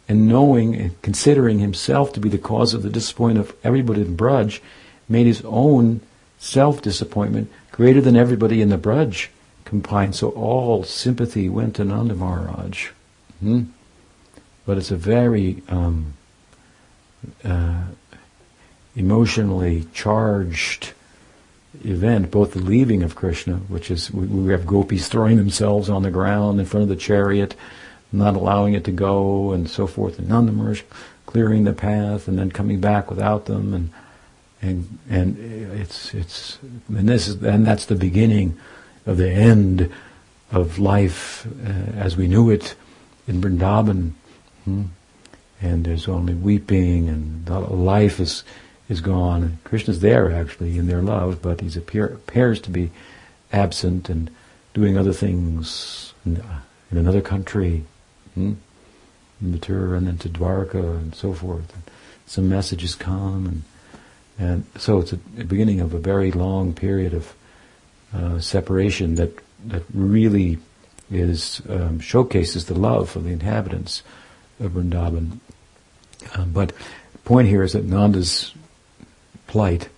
and 0.10 0.28
knowing 0.28 0.76
and 0.76 1.02
considering 1.02 1.60
himself 1.60 2.12
to 2.14 2.20
be 2.20 2.30
the 2.30 2.38
cause 2.38 2.74
of 2.74 2.84
the 2.84 2.90
disappointment 2.90 3.48
of 3.48 3.56
everybody 3.64 4.02
in 4.02 4.18
Braj, 4.18 4.60
made 5.08 5.28
his 5.28 5.44
own 5.46 6.02
self 6.40 6.82
disappointment 6.82 7.50
greater 7.74 8.00
than 8.00 8.16
everybody 8.16 8.62
in 8.62 8.70
the 8.70 8.78
Braj 8.78 9.28
combined. 9.66 10.16
So 10.16 10.30
all 10.30 10.84
sympathy 10.84 11.50
went 11.50 11.76
to 11.76 11.84
Nanda 11.84 12.16
Maharaj. 12.16 12.90
Hmm? 13.42 13.64
But 14.66 14.78
it's 14.78 14.92
a 14.92 14.96
very 14.96 15.62
um, 15.68 16.14
uh, 17.44 17.84
emotionally 18.96 19.88
charged 19.94 20.94
event, 21.84 22.32
both 22.32 22.54
the 22.54 22.60
leaving 22.60 23.04
of 23.04 23.16
Krishna, 23.16 23.56
which 23.56 23.90
is 23.90 24.12
we, 24.12 24.28
we, 24.28 24.52
have 24.52 24.68
gopis 24.68 25.08
throwing 25.08 25.38
themselves 25.38 25.90
on 25.90 26.04
the 26.04 26.12
ground 26.12 26.60
in 26.60 26.66
front 26.68 26.84
of 26.84 26.90
the 26.90 26.96
chariot, 26.96 27.56
not 28.12 28.36
allowing 28.36 28.76
it 28.76 28.84
to 28.86 28.92
go, 28.92 29.52
and 29.52 29.70
so 29.70 29.88
forth, 29.88 30.20
and 30.20 30.30
Nanda 30.30 30.52
Maharaj 30.52 30.84
clearing 31.26 31.64
the 31.64 31.74
path, 31.74 32.28
and 32.28 32.38
then 32.38 32.52
coming 32.52 32.80
back 32.80 33.10
without 33.10 33.46
them, 33.46 33.74
and 33.74 33.90
and 34.64 34.98
and 35.10 35.38
it's 35.80 36.14
it's 36.14 36.58
and 36.88 37.08
this 37.08 37.28
is 37.28 37.44
and 37.44 37.68
that's 37.68 37.86
the 37.86 37.96
beginning 37.96 38.58
of 39.06 39.18
the 39.18 39.30
end 39.30 39.92
of 40.52 40.80
life 40.80 41.46
uh, 41.66 41.70
as 41.98 42.16
we 42.16 42.28
knew 42.28 42.50
it 42.50 42.76
in 43.28 43.42
Vrindavan. 43.42 44.12
Hmm? 44.64 44.84
And 45.62 45.86
there's 45.86 46.08
only 46.08 46.34
weeping, 46.34 47.08
and 47.08 47.48
life 47.50 48.20
is 48.20 48.44
is 48.90 49.02
gone. 49.02 49.60
Krishna's 49.64 50.00
there 50.00 50.32
actually 50.32 50.78
in 50.78 50.88
their 50.88 51.02
love, 51.02 51.42
but 51.42 51.62
he 51.62 51.78
appear, 51.78 52.06
appears 52.06 52.60
to 52.62 52.70
be 52.70 52.92
absent 53.52 54.10
and 54.10 54.30
doing 54.74 54.98
other 54.98 55.14
things 55.14 56.14
in, 56.26 56.44
in 56.92 56.98
another 56.98 57.22
country, 57.22 57.86
hmm? 58.34 58.54
in 59.42 59.54
Mathura 59.54 59.98
and 59.98 60.08
then 60.08 60.18
to 60.20 60.30
Dwarka 60.30 60.98
and 60.98 61.16
so 61.16 61.34
forth. 61.34 61.74
And 61.74 61.84
some 62.26 62.50
messages 62.50 62.96
come, 62.96 63.46
and 63.46 63.64
and 64.40 64.66
so 64.78 65.00
it's 65.00 65.14
a, 65.14 65.18
beginning 65.18 65.82
of 65.82 65.94
a 65.94 66.00
very 66.00 66.32
long 66.32 66.74
period 66.74 67.14
of 67.14 67.34
uh, 68.14 68.40
separation 68.40 69.16
that 69.16 69.38
that 69.66 69.84
really 69.94 70.58
is 71.12 71.62
um, 71.70 72.00
showcases 72.00 72.66
the 72.66 72.74
love 72.74 73.16
of 73.16 73.24
the 73.24 73.32
inhabitants 73.32 74.04
of 74.60 74.72
Vrindavan. 74.72 75.40
Um, 76.36 76.52
but 76.52 76.70
the 77.12 77.20
point 77.20 77.48
here 77.48 77.64
is 77.64 77.74
that 77.74 77.86
Nanda's 77.86 78.54
plight 79.48 79.90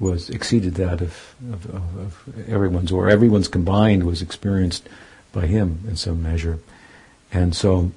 was 0.00 0.30
exceeded 0.30 0.74
that 0.74 1.00
of, 1.00 1.34
of, 1.52 1.70
of, 1.70 2.48
everyone's, 2.48 2.92
or 2.92 3.08
everyone's 3.08 3.48
combined 3.48 4.04
was 4.04 4.22
experienced 4.22 4.88
by 5.32 5.46
him 5.46 5.80
in 5.88 5.96
some 5.96 6.22
measure. 6.22 6.58
And 7.32 7.54
so, 7.54 7.90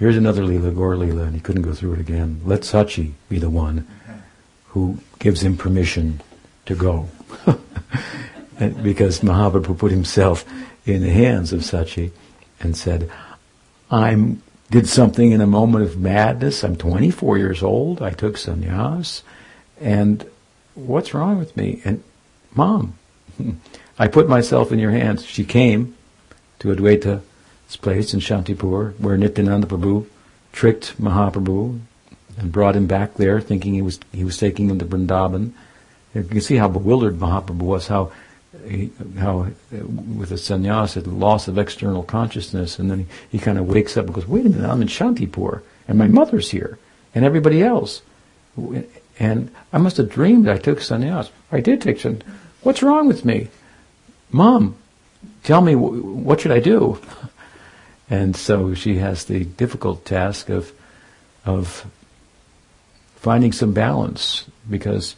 here's 0.00 0.16
another 0.16 0.42
Leela, 0.42 0.74
Gaur 0.74 0.96
Leela, 0.96 1.26
and 1.26 1.34
he 1.34 1.40
couldn't 1.40 1.62
go 1.62 1.72
through 1.72 1.92
it 1.92 2.00
again. 2.00 2.40
Let 2.44 2.62
Sachi 2.62 3.12
be 3.28 3.38
the 3.38 3.50
one 3.50 3.86
who 4.68 4.98
gives 5.20 5.42
him 5.42 5.56
permission 5.56 6.20
to 6.66 6.74
go. 6.74 7.08
because 8.82 9.20
Mahaprabhu 9.20 9.78
put 9.78 9.92
himself 9.92 10.44
in 10.86 11.02
the 11.02 11.10
hands 11.10 11.52
of 11.52 11.60
Sachi 11.60 12.10
and 12.60 12.76
said, 12.76 13.10
I'm 13.90 14.42
did 14.70 14.88
something 14.88 15.32
in 15.32 15.40
a 15.40 15.46
moment 15.46 15.84
of 15.84 15.98
madness. 15.98 16.62
I'm 16.62 16.76
24 16.76 17.38
years 17.38 17.62
old. 17.62 18.00
I 18.00 18.10
took 18.10 18.36
sannyas. 18.36 19.22
And 19.80 20.24
what's 20.74 21.12
wrong 21.12 21.38
with 21.38 21.56
me? 21.56 21.82
And 21.84 22.02
mom, 22.54 22.94
I 23.98 24.06
put 24.06 24.28
myself 24.28 24.70
in 24.70 24.78
your 24.78 24.92
hands. 24.92 25.26
She 25.26 25.44
came 25.44 25.96
to 26.60 26.68
Advaita 26.68 27.22
this 27.70 27.76
place 27.76 28.12
in 28.12 28.18
Shantipur 28.18 28.98
where 28.98 29.16
Nityananda 29.16 29.68
Prabhu 29.68 30.06
tricked 30.52 31.00
Mahaprabhu 31.00 31.78
and 32.36 32.50
brought 32.50 32.74
him 32.74 32.88
back 32.88 33.14
there 33.14 33.40
thinking 33.40 33.74
he 33.74 33.82
was, 33.82 34.00
he 34.10 34.24
was 34.24 34.38
taking 34.38 34.68
him 34.68 34.80
to 34.80 34.84
Vrindavan. 34.84 35.52
You 36.12 36.24
can 36.24 36.40
see 36.40 36.56
how 36.56 36.66
bewildered 36.66 37.20
Mahaprabhu 37.20 37.62
was, 37.62 37.86
how 37.86 38.10
he, 38.66 38.90
how 39.16 39.42
uh, 39.72 39.86
with 39.86 40.32
a 40.32 40.34
sannyas, 40.34 41.00
the 41.00 41.08
loss 41.08 41.46
of 41.46 41.58
external 41.58 42.02
consciousness, 42.02 42.80
and 42.80 42.90
then 42.90 42.98
he, 42.98 43.06
he 43.30 43.38
kind 43.38 43.56
of 43.56 43.68
wakes 43.68 43.96
up 43.96 44.06
and 44.06 44.14
goes, 44.14 44.26
"Wait 44.26 44.44
a 44.44 44.48
minute, 44.48 44.68
I'm 44.68 44.82
in 44.82 44.88
Shantipur, 44.88 45.62
and 45.86 45.96
my 45.96 46.08
mother's 46.08 46.50
here, 46.50 46.76
and 47.14 47.24
everybody 47.24 47.62
else, 47.62 48.02
and 49.20 49.52
I 49.72 49.78
must 49.78 49.98
have 49.98 50.10
dreamed 50.10 50.48
I 50.48 50.58
took 50.58 50.80
sannyas. 50.80 51.30
I 51.52 51.60
did 51.60 51.80
take 51.80 51.98
sannyas. 51.98 52.24
What's 52.62 52.82
wrong 52.82 53.06
with 53.06 53.24
me, 53.24 53.48
Mom? 54.32 54.74
Tell 55.44 55.60
me 55.60 55.76
what 55.76 56.40
should 56.40 56.50
I 56.50 56.58
do?" 56.58 56.98
And 58.10 58.36
so 58.36 58.74
she 58.74 58.96
has 58.96 59.24
the 59.24 59.44
difficult 59.44 60.04
task 60.04 60.50
of 60.50 60.72
of 61.46 61.86
finding 63.16 63.52
some 63.52 63.72
balance 63.72 64.44
because 64.68 65.16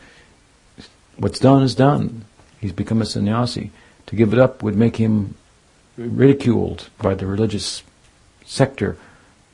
what's 1.17 1.41
done 1.41 1.63
is 1.63 1.75
done 1.75 2.25
He's 2.63 2.73
become 2.73 3.03
a 3.03 3.05
sannyasi. 3.05 3.73
To 4.07 4.15
give 4.15 4.33
it 4.33 4.39
up 4.39 4.63
would 4.63 4.77
make 4.77 4.97
him 4.97 5.35
ridiculed 5.99 6.89
by 6.99 7.15
the 7.15 7.27
religious 7.27 7.83
sector 8.47 8.97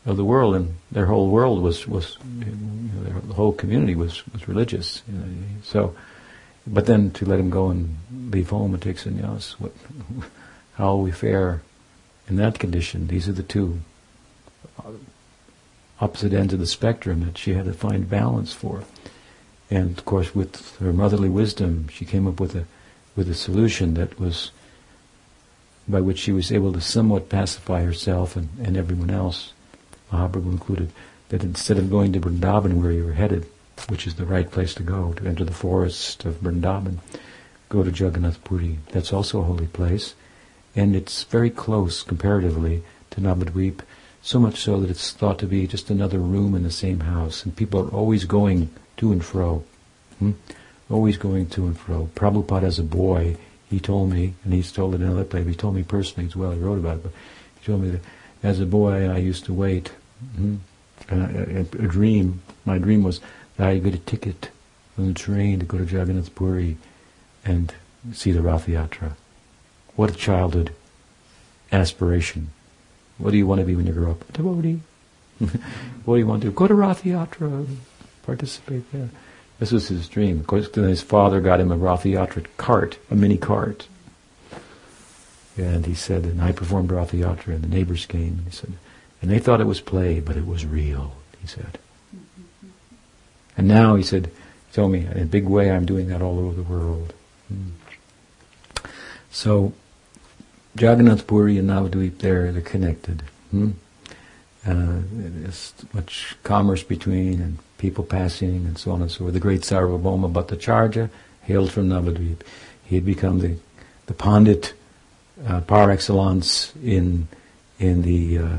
of 0.04 0.18
the 0.18 0.26
world, 0.26 0.54
and 0.54 0.74
their 0.92 1.06
whole 1.06 1.30
world 1.30 1.62
was 1.62 1.88
was 1.88 2.18
you 2.38 2.52
know, 2.52 3.20
the 3.20 3.32
whole 3.32 3.52
community 3.52 3.94
was 3.94 4.26
was 4.28 4.46
religious. 4.46 5.02
You 5.08 5.18
know, 5.18 5.24
so, 5.62 5.96
but 6.66 6.84
then 6.84 7.10
to 7.12 7.24
let 7.24 7.40
him 7.40 7.48
go 7.48 7.70
and 7.70 7.96
leave 8.30 8.50
home 8.50 8.74
and 8.74 8.82
take 8.82 8.98
sannyas, 8.98 9.52
what, 9.52 9.72
how 10.74 10.96
will 10.96 11.02
we 11.02 11.10
fare 11.10 11.62
in 12.28 12.36
that 12.36 12.58
condition? 12.58 13.08
These 13.08 13.28
are 13.28 13.32
the 13.32 13.42
two 13.42 13.80
opposite 16.00 16.32
ends 16.32 16.52
of 16.52 16.60
the 16.60 16.66
spectrum 16.66 17.24
that 17.24 17.38
she 17.38 17.54
had 17.54 17.64
to 17.64 17.72
find 17.72 18.08
balance 18.08 18.52
for. 18.52 18.84
And 19.70 19.98
of 19.98 20.04
course, 20.04 20.34
with 20.34 20.76
her 20.78 20.92
motherly 20.92 21.28
wisdom, 21.28 21.88
she 21.88 22.04
came 22.04 22.26
up 22.26 22.40
with 22.40 22.54
a 22.54 22.64
with 23.16 23.28
a 23.28 23.34
solution 23.34 23.94
that 23.94 24.20
was 24.20 24.52
by 25.88 26.00
which 26.00 26.18
she 26.18 26.32
was 26.32 26.52
able 26.52 26.72
to 26.72 26.80
somewhat 26.80 27.28
pacify 27.28 27.82
herself 27.82 28.36
and, 28.36 28.48
and 28.62 28.76
everyone 28.76 29.10
else, 29.10 29.52
Mahaprabhu 30.12 30.52
included, 30.52 30.92
that 31.30 31.42
instead 31.42 31.78
of 31.78 31.90
going 31.90 32.12
to 32.12 32.20
Vrindavan 32.20 32.74
where 32.74 32.92
you 32.92 33.04
were 33.04 33.14
headed, 33.14 33.46
which 33.88 34.06
is 34.06 34.14
the 34.14 34.26
right 34.26 34.50
place 34.50 34.74
to 34.74 34.82
go, 34.82 35.12
to 35.14 35.26
enter 35.26 35.44
the 35.44 35.52
forest 35.52 36.24
of 36.24 36.40
Vrindavan, 36.40 36.98
go 37.68 37.82
to 37.82 37.90
Jagannath 37.90 38.42
Puri. 38.44 38.78
That's 38.92 39.12
also 39.12 39.40
a 39.40 39.44
holy 39.44 39.66
place. 39.66 40.14
And 40.78 40.94
it's 40.94 41.24
very 41.24 41.50
close, 41.50 42.04
comparatively, 42.04 42.82
to 43.10 43.20
Navadvip, 43.20 43.80
so 44.22 44.38
much 44.38 44.60
so 44.60 44.78
that 44.80 44.90
it's 44.90 45.10
thought 45.10 45.40
to 45.40 45.46
be 45.46 45.66
just 45.66 45.90
another 45.90 46.20
room 46.20 46.54
in 46.54 46.62
the 46.62 46.70
same 46.70 47.00
house. 47.00 47.44
And 47.44 47.56
people 47.56 47.80
are 47.80 47.90
always 47.90 48.24
going 48.24 48.70
to 48.98 49.10
and 49.10 49.24
fro. 49.24 49.64
Hmm? 50.20 50.32
always 50.90 51.16
going 51.16 51.48
to 51.48 51.66
and 51.66 51.78
fro. 51.78 52.08
Prabhupada 52.14 52.62
as 52.62 52.78
a 52.78 52.84
boy, 52.84 53.36
he 53.68 53.80
told 53.80 54.10
me, 54.10 54.34
and 54.44 54.52
he's 54.52 54.72
told 54.72 54.94
it 54.94 55.00
in 55.00 55.06
another 55.06 55.24
place, 55.24 55.46
he 55.46 55.54
told 55.54 55.74
me 55.74 55.82
personally 55.82 56.28
as 56.28 56.36
well, 56.36 56.52
he 56.52 56.60
wrote 56.60 56.78
about 56.78 56.98
it, 56.98 57.02
but 57.02 57.12
he 57.60 57.66
told 57.66 57.82
me 57.82 57.90
that 57.90 58.00
as 58.42 58.60
a 58.60 58.66
boy 58.66 59.08
I 59.10 59.18
used 59.18 59.44
to 59.46 59.54
wait, 59.54 59.92
mm-hmm, 60.24 60.56
a, 61.10 61.58
a, 61.58 61.60
a, 61.60 61.88
dream, 61.88 62.40
my 62.64 62.78
dream 62.78 63.02
was 63.02 63.20
that 63.56 63.68
I'd 63.68 63.84
get 63.84 63.94
a 63.94 63.98
ticket 63.98 64.50
on 64.96 65.08
the 65.08 65.14
train 65.14 65.60
to 65.60 65.66
go 65.66 65.78
to 65.78 65.84
Jagannath 65.84 66.34
Puri 66.34 66.76
and 67.44 67.74
see 68.12 68.32
the 68.32 68.42
Rath 68.42 68.66
Yatra. 68.66 69.12
What 69.98 70.12
a 70.12 70.14
childhood 70.14 70.70
aspiration. 71.72 72.52
What 73.18 73.32
do 73.32 73.36
you 73.36 73.48
want 73.48 73.58
to 73.62 73.64
be 73.64 73.74
when 73.74 73.84
you 73.84 73.92
grow 73.92 74.12
up? 74.12 74.28
A 74.28 74.32
devotee. 74.32 74.78
what 76.04 76.14
do 76.14 76.20
you 76.20 76.26
want 76.26 76.40
to 76.42 76.48
do? 76.50 76.54
Go 76.54 76.68
to 76.68 76.74
Rath 76.74 77.02
Yatra, 77.02 77.66
participate 78.22 78.92
there. 78.92 79.08
This 79.58 79.72
was 79.72 79.88
his 79.88 80.08
dream. 80.08 80.38
Of 80.38 80.46
course, 80.46 80.68
then 80.68 80.84
his 80.84 81.02
father 81.02 81.40
got 81.40 81.58
him 81.58 81.72
a 81.72 81.76
Rath 81.76 82.04
Yatra 82.04 82.46
cart, 82.56 82.96
a 83.10 83.16
mini 83.16 83.36
cart. 83.36 83.88
And 85.56 85.84
he 85.84 85.94
said, 85.94 86.22
and 86.22 86.40
I 86.40 86.52
performed 86.52 86.92
Rath 86.92 87.10
Yatra, 87.10 87.54
and 87.54 87.64
the 87.64 87.66
neighbors 87.66 88.06
came, 88.06 88.38
and 88.38 88.44
he 88.44 88.52
said, 88.52 88.74
and 89.20 89.28
they 89.28 89.40
thought 89.40 89.60
it 89.60 89.66
was 89.66 89.80
play, 89.80 90.20
but 90.20 90.36
it 90.36 90.46
was 90.46 90.64
real, 90.64 91.14
he 91.40 91.48
said. 91.48 91.76
And 93.56 93.66
now, 93.66 93.96
he 93.96 94.04
said, 94.04 94.30
told 94.72 94.92
me, 94.92 95.06
in 95.06 95.22
a 95.22 95.26
big 95.26 95.48
way, 95.48 95.72
I'm 95.72 95.86
doing 95.86 96.06
that 96.06 96.22
all 96.22 96.38
over 96.38 96.54
the 96.54 96.62
world. 96.62 97.14
Hmm. 97.48 97.70
So, 99.32 99.72
Jagannath 100.80 101.26
Puri 101.26 101.58
and 101.58 101.68
Navadvip 101.68 102.18
there, 102.18 102.52
they're 102.52 102.62
connected. 102.62 103.22
Hmm? 103.50 103.70
Uh, 104.66 105.00
there's 105.12 105.72
much 105.92 106.36
commerce 106.42 106.82
between, 106.82 107.40
and 107.40 107.58
people 107.78 108.04
passing 108.04 108.66
and 108.66 108.76
so 108.76 108.92
on 108.92 109.02
and 109.02 109.10
so 109.10 109.20
forth. 109.20 109.34
The 109.34 109.40
great 109.40 109.62
Sarvabhauma 109.62 110.32
Bhattacharya 110.32 111.10
hailed 111.42 111.72
from 111.72 111.88
Navadvip. 111.88 112.40
He 112.84 112.96
had 112.96 113.06
become 113.06 113.38
the, 113.38 113.56
the 114.06 114.14
Pandit 114.14 114.74
uh, 115.46 115.60
par 115.62 115.90
excellence 115.90 116.72
in, 116.82 117.28
in 117.78 118.02
the 118.02 118.38
uh, 118.38 118.56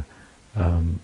um, 0.55 0.99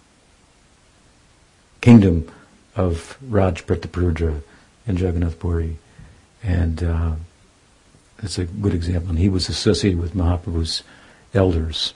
kingdom 1.81 2.31
of 2.75 3.17
Raj 3.21 3.65
Prataparudra 3.65 4.41
in 4.87 4.97
Jagannath 4.97 5.39
Puri. 5.39 5.77
And 6.43 6.83
uh, 6.83 7.15
it's 8.23 8.37
a 8.37 8.45
good 8.45 8.73
example. 8.73 9.11
And 9.11 9.19
he 9.19 9.29
was 9.29 9.49
associated 9.49 9.99
with 9.99 10.13
Mahaprabhu's 10.13 10.83
elders. 11.35 11.93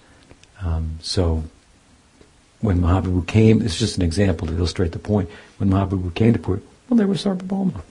Um, 0.62 1.00
so 1.02 1.44
when 2.62 2.82
Mahaprabhu 2.82 3.26
came, 3.26 3.62
it's 3.62 3.80
just 3.80 3.98
an 3.98 4.04
example 4.04 4.48
to 4.48 4.54
illustrate 4.54 4.92
the 4.92 5.00
point. 5.00 5.30
When 5.58 5.70
Mahaprabhu 5.70 6.14
came 6.14 6.34
to 6.34 6.40
Puri, 6.40 6.62
well, 6.90 6.98
there 6.98 7.08
was 7.08 7.24
Sarvabhauma. 7.24 7.82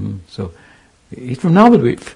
Mm, 0.00 0.20
so 0.28 0.52
he's 1.14 1.38
from 1.38 1.52
Navadvip. 1.52 2.14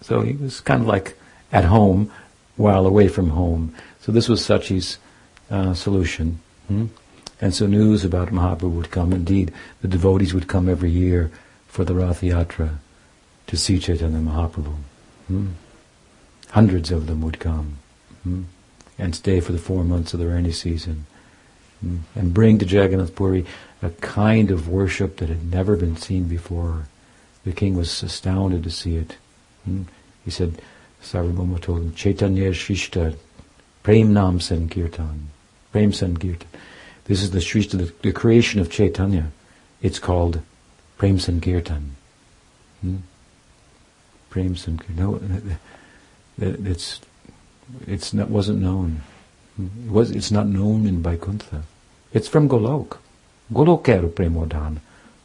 So 0.00 0.22
he 0.22 0.32
was 0.32 0.60
kind 0.60 0.82
of 0.82 0.86
like 0.86 1.18
at 1.52 1.64
home 1.64 2.10
while 2.56 2.86
away 2.86 3.08
from 3.08 3.30
home. 3.30 3.74
So 4.00 4.10
this 4.12 4.28
was 4.28 4.40
Sachi's 4.40 4.98
uh, 5.50 5.74
solution. 5.74 6.40
Mm? 6.70 6.88
And 7.40 7.54
so 7.54 7.66
news 7.66 8.04
about 8.04 8.28
Mahaprabhu 8.28 8.70
would 8.70 8.90
come. 8.90 9.12
Indeed, 9.12 9.52
the 9.82 9.88
devotees 9.88 10.34
would 10.34 10.48
come 10.48 10.68
every 10.68 10.90
year 10.90 11.30
for 11.66 11.84
the 11.84 11.94
Rath 11.94 12.22
Yatra 12.22 12.78
to 13.46 13.56
see 13.56 13.78
Chaitanya 13.78 14.18
Mahaprabhu. 14.18 14.74
Mm? 15.30 15.52
Hundreds 16.50 16.90
of 16.90 17.06
them 17.06 17.20
would 17.22 17.38
come. 17.38 17.78
Mm? 18.26 18.44
and 18.98 19.14
stay 19.14 19.40
for 19.40 19.52
the 19.52 19.58
four 19.58 19.84
months 19.84 20.12
of 20.12 20.20
the 20.20 20.26
rainy 20.26 20.52
season. 20.52 21.06
Mm. 21.84 22.00
And 22.16 22.34
bring 22.34 22.58
to 22.58 22.66
Jagannath 22.66 23.14
Puri 23.14 23.46
a 23.80 23.90
kind 23.90 24.50
of 24.50 24.68
worship 24.68 25.18
that 25.18 25.28
had 25.28 25.50
never 25.50 25.76
been 25.76 25.96
seen 25.96 26.24
before. 26.24 26.88
The 27.44 27.52
king 27.52 27.76
was 27.76 28.02
astounded 28.02 28.64
to 28.64 28.70
see 28.70 28.96
it. 28.96 29.16
Mm. 29.68 29.84
He 30.24 30.30
said, 30.30 30.60
Sarvabhauma 31.02 31.60
told 31.60 31.78
him, 31.78 31.94
Chaitanya 31.94 32.50
Shrishta, 32.50 33.16
Prem 33.84 34.12
Nam 34.12 34.40
Sankirtan. 34.40 35.28
Prem 35.70 35.92
Sankirtan. 35.92 36.48
This 37.04 37.22
is 37.22 37.30
the 37.30 37.38
Shrishta, 37.38 37.78
the, 37.78 37.92
the 38.02 38.12
creation 38.12 38.60
of 38.60 38.70
Chaitanya. 38.70 39.30
It's 39.80 40.00
called 40.00 40.42
Prem 40.98 41.20
Sankirtan. 41.20 41.94
Hmm? 42.80 42.96
Prem 44.28 44.56
Sankirtan. 44.56 44.96
No, 44.96 45.20
it's 46.38 47.00
it's 47.86 48.14
not, 48.14 48.30
wasn't 48.30 48.60
known. 48.60 49.02
It 49.58 49.90
was, 49.90 50.10
it's 50.10 50.30
not 50.30 50.46
known 50.46 50.86
in 50.86 51.02
Vaikuntha. 51.02 51.62
It's 52.12 52.28
from 52.28 52.48
Golok. 52.48 52.98
Golokera 53.52 54.08
Premodhan. 54.08 54.78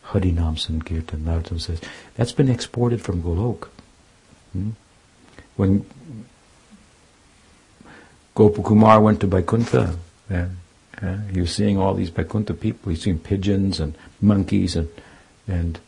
Harinam 0.07 0.57
Sankirtan. 0.57 1.19
Narottam 1.19 1.61
says. 1.61 1.79
That's 2.15 2.31
been 2.31 2.49
exported 2.49 3.01
from 3.01 3.21
Golok. 3.21 3.67
Hmm? 4.51 4.71
When 5.55 5.85
Gopakumar 8.35 9.01
went 9.01 9.19
to 9.21 9.27
Vaikuntha, 9.27 9.97
uh, 10.31 10.45
uh, 11.01 11.17
he 11.31 11.41
was 11.41 11.53
seeing 11.53 11.77
all 11.77 11.93
these 11.93 12.09
Vaikuntha 12.09 12.53
people. 12.53 12.89
He's 12.89 13.03
seeing 13.03 13.19
pigeons 13.19 13.79
and 13.79 13.95
monkeys 14.19 14.75
and 14.75 14.89
and 15.47 15.79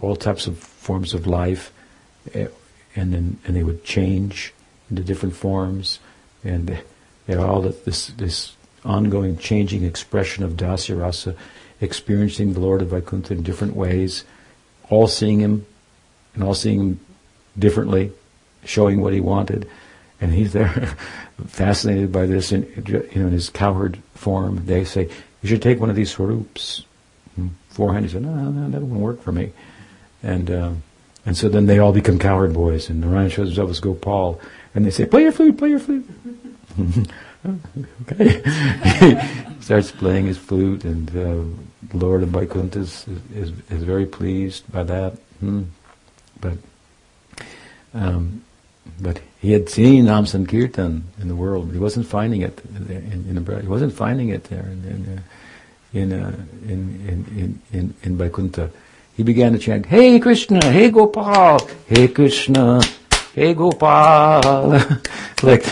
all 0.00 0.16
types 0.16 0.46
of 0.46 0.58
forms 0.58 1.12
of 1.14 1.26
life, 1.26 1.70
uh, 2.34 2.46
and 2.94 3.12
then 3.12 3.38
and 3.46 3.56
they 3.56 3.62
would 3.62 3.84
change 3.84 4.52
into 4.90 5.02
different 5.02 5.34
forms, 5.34 5.98
and 6.44 6.82
you 7.26 7.34
know, 7.34 7.46
all 7.46 7.62
this 7.62 8.08
this 8.08 8.54
ongoing 8.84 9.38
changing 9.38 9.84
expression 9.84 10.44
of 10.44 10.52
dasya 10.52 11.00
rasa, 11.00 11.34
experiencing 11.80 12.52
the 12.52 12.60
Lord 12.60 12.82
of 12.82 12.88
Vaikuntha 12.88 13.34
in 13.34 13.42
different 13.42 13.76
ways, 13.76 14.24
all 14.90 15.06
seeing 15.06 15.40
him, 15.40 15.66
and 16.34 16.42
all 16.42 16.54
seeing 16.54 16.80
him 16.80 17.00
differently, 17.58 18.12
showing 18.64 19.00
what 19.00 19.12
he 19.12 19.20
wanted, 19.20 19.68
and 20.20 20.32
he's 20.32 20.52
there, 20.52 20.96
fascinated 21.46 22.12
by 22.12 22.26
this, 22.26 22.52
in 22.52 22.62
you 22.86 23.20
know, 23.20 23.26
in 23.26 23.32
his 23.32 23.48
cowherd 23.48 23.98
form. 24.14 24.66
They 24.66 24.84
say 24.84 25.08
you 25.42 25.48
should 25.48 25.62
take 25.62 25.80
one 25.80 25.90
of 25.90 25.96
these. 25.96 26.12
Hmm, 26.14 27.48
Forehand, 27.70 28.04
he 28.04 28.12
said, 28.12 28.22
no, 28.22 28.34
no, 28.34 28.68
that 28.68 28.82
won't 28.82 29.00
work 29.00 29.22
for 29.22 29.32
me, 29.32 29.52
and. 30.22 30.50
Uh, 30.50 30.72
and 31.24 31.36
so 31.36 31.48
then 31.48 31.66
they 31.66 31.78
all 31.78 31.92
become 31.92 32.18
coward 32.18 32.52
boys, 32.52 32.88
and 32.88 33.00
Narayan 33.00 33.30
shows 33.30 33.48
himself 33.48 33.70
as 33.70 33.80
Gopal, 33.80 34.40
and 34.74 34.84
they 34.84 34.90
say, 34.90 35.06
play 35.06 35.22
your 35.22 35.32
flute, 35.32 35.56
play 35.58 35.70
your 35.70 35.78
flute. 35.78 36.08
okay. 38.02 38.42
he 39.54 39.62
starts 39.62 39.92
playing 39.92 40.26
his 40.26 40.38
flute, 40.38 40.84
and 40.84 41.16
uh, 41.16 41.96
Lord 41.96 42.22
of 42.22 42.30
Vaikuntha 42.30 42.80
is, 42.80 43.06
is, 43.34 43.52
is, 43.70 43.82
very 43.82 44.06
pleased 44.06 44.70
by 44.72 44.82
that. 44.84 45.12
Hmm. 45.40 45.64
But 46.40 46.58
um, 47.94 48.42
but 49.00 49.20
he 49.40 49.52
had 49.52 49.68
seen 49.68 50.06
Nam 50.06 50.26
Sankirtan 50.26 51.04
in 51.20 51.28
the 51.28 51.36
world, 51.36 51.66
but 51.66 51.72
he 51.74 51.78
wasn't 51.78 52.06
finding 52.06 52.40
it 52.42 52.60
in, 52.74 52.90
in, 52.90 53.36
in 53.36 53.60
he 53.60 53.68
wasn't 53.68 53.92
finding 53.92 54.30
it 54.30 54.44
there 54.44 54.62
in 54.62 54.84
in 54.84 55.18
uh, 55.18 55.22
in, 55.92 56.12
uh, 56.12 56.34
in, 56.66 57.28
in, 57.36 57.60
in, 57.72 57.94
in 58.02 58.16
Vaikuntha. 58.16 58.70
He 59.16 59.22
began 59.22 59.52
to 59.52 59.58
chant, 59.58 59.86
Hey 59.86 60.18
Krishna, 60.18 60.64
Hey 60.64 60.90
Gopal, 60.90 61.68
Hey 61.86 62.08
Krishna, 62.08 62.82
Hey 63.34 63.54
Gopal. 63.54 64.70
like, 65.42 65.66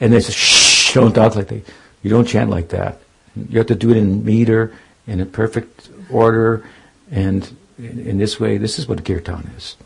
and 0.00 0.12
they 0.12 0.20
said, 0.20 0.34
shh, 0.34 0.94
don't 0.94 1.14
talk 1.14 1.36
like 1.36 1.48
that. 1.48 1.64
You 2.02 2.10
don't 2.10 2.26
chant 2.26 2.50
like 2.50 2.70
that. 2.70 3.00
You 3.36 3.58
have 3.58 3.66
to 3.68 3.74
do 3.74 3.90
it 3.90 3.96
in 3.96 4.24
meter, 4.24 4.72
in 5.06 5.20
a 5.20 5.26
perfect 5.26 5.90
order, 6.10 6.64
and 7.10 7.54
in, 7.78 8.18
this 8.18 8.40
way, 8.40 8.58
this 8.58 8.78
is 8.78 8.88
what 8.88 9.04
kirtan 9.04 9.50
is. 9.56 9.76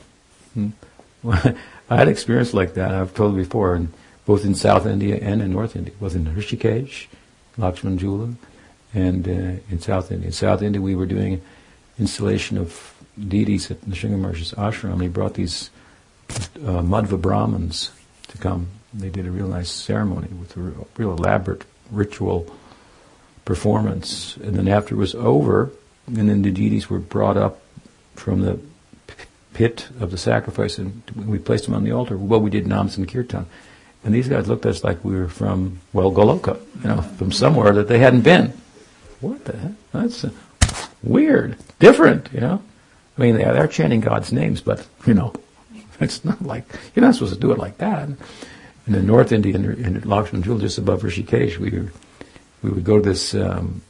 Hmm? 0.54 0.68
I 1.90 1.96
had 1.96 2.08
experience 2.08 2.54
like 2.54 2.74
that, 2.74 2.94
I've 2.94 3.14
told 3.14 3.36
before, 3.36 3.86
both 4.24 4.44
in 4.44 4.54
South 4.54 4.86
India 4.86 5.18
and 5.20 5.42
in 5.42 5.52
North 5.52 5.76
India. 5.76 5.92
Was 6.00 6.14
in 6.14 6.24
Rishikesh, 6.26 7.06
Lakshman 7.58 7.98
Jhula, 7.98 8.34
and 8.94 9.28
uh, 9.28 9.60
in 9.70 9.80
South 9.80 10.10
India. 10.10 10.28
In 10.28 10.32
South 10.32 10.62
India, 10.62 10.80
we 10.80 10.94
were 10.94 11.06
doing 11.06 11.42
installation 11.98 12.58
of 12.58 12.94
deities 13.28 13.70
at 13.70 13.80
Nrsimha 13.82 14.18
Maharaj's 14.18 14.52
ashram. 14.52 15.02
He 15.02 15.08
brought 15.08 15.34
these 15.34 15.70
uh, 16.30 16.82
Madhva 16.82 17.20
Brahmins 17.20 17.90
to 18.28 18.38
come. 18.38 18.68
They 18.94 19.08
did 19.08 19.26
a 19.26 19.30
real 19.30 19.48
nice 19.48 19.70
ceremony 19.70 20.28
with 20.28 20.56
a 20.56 20.60
real, 20.60 21.12
elaborate 21.12 21.64
ritual 21.90 22.54
performance. 23.44 24.36
And 24.36 24.54
then 24.56 24.68
after 24.68 24.94
it 24.94 24.98
was 24.98 25.14
over, 25.14 25.70
and 26.06 26.28
then 26.28 26.42
the 26.42 26.50
deities 26.50 26.90
were 26.90 26.98
brought 26.98 27.36
up 27.36 27.60
from 28.14 28.42
the 28.42 28.58
pit 29.54 29.88
of 30.00 30.10
the 30.10 30.18
sacrifice 30.18 30.78
and 30.78 31.02
we 31.14 31.38
placed 31.38 31.64
them 31.64 31.74
on 31.74 31.84
the 31.84 31.92
altar. 31.92 32.16
Well, 32.16 32.40
we 32.40 32.50
did 32.50 32.66
Nam 32.66 32.88
Kirtan. 32.88 33.46
And 34.04 34.14
these 34.14 34.28
guys 34.28 34.48
looked 34.48 34.66
at 34.66 34.70
us 34.70 34.84
like 34.84 35.04
we 35.04 35.14
were 35.14 35.28
from, 35.28 35.80
well, 35.92 36.10
Goloka, 36.10 36.58
you 36.82 36.88
know, 36.88 37.02
from 37.02 37.30
somewhere 37.30 37.72
that 37.72 37.88
they 37.88 37.98
hadn't 37.98 38.22
been. 38.22 38.52
What 39.20 39.44
the 39.44 39.56
heck? 39.56 39.72
That's 39.92 40.24
uh, 40.24 40.30
weird, 41.02 41.56
different, 41.78 42.28
you 42.32 42.40
know. 42.40 42.62
I 43.18 43.20
mean, 43.20 43.36
they, 43.36 43.44
they're 43.44 43.68
chanting 43.68 44.00
God's 44.00 44.32
names, 44.32 44.60
but, 44.60 44.86
you 45.06 45.14
know, 45.14 45.34
it's 46.00 46.24
not 46.24 46.42
like, 46.42 46.64
you're 46.94 47.04
not 47.04 47.14
supposed 47.14 47.34
to 47.34 47.40
do 47.40 47.52
it 47.52 47.58
like 47.58 47.78
that. 47.78 48.08
In 48.86 48.92
the 48.92 49.02
North 49.02 49.32
India, 49.32 49.54
in, 49.54 49.64
in 49.64 50.00
Lakshman 50.02 50.42
Jhula, 50.42 50.60
just 50.60 50.78
above 50.78 51.02
Rishikesh, 51.02 51.58
we, 51.58 51.70
we 52.62 52.70
would 52.70 52.84
go 52.84 52.98
to 52.98 53.02
this 53.02 53.34
um, 53.34 53.82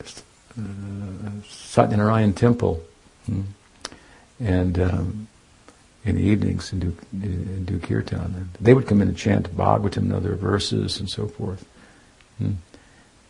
uh, 0.00 1.30
Satyanarayan 1.48 2.36
temple. 2.36 2.82
Hmm 3.26 3.42
and 4.40 4.78
um, 4.78 5.28
in 6.04 6.16
the 6.16 6.22
evenings 6.22 6.72
and 6.72 6.80
do 6.80 6.96
and 7.12 7.82
kirtan. 7.82 8.50
They 8.60 8.74
would 8.74 8.86
come 8.86 9.00
in 9.00 9.08
and 9.08 9.16
chant 9.16 9.56
Bhagavatam 9.56 9.98
and 9.98 10.12
other 10.12 10.34
verses 10.34 11.00
and 11.00 11.08
so 11.08 11.26
forth. 11.26 11.64
Mm. 12.42 12.56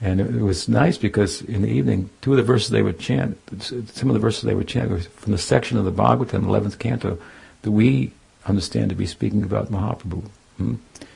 And 0.01 0.21
it, 0.21 0.35
it, 0.35 0.43
was 0.43 0.69
nice 0.69 0.99
because 0.99 1.41
in 1.43 1.63
the 1.63 1.69
evening, 1.69 2.11
two 2.21 2.33
of 2.33 2.37
the 2.37 2.43
verses 2.43 2.71
they 2.71 2.83
would 2.83 2.99
chant, 2.99 3.39
some 3.61 4.11
of 4.11 4.15
the 4.15 4.21
verses 4.21 4.43
they 4.43 4.55
would 4.55 4.69
chant 4.69 4.91
was 4.91 5.07
from 5.07 5.33
the 5.33 5.39
section 5.39 5.79
of 5.79 5.85
the 5.85 5.93
Bhagavatam, 5.93 6.45
11th 6.45 6.79
canto, 6.79 7.19
that 7.63 7.71
we 7.71 8.13
understand 8.47 8.91
to 8.91 8.97
be 8.97 9.07
speaking 9.07 9.43
about 9.43 9.71
Mahaprabhu. 9.71 10.25
Hmm? 10.59 10.75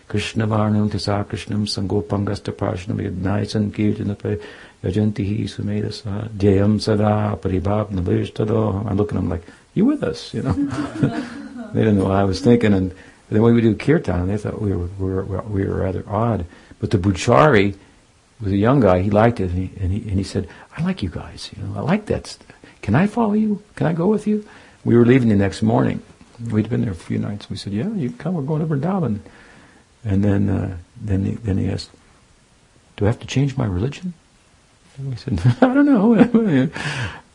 Krishna 0.09 0.47
Varnam 0.47 0.89
Tisa 0.89 1.23
Krishnam 1.27 1.67
Sangopangasta 1.67 2.51
Prashnam 2.51 2.97
Yadnai 2.97 3.45
Sankirtanape 3.45 4.43
Yajantihi 4.83 5.43
Sumedasa 5.43 6.31
Jayam 6.31 6.81
Sada 6.81 7.37
Paribhab. 7.37 8.89
I 8.89 8.95
look 8.95 9.11
at 9.11 9.15
them 9.15 9.29
like, 9.29 9.43
you 9.75 9.85
with 9.85 10.03
us, 10.03 10.33
you 10.33 10.43
know. 10.43 10.53
they 11.75 11.81
didn't 11.81 11.99
know 11.99 12.05
what 12.05 12.17
I 12.17 12.25
was 12.25 12.41
thinking. 12.41 12.73
And 12.73 12.95
then 13.29 13.43
when 13.43 13.55
we 13.55 13.61
do 13.61 13.75
kirtan, 13.75 14.29
they 14.29 14.39
thought 14.39 14.63
we 14.63 14.73
were, 14.73 14.89
we 14.99 15.13
were, 15.13 15.43
we 15.43 15.67
were 15.67 15.77
rather 15.77 16.05
odd. 16.09 16.47
But 16.81 16.91
the 16.91 16.99
pujari 16.99 17.77
was 18.41 18.53
a 18.53 18.57
young 18.57 18.81
guy. 18.81 19.01
He 19.01 19.11
liked 19.11 19.41
it, 19.41 19.51
and 19.51 19.59
he, 19.59 19.83
and 19.83 19.93
he, 19.93 20.09
and 20.09 20.19
he 20.19 20.25
said, 20.25 20.49
I 20.77 20.83
like 20.83 21.03
you 21.03 21.09
guys. 21.09 21.51
You 21.57 21.63
know, 21.63 21.79
I 21.79 21.83
like 21.83 22.07
that. 22.07 22.37
Can 22.83 22.95
I 22.95 23.07
follow 23.07 23.33
you? 23.33 23.63
Can 23.75 23.87
I 23.87 23.93
go 23.93 24.07
with 24.07 24.27
you? 24.27 24.47
We 24.85 24.97
were 24.97 25.05
leaving 25.05 25.29
the 25.29 25.37
next 25.37 25.63
morning. 25.63 26.03
We'd 26.51 26.71
been 26.71 26.83
there 26.83 26.93
a 26.93 26.97
few 26.97 27.19
nights. 27.19 27.51
We 27.51 27.57
said, 27.57 27.73
yeah, 27.73 27.91
you 27.91 28.11
come. 28.11 28.35
We're 28.35 28.43
going 28.43 28.67
to 28.67 28.75
Vrindavan. 28.75 29.21
And 30.05 30.25
then, 30.25 30.49
uh, 30.49 30.77
then, 31.01 31.25
he, 31.25 31.33
then 31.33 31.59
he 31.59 31.69
asked, 31.69 31.91
do 32.97 33.05
I 33.05 33.09
have 33.09 33.21
to 33.21 33.27
change 33.27 33.57
my 33.57 33.67
religion? 33.67 34.15
And 34.97 35.11
we 35.11 35.17
said, 35.17 35.41
I 35.61 35.75
don't 35.75 35.87
know. 35.87 36.15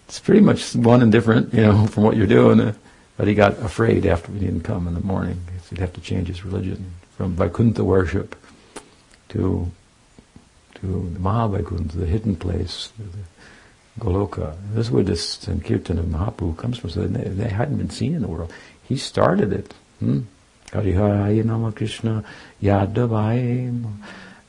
it's 0.08 0.20
pretty 0.20 0.42
much 0.42 0.74
one 0.76 1.02
and 1.02 1.12
different, 1.12 1.54
you 1.54 1.62
know, 1.62 1.86
from 1.88 2.04
what 2.04 2.16
you're 2.16 2.28
doing. 2.28 2.62
Uh, 2.62 2.74
but 3.18 3.28
he 3.28 3.36
got 3.36 3.60
afraid 3.60 4.06
after 4.06 4.32
we 4.32 4.40
didn't 4.40 4.62
come 4.62 4.88
in 4.88 4.94
the 4.94 5.02
morning. 5.02 5.40
He'd 5.70 5.80
have 5.80 5.94
to 5.94 6.02
change 6.02 6.28
his 6.28 6.46
religion 6.46 6.94
from 7.18 7.36
Vaikuntha 7.36 7.84
worship 7.84 8.36
to 9.30 9.72
to 10.84 11.10
the 11.14 11.20
Mahavaikuntha, 11.20 11.94
the 11.94 12.06
hidden 12.06 12.36
place, 12.36 12.92
the 12.98 14.04
Goloka. 14.04 14.56
This 14.74 14.88
is 14.88 14.92
where 14.92 15.04
this 15.04 15.28
Sankirtan 15.36 15.98
of 15.98 16.06
Mahaprabhu 16.06 16.58
comes 16.58 16.78
from. 16.78 16.90
So 16.90 17.08
they, 17.08 17.30
they, 17.30 17.48
hadn't 17.48 17.78
been 17.78 17.90
seen 17.90 18.16
in 18.16 18.22
the 18.22 18.28
world. 18.28 18.52
He 18.84 18.98
started 18.98 19.54
it. 19.54 19.74
Hmm? 20.00 20.22
Hariharaya 20.68 21.76
Krishna 21.76 22.26
Yadavaya. 22.62 23.94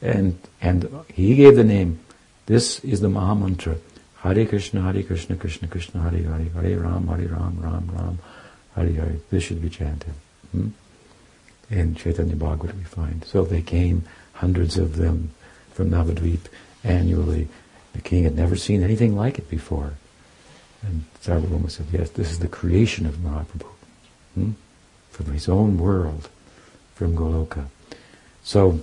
And, 0.03 0.39
and 0.61 1.05
he 1.13 1.37
gave 1.37 1.55
the 1.55 1.65
name. 1.65 2.01
This 2.47 2.81
is 2.81 3.01
the 3.01 3.09
Mahamantra. 3.09 3.79
Hare 4.17 4.45
Krishna, 4.47 4.83
Hare 4.83 5.03
Krishna, 5.05 5.37
Krishna 5.37 5.69
Krishna, 5.69 6.01
Hare 6.03 6.23
Hare, 6.23 6.63
Hare 6.63 6.81
Ram, 6.81 7.07
Hare 7.07 7.29
Ram, 7.29 7.59
Ram 7.61 7.91
Ram, 7.95 8.19
Hare 8.75 8.93
Hare. 8.93 9.17
This 9.31 9.45
should 9.45 9.63
be 9.63 9.71
chanted. 9.71 10.15
Hmm? 10.51 10.69
In 11.71 11.95
Chaitanya 11.95 12.35
Bhagavat 12.35 12.75
we 12.75 12.85
find. 12.85 13.25
So 13.25 13.45
they 13.45 13.63
came, 13.63 14.05
hundreds 14.33 14.79
of 14.79 14.97
them, 14.97 15.31
from 15.75 15.91
Navadvip 15.91 16.47
annually. 16.83 17.49
The 17.93 18.01
king 18.01 18.25
had 18.25 18.37
never 18.37 18.57
seen 18.57 18.83
anything 18.83 19.15
like 19.15 19.39
it 19.39 19.51
before. 19.51 19.95
And 20.83 21.05
Sarvabhauma 21.23 21.71
said, 21.71 21.87
yes, 21.93 22.11
this 22.11 22.31
is 22.31 22.39
the 22.39 22.49
creation 22.49 23.07
of 23.07 23.17
Mahaprabhu. 23.17 23.67
Hmm? 24.35 24.51
From 25.11 25.27
his 25.27 25.49
own 25.49 25.79
world, 25.79 26.29
from 26.95 27.17
Goloka. 27.17 27.67
So, 28.43 28.81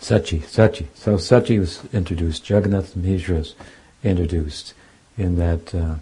Sachi, 0.00 0.40
Sachi. 0.40 0.86
So 0.94 1.16
Sachi 1.16 1.58
was 1.58 1.82
introduced. 1.92 2.48
Jagannath 2.48 2.96
Mishra's 2.96 3.54
introduced 4.02 4.72
in 5.18 5.36
that 5.36 5.74
uh, 5.74 5.96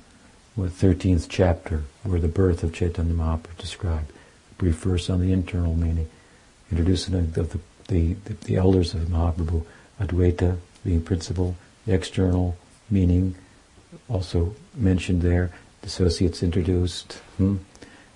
13th 0.57 1.27
chapter 1.29 1.83
where 2.05 2.21
the 2.21 2.29
birth 2.29 2.63
of 2.63 2.73
Chaitanya 2.73 3.13
Mahaprabhu 3.13 3.57
described. 3.59 4.11
A 4.53 4.55
brief 4.55 4.77
verse 4.77 5.11
on 5.11 5.21
the 5.21 5.33
internal 5.33 5.75
meaning, 5.75 6.09
introducing 6.71 7.15
of 7.15 7.35
the, 7.35 7.59
the, 7.89 8.15
the, 8.25 8.35
the 8.45 8.57
elders 8.57 8.95
of 8.95 9.03
Mahaprabhu, 9.03 9.65
Advaita 10.01 10.59
being 10.85 11.03
principal, 11.03 11.57
the 11.87 11.95
external 11.95 12.57
meaning 12.91 13.35
also 14.09 14.55
mentioned 14.75 15.23
there, 15.23 15.51
the 15.81 15.87
associates 15.87 16.43
introduced, 16.43 17.15
hmm? 17.37 17.57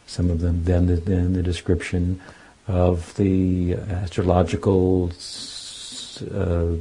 some 0.07 0.31
of 0.31 0.41
them, 0.41 0.65
then 0.65 0.87
the, 0.87 0.97
then 0.97 1.33
the 1.33 1.43
description 1.43 2.21
of 2.69 3.15
the 3.17 3.75
astrological 3.75 5.11
uh, 6.33 6.75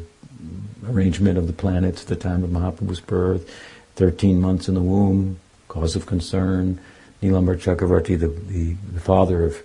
arrangement 0.87 1.37
of 1.37 1.47
the 1.47 1.53
planets 1.53 2.03
at 2.03 2.07
the 2.07 2.15
time 2.15 2.43
of 2.43 2.49
Mahaprabhu's 2.49 2.99
birth, 2.99 3.49
13 3.95 4.39
months 4.39 4.67
in 4.67 4.75
the 4.75 4.81
womb, 4.81 5.39
cause 5.67 5.95
of 5.95 6.05
concern. 6.05 6.79
Nilambar 7.21 7.55
Chakravarti, 7.55 8.19
the, 8.19 8.27
the, 8.27 8.75
the 8.93 8.99
father 8.99 9.45
of 9.45 9.61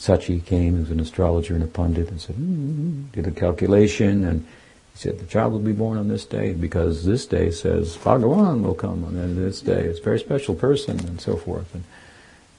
Sachi, 0.00 0.42
came, 0.42 0.76
he 0.76 0.80
was 0.80 0.90
an 0.90 0.98
astrologer 0.98 1.54
and 1.54 1.62
a 1.62 1.66
pundit, 1.66 2.08
and 2.08 2.18
said, 2.18 2.34
mm, 2.36 3.12
did 3.12 3.26
a 3.26 3.30
calculation, 3.30 4.24
and 4.24 4.46
he 4.94 4.98
said, 4.98 5.18
the 5.18 5.26
child 5.26 5.52
will 5.52 5.60
be 5.60 5.72
born 5.72 5.98
on 5.98 6.08
this 6.08 6.24
day, 6.24 6.54
because 6.54 7.04
this 7.04 7.26
day 7.26 7.50
says 7.50 7.98
Bhagavan 7.98 8.62
will 8.62 8.74
come 8.74 9.04
on 9.04 9.14
this 9.36 9.60
day. 9.60 9.82
It's 9.82 10.00
a 10.00 10.02
very 10.02 10.18
special 10.18 10.54
person, 10.54 10.98
and 11.00 11.20
so 11.20 11.36
forth. 11.36 11.74
And, 11.74 11.84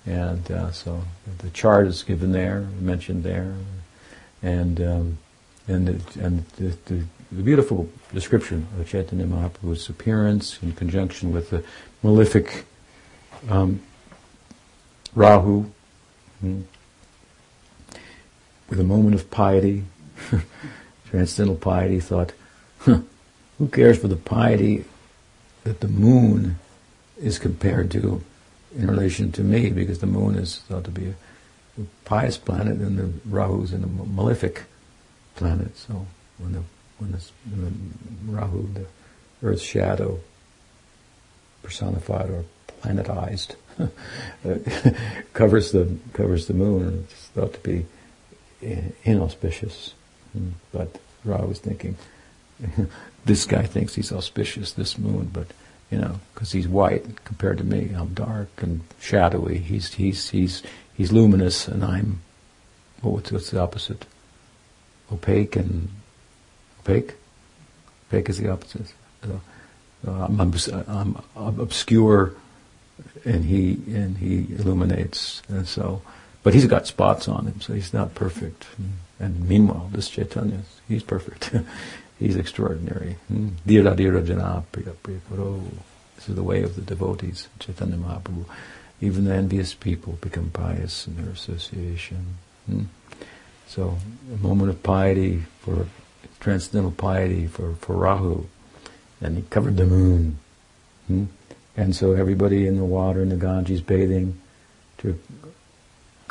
and 0.06 0.52
uh, 0.52 0.72
so 0.72 1.02
the 1.40 1.50
chart 1.50 1.88
is 1.88 2.04
given 2.04 2.32
there, 2.32 2.68
mentioned 2.80 3.24
there, 3.24 3.56
and 4.44 4.80
um, 4.80 5.18
and 5.68 5.88
the, 5.88 6.24
and 6.24 6.46
the, 6.58 6.76
the, 6.86 7.04
the 7.32 7.44
beautiful 7.44 7.90
description 8.14 8.68
of 8.80 8.88
Chaitanya 8.88 9.26
Mahaprabhu's 9.26 9.90
appearance 9.90 10.60
in 10.62 10.74
conjunction 10.74 11.32
with 11.32 11.50
the 11.50 11.64
malefic 12.04 12.66
um, 13.50 13.82
Rahu, 15.16 15.66
hmm, 16.40 16.62
with 18.72 18.80
a 18.80 18.84
moment 18.86 19.14
of 19.14 19.30
piety, 19.30 19.84
transcendental 21.10 21.58
piety, 21.58 22.00
thought, 22.00 22.32
huh, 22.80 23.02
who 23.58 23.68
cares 23.68 24.00
for 24.00 24.08
the 24.08 24.16
piety 24.16 24.86
that 25.66 25.82
the 25.82 25.90
moon 25.90 26.58
is 27.22 27.38
compared 27.38 27.92
to 27.92 28.24
in 28.76 28.88
relation 28.88 29.30
to 29.34 29.44
me, 29.44 29.70
because 29.70 30.00
the 30.00 30.08
moon 30.08 30.36
is 30.36 30.60
thought 30.70 30.86
to 30.86 30.90
be 30.90 31.08
a 31.78 31.84
pious 32.06 32.38
planet, 32.38 32.78
and 32.78 32.98
the 32.98 33.12
Rahu 33.30 33.66
in 33.74 33.82
the 33.82 33.88
malefic 33.88 34.64
planet. 35.36 35.78
So 35.78 36.08
when 36.38 36.54
the 36.54 36.64
when, 36.98 37.12
this, 37.12 37.30
when 37.50 37.94
the 38.26 38.32
Rahu, 38.32 38.70
the 38.74 38.86
Earth's 39.44 39.64
shadow, 39.64 40.18
personified 41.62 42.30
or 42.30 42.46
planetized, 42.68 43.56
uh, 43.80 43.88
covers 45.34 45.74
the 45.74 45.94
covers 46.14 46.48
the 46.48 46.54
moon, 46.54 47.06
it's 47.12 47.28
thought 47.28 47.54
to 47.56 47.60
be 47.60 47.86
inauspicious. 49.04 49.94
Hmm. 50.34 50.50
But 50.72 51.00
Ra 51.24 51.44
was 51.46 51.60
thinking, 51.60 51.98
this 53.26 53.46
guy 53.46 53.64
thinks 53.64 53.96
he's 53.96 54.12
auspicious, 54.12 54.74
this 54.74 54.98
moon, 54.98 55.30
but 55.34 55.48
you 55.90 55.98
know, 55.98 56.20
because 56.34 56.52
he's 56.52 56.68
white 56.68 57.24
compared 57.26 57.58
to 57.58 57.64
me, 57.64 57.92
I'm 57.96 58.14
dark 58.14 58.50
and 58.58 58.82
shadowy. 59.00 59.58
He's 59.58 59.94
he's 59.94 60.30
he's 60.30 60.64
he's 60.96 61.12
luminous, 61.12 61.68
and 61.68 61.84
I'm 61.84 62.22
what's 63.02 63.32
what's 63.32 63.52
the 63.52 63.60
opposite? 63.60 64.06
Opaque 65.12 65.58
and 65.58 65.90
opaque. 66.80 67.16
Opaque 68.08 68.30
is 68.30 68.38
the 68.38 68.50
opposite. 68.50 68.94
Uh, 69.24 69.38
I'm, 70.08 70.40
I'm, 70.40 71.24
I'm 71.36 71.60
obscure, 71.60 72.34
and 73.26 73.46
he 73.46 73.74
and 73.88 74.18
he 74.18 74.48
illuminates, 74.56 75.42
and 75.50 75.68
so. 75.68 76.02
But 76.44 76.54
he's 76.54 76.66
got 76.66 76.88
spots 76.88 77.28
on 77.28 77.46
him, 77.46 77.62
so 77.62 77.74
he's 77.74 77.94
not 77.94 78.16
perfect. 78.16 78.66
And 79.20 79.48
meanwhile, 79.48 79.90
this 79.92 80.10
Chaitanya, 80.10 80.62
he's 80.88 81.04
perfect. 81.04 81.52
he's 82.20 82.36
extraordinary. 82.36 83.18
Dhira 83.32 83.96
dhira 83.96 84.26
jana 84.26 84.64
priya 84.72 84.94
priya 85.04 85.20
This 86.16 86.30
is 86.30 86.36
the 86.36 86.44
way 86.44 86.64
of 86.64 86.76
the 86.76 86.82
devotees, 86.82 87.48
Chaitanya 87.60 87.98
Mahaprabhu. 87.98 88.46
Even 89.02 89.26
the 89.26 89.34
envious 89.34 89.74
people 89.74 90.14
become 90.22 90.50
pious 90.52 91.08
in 91.08 91.18
their 91.18 91.32
association. 91.32 92.38
Hmm. 92.68 92.84
So, 93.68 93.98
a 94.34 94.38
moment 94.38 94.70
of 94.70 94.84
piety 94.84 95.44
for 95.60 95.88
transcendental 96.40 96.92
piety 96.92 97.48
for, 97.48 97.76
for 97.76 97.96
Rahu, 97.96 98.46
and 99.22 99.38
he 99.38 99.44
covered 99.44 99.78
the 99.78 99.86
moon. 99.86 100.40
Hmm. 101.08 101.26
And 101.78 101.96
so 101.96 102.14
everybody 102.14 102.68
in 102.68 102.78
the 102.78 102.84
water 102.84 103.22
in 103.22 103.30
the 103.30 103.38
Ganges 103.38 103.82
bathing 103.82 104.40
to 104.98 105.18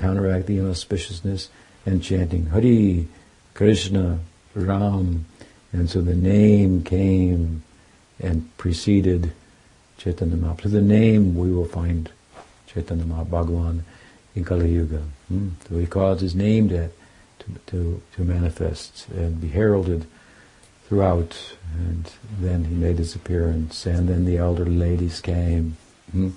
counteract 0.00 0.46
the 0.46 0.58
inauspiciousness 0.58 1.48
and 1.84 2.02
chanting 2.02 2.46
Hari, 2.46 3.06
Krishna, 3.54 4.18
Ram. 4.54 5.26
And 5.72 5.88
so 5.88 6.00
the 6.00 6.16
name 6.16 6.82
came 6.82 7.62
and 8.18 8.56
preceded 8.56 9.32
Chaitanya 9.98 10.36
Mahaprabhu. 10.36 10.72
The 10.72 10.80
name 10.80 11.36
we 11.36 11.52
will 11.52 11.66
find 11.66 12.10
Chaitanya 12.66 13.04
Mahaprabhu 13.04 13.82
in 14.34 14.44
Kali 14.44 14.72
Yuga. 14.72 15.02
Hmm? 15.28 15.50
So 15.68 15.78
he 15.78 15.86
caused 15.86 16.20
his 16.20 16.34
name 16.34 16.68
to, 16.70 16.88
to, 17.40 17.46
to, 17.66 18.02
to 18.16 18.24
manifest 18.24 19.08
and 19.08 19.40
be 19.40 19.48
heralded 19.48 20.06
throughout. 20.88 21.36
And 21.76 22.10
then 22.40 22.64
he 22.64 22.74
made 22.74 22.98
his 22.98 23.14
appearance, 23.14 23.86
and 23.86 24.08
then 24.08 24.24
the 24.24 24.38
elderly 24.38 24.76
ladies 24.76 25.20
came. 25.20 25.76
Hmm? 26.10 26.30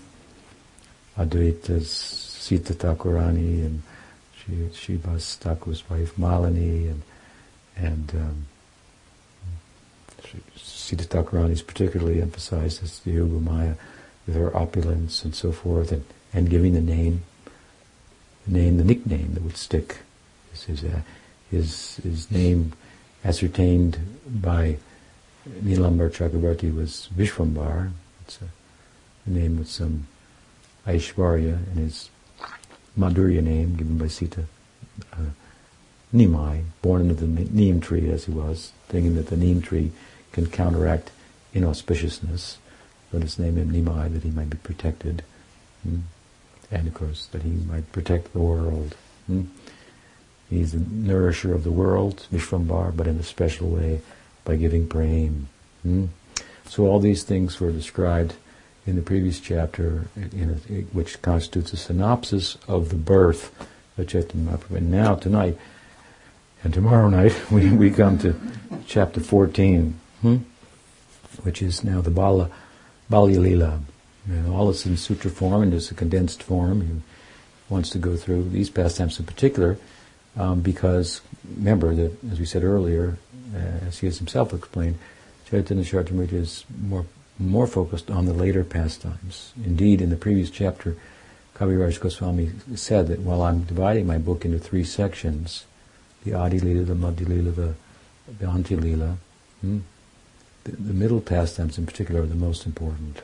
Advaita's 1.18 2.33
Sita 2.44 2.74
Thakurani 2.74 3.66
and 3.66 3.82
Srivas 4.74 5.38
Thakur's 5.38 5.90
wife 5.90 6.18
Malini 6.18 6.90
and 6.92 7.02
and 7.78 8.12
um, 8.16 8.46
Sita 10.58 11.06
Thakurani 11.06 11.52
is 11.52 11.62
particularly 11.62 12.22
emphasized 12.22 12.84
as 12.84 13.00
the 13.00 13.12
Yoga 13.12 13.40
Maya 13.40 13.76
with 14.28 14.36
her 14.36 14.54
opulence 14.56 15.24
and 15.24 15.34
so 15.34 15.54
forth 15.54 15.94
and, 15.94 16.04
and 16.34 16.50
giving 16.50 16.74
the 16.74 16.82
name, 16.82 17.24
the 18.46 18.60
name, 18.60 18.76
the 18.76 18.84
nickname 18.84 19.36
that 19.36 19.44
would 19.44 19.56
stick. 19.56 20.00
His, 20.52 20.64
his, 20.64 20.84
uh, 20.84 21.00
his, 21.50 21.96
his 22.04 22.30
name 22.30 22.74
ascertained 23.24 23.98
by 24.28 24.80
Nilambar 25.50 26.12
Chakrabarti 26.12 26.76
was 26.76 27.08
Vishwambar. 27.16 27.92
It's 28.26 28.40
a, 28.42 28.50
a 29.26 29.30
name 29.30 29.60
with 29.60 29.70
some 29.70 30.08
Aishwarya 30.86 31.72
in 31.72 31.78
his 31.78 32.10
Madhurya 32.98 33.42
name 33.42 33.76
given 33.76 33.98
by 33.98 34.08
Sita, 34.08 34.46
uh, 35.14 35.32
Nimai, 36.14 36.64
born 36.82 37.02
into 37.02 37.16
the 37.16 37.26
neem 37.26 37.82
tree 37.82 38.10
as 38.10 38.26
he 38.26 38.32
was, 38.32 38.72
thinking 38.88 39.16
that 39.16 39.28
the 39.28 39.38
neem 39.38 39.62
tree 39.62 39.92
can 40.32 40.48
counteract 40.48 41.12
inauspiciousness, 41.56 42.58
let 43.12 43.24
us 43.24 43.40
name 43.40 43.58
him 43.58 43.72
Nimai 43.72 44.12
that 44.14 44.24
he 44.24 44.32
might 44.32 44.50
be 44.50 44.58
protected, 44.58 45.24
hmm? 45.84 46.00
and 46.72 46.88
of 46.88 46.94
course 46.94 47.28
that 47.28 47.44
he 47.44 47.52
might 47.52 47.92
protect 47.92 48.34
the 48.34 48.40
world. 48.40 48.96
Hmm? 49.28 49.44
He's 50.50 50.74
the 50.74 50.80
nourisher 50.80 51.54
of 51.54 51.64
the 51.64 51.72
world, 51.72 52.28
Vishwambar, 52.32 52.96
but 52.96 53.08
in 53.08 53.18
a 53.18 53.24
special 53.24 53.70
way 53.70 54.02
by 54.46 54.56
giving 54.56 54.88
prema. 54.88 55.46
Hmm? 55.82 56.06
So 56.68 56.86
all 56.86 57.00
these 57.00 57.24
things 57.24 57.60
were 57.60 57.72
described 57.72 58.36
in 58.86 58.96
the 58.96 59.02
previous 59.02 59.40
chapter, 59.40 60.08
a, 60.18 60.82
which 60.92 61.22
constitutes 61.22 61.74
a 61.74 61.78
synopsis 61.78 62.58
of 62.68 62.90
the 62.90 62.96
birth 62.96 63.54
of 63.98 64.08
Chaitanya 64.08 64.52
Mahaprabhu. 64.52 64.78
And 64.78 64.92
now, 64.92 65.16
tonight, 65.16 65.58
and 66.64 66.74
tomorrow 66.74 67.10
night, 67.10 67.36
we, 67.52 67.70
we 67.72 67.92
come 67.92 68.18
to 68.20 68.36
chapter 68.88 69.20
14, 69.20 70.00
hmm? 70.22 70.38
which 71.44 71.62
is 71.62 71.84
now 71.84 72.02
the 72.02 72.12
Bala, 72.12 72.50
Balya 73.10 73.40
Lila. 73.40 73.80
All 74.50 74.68
this 74.68 74.86
in 74.86 74.96
sutra 74.96 75.30
form 75.30 75.64
and 75.64 75.74
it's 75.74 75.92
a 75.92 75.94
condensed 75.94 76.42
form. 76.42 76.82
He 76.82 77.02
wants 77.68 77.90
to 77.90 77.98
go 77.98 78.16
through 78.16 78.50
these 78.50 78.70
pastimes 78.70 79.20
in 79.20 79.26
particular 79.26 79.78
um, 80.38 80.62
because, 80.62 81.20
remember 81.58 81.94
that, 81.94 82.24
as 82.32 82.40
we 82.40 82.46
said 82.46 82.64
earlier, 82.64 83.18
uh, 83.54 83.88
as 83.88 84.00
he 84.00 84.08
has 84.08 84.20
himself 84.20 84.54
explained, 84.54 84.98
Chaitanya 85.50 85.84
Charitamrita 85.84 86.34
is 86.34 86.64
more 86.82 87.06
more 87.48 87.68
focused 87.68 88.10
on 88.10 88.26
the 88.26 88.34
later 88.34 88.64
pastimes. 88.64 89.54
Indeed, 89.64 90.02
in 90.02 90.10
the 90.10 90.16
previous 90.16 90.50
chapter, 90.50 90.96
Kaviraj 91.56 92.00
Goswami 92.00 92.52
said 92.76 93.08
that 93.08 93.20
while 93.20 93.42
I'm 93.42 93.64
dividing 93.64 94.08
my 94.08 94.18
book 94.18 94.44
into 94.44 94.60
three 94.60 94.84
sections, 94.84 95.66
the 96.24 96.34
Adi 96.34 96.60
Lila, 96.60 96.84
the 96.84 96.96
Madhya 96.96 97.28
Lila, 97.28 97.52
the, 97.52 97.74
the 98.40 98.46
Antya 98.46 98.82
Lila, 98.82 99.18
hmm, 99.62 99.80
the, 100.64 100.72
the, 100.72 100.94
middle 100.94 101.22
pastimes 101.22 101.78
in 101.78 101.86
particular 101.86 102.22
are 102.22 102.28
the 102.28 102.36
most 102.36 102.66
important. 102.66 103.22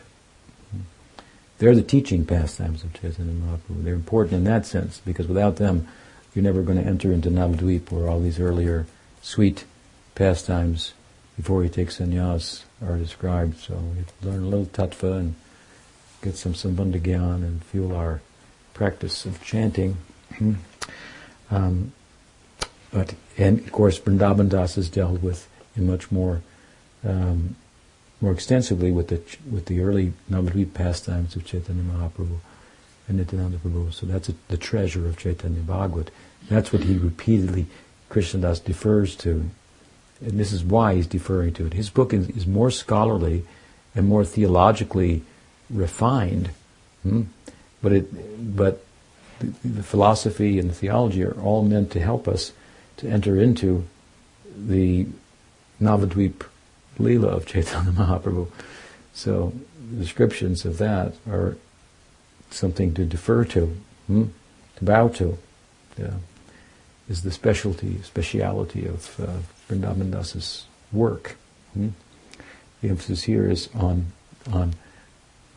They're 1.58 1.76
the 1.76 1.82
teaching 1.82 2.26
pastimes 2.26 2.84
of 2.84 2.94
Chaitanya 2.94 3.34
Mahaprabhu. 3.34 3.84
They're 3.84 3.94
important 3.94 4.36
in 4.36 4.44
that 4.46 4.66
sense 4.66 5.02
because 5.06 5.28
without 5.28 5.58
them, 5.58 5.88
you're 6.34 6.44
never 6.44 6.62
going 6.62 6.82
to 6.82 6.88
enter 6.88 7.12
into 7.12 7.30
Navadvip 7.30 7.92
or 7.92 8.08
all 8.08 8.22
these 8.22 8.40
earlier 8.40 8.86
sweet 9.22 9.66
pastimes 10.16 10.94
before 11.40 11.64
he 11.64 11.70
takes 11.70 12.00
sannyas 12.00 12.64
are 12.86 12.98
described. 12.98 13.58
So 13.58 13.74
we 13.76 14.30
learn 14.30 14.44
a 14.44 14.48
little 14.48 14.66
tattva 14.66 15.20
and 15.20 15.36
get 16.22 16.36
some 16.36 16.54
sambandhagyan 16.54 17.36
and 17.36 17.64
fuel 17.64 17.96
our 17.96 18.20
practice 18.74 19.26
of 19.26 19.42
chanting. 19.42 19.96
um, 21.50 21.94
but 22.92 23.16
and 23.38 23.60
of 23.60 23.72
course, 23.72 23.98
Vrindavan 23.98 24.50
Das 24.50 24.78
is 24.78 24.90
dealt 24.90 25.22
with 25.22 25.48
in 25.78 25.88
much 25.88 26.12
more 26.12 26.42
um, 27.06 27.56
more 28.20 28.34
extensively 28.34 28.92
with 28.92 29.08
the 29.08 29.22
with 29.50 29.68
the 29.68 29.80
early 29.80 30.12
Navadvip 30.30 30.74
pastimes 30.74 31.38
of 31.38 31.46
Chaitanya 31.46 31.84
Mahaprabhu 31.84 32.40
and 33.08 33.18
Nityananda 33.18 33.60
Prabhu. 33.60 33.94
So 33.94 34.06
that's 34.06 34.28
a, 34.28 34.34
the 34.50 34.58
treasure 34.58 35.08
of 35.08 35.16
Chaitanya 35.16 35.62
Bhagavat. 35.62 36.12
That's 36.50 36.74
what 36.74 36.84
he 36.84 36.98
repeatedly 36.98 37.68
Krishnadas 38.10 38.62
defers 38.62 39.16
to 39.18 39.50
and 40.22 40.40
this 40.40 40.52
is 40.52 40.64
why 40.64 40.96
he's 40.96 41.08
deferring 41.08 41.54
to 41.54 41.66
it. 41.66 41.74
His 41.74 41.90
book 41.90 42.14
is, 42.14 42.46
more 42.46 42.72
scholarly 42.72 43.46
and 43.96 44.08
more 44.08 44.26
theologically 44.26 45.24
refined, 45.70 46.52
hmm? 47.04 47.24
but 47.82 47.94
it, 47.94 48.56
but 48.56 48.84
the, 49.40 49.54
the, 49.68 49.84
philosophy 49.84 50.60
and 50.60 50.70
the 50.70 50.74
theology 50.74 51.24
are 51.24 51.40
all 51.40 51.64
meant 51.64 51.92
to 51.92 52.00
help 52.00 52.28
us 52.28 52.52
to 52.98 53.08
enter 53.08 53.40
into 53.40 53.86
the 54.58 55.08
Navadvip 55.82 56.46
Leela 56.98 57.30
of 57.30 57.46
Chaitanya 57.46 57.92
Mahaprabhu. 57.92 58.48
So 59.14 59.54
the 59.92 59.98
descriptions 59.98 60.66
of 60.66 60.78
that 60.80 61.14
are 61.30 61.58
something 62.52 62.94
to 62.96 63.06
defer 63.06 63.46
to, 63.46 63.78
hmm? 64.08 64.26
to 64.76 64.84
bow 64.86 65.08
to. 65.10 65.38
Yeah 65.98 66.16
is 67.10 67.24
the 67.24 67.32
specialty, 67.32 68.02
speciality 68.04 68.86
of 68.86 69.20
uh, 69.20 69.40
Vrindavan 69.70 70.12
Das's 70.12 70.66
work. 70.92 71.38
Hmm? 71.74 71.90
The 72.82 72.90
emphasis 72.90 73.24
here 73.24 73.50
is 73.50 73.70
on 73.76 74.08
on 74.52 74.74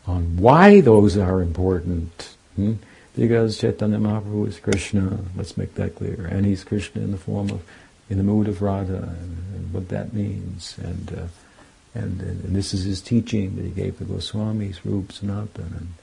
on 0.05 0.37
why 0.37 0.81
those 0.81 1.17
are 1.17 1.41
important. 1.41 2.35
Hmm? 2.55 2.73
Because 3.15 3.59
Chaitanya 3.59 3.99
Mahaprabhu 3.99 4.47
is 4.47 4.59
Krishna, 4.59 5.19
let's 5.35 5.55
make 5.55 5.75
that 5.75 5.95
clear, 5.95 6.27
and 6.31 6.45
he's 6.45 6.63
Krishna 6.63 7.01
in 7.03 7.11
the 7.11 7.17
form 7.17 7.51
of, 7.51 7.61
in 8.09 8.17
the 8.17 8.23
mood 8.23 8.47
of 8.47 8.61
Radha, 8.63 8.95
and, 8.95 9.37
and 9.55 9.73
what 9.73 9.89
that 9.89 10.13
means, 10.13 10.75
and, 10.79 11.11
uh, 11.11 11.27
and, 11.93 12.21
and 12.21 12.43
and 12.43 12.55
this 12.55 12.73
is 12.73 12.85
his 12.85 13.01
teaching 13.01 13.55
that 13.55 13.65
he 13.65 13.69
gave 13.69 13.99
the 13.99 14.05
Goswamis, 14.05 14.79
Rup, 14.83 15.11
Sanatan, 15.11 15.73
and 15.77 15.93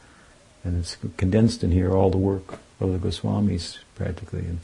and 0.62 0.78
it's 0.78 0.96
condensed 1.16 1.64
in 1.64 1.72
here 1.72 1.92
all 1.92 2.10
the 2.10 2.18
work 2.18 2.58
of 2.80 2.92
the 2.92 2.98
Goswamis 2.98 3.78
practically, 3.96 4.40
and 4.40 4.60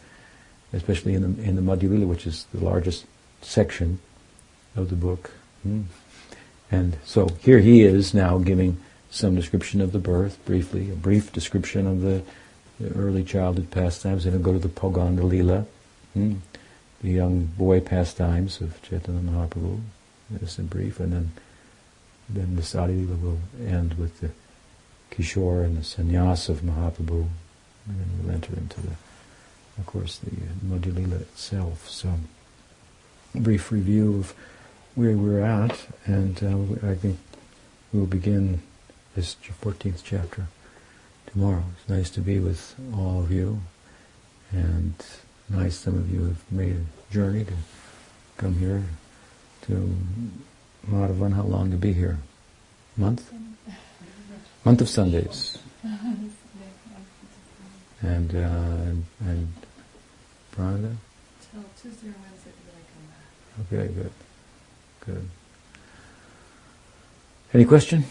especially 0.72 1.14
in 1.14 1.22
the 1.22 1.42
in 1.42 1.56
the 1.56 1.62
Madhya 1.62 1.90
Lila, 1.90 2.06
which 2.06 2.26
is 2.28 2.46
the 2.54 2.64
largest 2.64 3.06
section 3.42 3.98
of 4.74 4.90
the 4.90 4.96
book. 4.96 5.32
Hmm. 5.62 5.82
And 6.70 6.98
so 7.04 7.28
here 7.40 7.60
he 7.60 7.82
is 7.82 8.12
now 8.12 8.38
giving 8.38 8.78
some 9.10 9.34
description 9.34 9.80
of 9.80 9.92
the 9.92 9.98
birth, 9.98 10.38
briefly, 10.44 10.90
a 10.90 10.94
brief 10.94 11.32
description 11.32 11.86
of 11.86 12.02
the, 12.02 12.22
the 12.80 12.92
early 12.94 13.24
childhood 13.24 13.70
pastimes, 13.70 14.24
then 14.24 14.42
go 14.42 14.52
to 14.52 14.58
the 14.58 14.68
Poganda 14.68 15.66
hmm, 16.12 16.34
the 17.02 17.10
young 17.10 17.46
boy 17.46 17.80
pastimes 17.80 18.60
of 18.60 18.80
Chaitanya 18.82 19.20
Mahaprabhu, 19.20 19.80
just 20.40 20.58
in 20.58 20.66
brief, 20.66 20.98
and 21.00 21.12
then 21.12 21.32
then 22.28 22.56
the 22.56 22.62
Sadi 22.62 23.04
will 23.04 23.38
end 23.64 23.94
with 23.94 24.20
the 24.20 24.30
Kishore 25.12 25.64
and 25.64 25.76
the 25.76 25.82
sannyas 25.82 26.48
of 26.48 26.60
Mahaprabhu, 26.60 27.28
and 27.86 28.00
then 28.00 28.08
we'll 28.20 28.34
enter 28.34 28.52
into 28.54 28.80
the, 28.80 28.92
of 29.78 29.86
course, 29.86 30.18
the 30.18 30.30
Lila 30.90 31.16
itself. 31.16 31.88
So, 31.88 32.12
brief 33.42 33.70
review 33.70 34.18
of 34.18 34.34
where 34.94 35.16
we're 35.16 35.40
at, 35.40 35.86
and 36.04 36.42
uh, 36.42 36.88
I 36.88 36.94
think 36.94 37.18
we'll 37.92 38.06
begin 38.06 38.62
this 39.14 39.36
14th 39.62 40.00
chapter 40.04 40.46
tomorrow. 41.26 41.64
It's 41.78 41.88
nice 41.88 42.10
to 42.10 42.20
be 42.20 42.38
with 42.38 42.74
all 42.94 43.20
of 43.20 43.30
you, 43.30 43.60
and 44.52 44.94
nice 45.48 45.76
some 45.76 45.94
of 45.94 46.12
you 46.12 46.24
have 46.24 46.50
made 46.50 46.76
a 46.76 47.12
journey 47.12 47.44
to 47.44 47.52
come 48.36 48.54
here 48.54 48.84
to 49.62 49.96
Madhuvan. 50.88 51.34
How 51.34 51.42
long 51.42 51.70
to 51.70 51.76
be 51.76 51.92
here? 51.92 52.18
Month? 52.96 53.32
Month 54.64 54.80
of 54.80 54.88
Sundays. 54.88 55.58
And, 58.02 58.34
uh, 58.34 58.38
and, 58.38 59.04
and? 59.20 59.52
Till 61.52 61.64
Tuesday 61.80 62.08
or 62.08 62.14
Wednesday 62.22 62.50
that 62.64 62.72
I 62.72 62.82
come 62.92 63.06
back. 63.12 63.28
Okay, 63.60 63.88
good. 63.88 64.12
Good. 65.06 65.28
Any 67.54 67.64
question? 67.64 68.04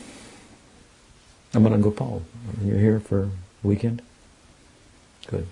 Amaran 1.54 1.82
Gopal, 1.82 2.24
you're 2.64 2.80
here 2.80 3.00
for 3.00 3.24
a 3.24 3.30
weekend? 3.64 4.02
Good. 5.28 5.46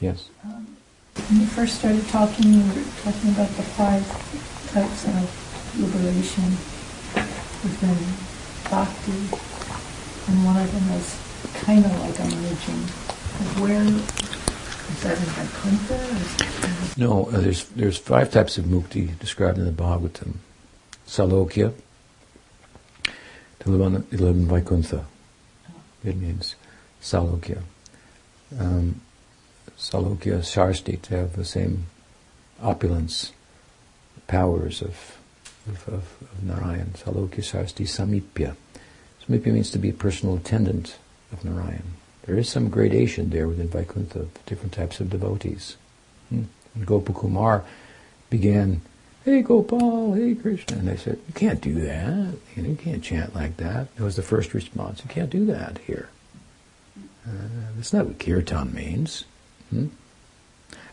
Yes. 0.00 0.30
Um, 0.44 0.76
when 1.28 1.40
you 1.40 1.46
first 1.46 1.78
started 1.78 2.06
talking, 2.08 2.52
you 2.54 2.60
were 2.60 2.84
talking 3.02 3.30
about 3.30 3.48
the 3.50 3.62
five 3.62 4.06
types 4.72 5.04
of 5.06 5.80
liberation 5.80 6.56
within 7.62 7.98
bhakti, 8.70 9.12
and 10.28 10.44
one 10.44 10.56
of 10.56 10.70
them 10.72 10.88
is 10.98 11.18
kind 11.62 11.84
of 11.84 11.92
like 12.00 12.18
emerging. 12.20 12.82
Where 13.62 13.84
No, 16.96 17.26
uh, 17.26 17.40
there's 17.40 17.64
there's 17.68 17.98
five 17.98 18.30
types 18.30 18.56
of 18.58 18.64
mukti 18.64 19.18
described 19.18 19.58
in 19.58 19.64
the 19.64 19.70
Bhagavatam. 19.70 20.34
Salokya, 21.06 21.74
to 23.60 23.70
live, 23.70 24.04
in 24.12 24.46
Vaikuntha. 24.46 25.04
It 26.04 26.16
means 26.16 26.54
Salokya. 27.02 27.62
Um, 28.58 29.00
Salokya, 29.76 30.40
Sarsti, 30.40 31.00
to 31.02 31.16
have 31.16 31.36
the 31.36 31.44
same 31.44 31.86
opulence, 32.62 33.32
powers 34.26 34.82
of, 34.82 35.18
of, 35.66 35.88
of, 35.88 36.16
of 36.22 36.42
Narayan. 36.42 36.94
Salokya, 36.96 37.40
Sarsti, 37.40 37.86
Samipya. 37.86 38.56
Samipya 39.26 39.52
means 39.52 39.70
to 39.70 39.78
be 39.78 39.90
a 39.90 39.94
personal 39.94 40.36
attendant 40.36 40.96
of 41.32 41.44
Narayan. 41.44 41.84
There 42.28 42.36
is 42.36 42.46
some 42.50 42.68
gradation 42.68 43.30
there 43.30 43.48
within 43.48 43.68
Vaikuntha, 43.68 44.20
of 44.20 44.44
different 44.44 44.74
types 44.74 45.00
of 45.00 45.08
devotees. 45.08 45.78
Hmm. 46.28 46.42
And 46.74 46.86
Gopakumar 46.86 47.64
began, 48.28 48.82
hey 49.24 49.40
Gopal, 49.40 50.12
hey 50.12 50.34
Krishna. 50.34 50.76
And 50.76 50.88
they 50.88 50.98
said, 50.98 51.18
you 51.26 51.32
can't 51.32 51.62
do 51.62 51.80
that. 51.80 52.34
You, 52.54 52.62
know, 52.62 52.68
you 52.68 52.76
can't 52.76 53.02
chant 53.02 53.34
like 53.34 53.56
that. 53.56 53.96
That 53.96 54.04
was 54.04 54.16
the 54.16 54.22
first 54.22 54.52
response. 54.52 55.00
You 55.02 55.08
can't 55.08 55.30
do 55.30 55.46
that 55.46 55.78
here. 55.86 56.10
Uh, 57.26 57.72
that's 57.76 57.94
not 57.94 58.04
what 58.04 58.18
kirtan 58.18 58.74
means. 58.74 59.24
Hmm? 59.70 59.86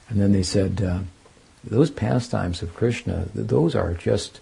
And 0.08 0.22
then 0.22 0.32
they 0.32 0.44
said, 0.44 0.82
uh, 0.82 1.00
those 1.66 1.92
pastimes 1.92 2.62
of 2.62 2.74
Krishna, 2.74 3.28
th- 3.34 3.48
those 3.48 3.76
are 3.76 3.94
just, 3.94 4.40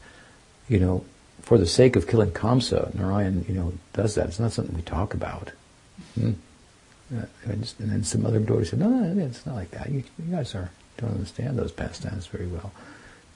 you 0.70 0.80
know, 0.80 1.04
for 1.42 1.58
the 1.58 1.66
sake 1.66 1.96
of 1.96 2.08
killing 2.08 2.30
Kamsa. 2.30 2.94
Narayan, 2.94 3.46
you 3.48 3.56
know, 3.56 3.74
does 3.94 4.14
that. 4.14 4.28
It's 4.28 4.40
not 4.40 4.52
something 4.52 4.76
we 4.76 4.84
talk 4.84 5.16
about. 5.16 5.54
Hmm? 6.14 6.34
Uh, 7.16 7.26
and, 7.46 7.64
then 7.80 8.04
some 8.04 8.26
other 8.26 8.40
devotees 8.40 8.72
said, 8.72 8.80
no, 8.80 8.90
no, 8.90 9.14
no, 9.14 9.26
it's 9.26 9.46
not 9.46 9.56
like 9.56 9.72
that. 9.72 9.90
You, 9.90 10.04
you 10.18 10.36
guys 10.36 10.56
are, 10.56 10.72
don't 10.98 11.12
understand 11.12 11.58
those 11.58 11.72
pastimes 11.72 12.28
very 12.28 12.48
well. 12.48 12.72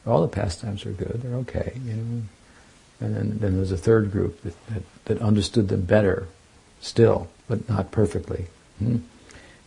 All 0.05 0.21
the 0.21 0.27
pastimes 0.27 0.85
are 0.85 0.91
good. 0.91 1.21
They're 1.21 1.37
okay, 1.39 1.73
you 1.83 1.93
know. 1.93 2.21
And 2.99 3.15
then, 3.15 3.37
then 3.39 3.55
there's 3.57 3.71
a 3.71 3.77
third 3.77 4.11
group 4.11 4.41
that, 4.41 4.67
that, 4.69 4.83
that 5.05 5.21
understood 5.21 5.67
them 5.67 5.81
better 5.81 6.27
still, 6.81 7.29
but 7.47 7.69
not 7.69 7.91
perfectly. 7.91 8.47
Hmm? 8.79 8.97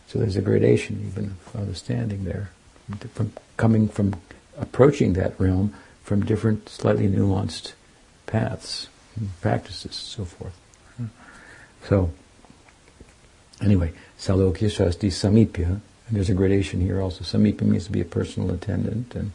So 0.07 0.19
there's 0.19 0.35
a 0.35 0.41
gradation 0.41 1.05
even 1.07 1.37
of 1.47 1.61
understanding 1.61 2.25
there, 2.25 2.49
from 3.13 3.31
coming 3.55 3.87
from 3.87 4.15
approaching 4.57 5.13
that 5.13 5.39
realm 5.39 5.73
from 6.03 6.25
different, 6.25 6.67
slightly 6.67 7.07
nuanced 7.07 7.71
paths, 8.25 8.89
and 9.15 9.29
practices, 9.39 9.85
and 9.85 9.93
so 9.93 10.25
forth. 10.25 10.57
So, 11.87 12.11
anyway, 13.61 13.93
Salokya 14.17 14.69
Sarsti 14.69 15.09
Samipya, 15.09 15.67
and 15.67 15.81
there's 16.09 16.29
a 16.29 16.33
gradation 16.33 16.81
here 16.81 17.01
also. 17.01 17.23
Samipya 17.23 17.61
means 17.61 17.85
to 17.85 17.91
be 17.91 18.01
a 18.01 18.05
personal 18.05 18.51
attendant, 18.51 19.15
and 19.15 19.31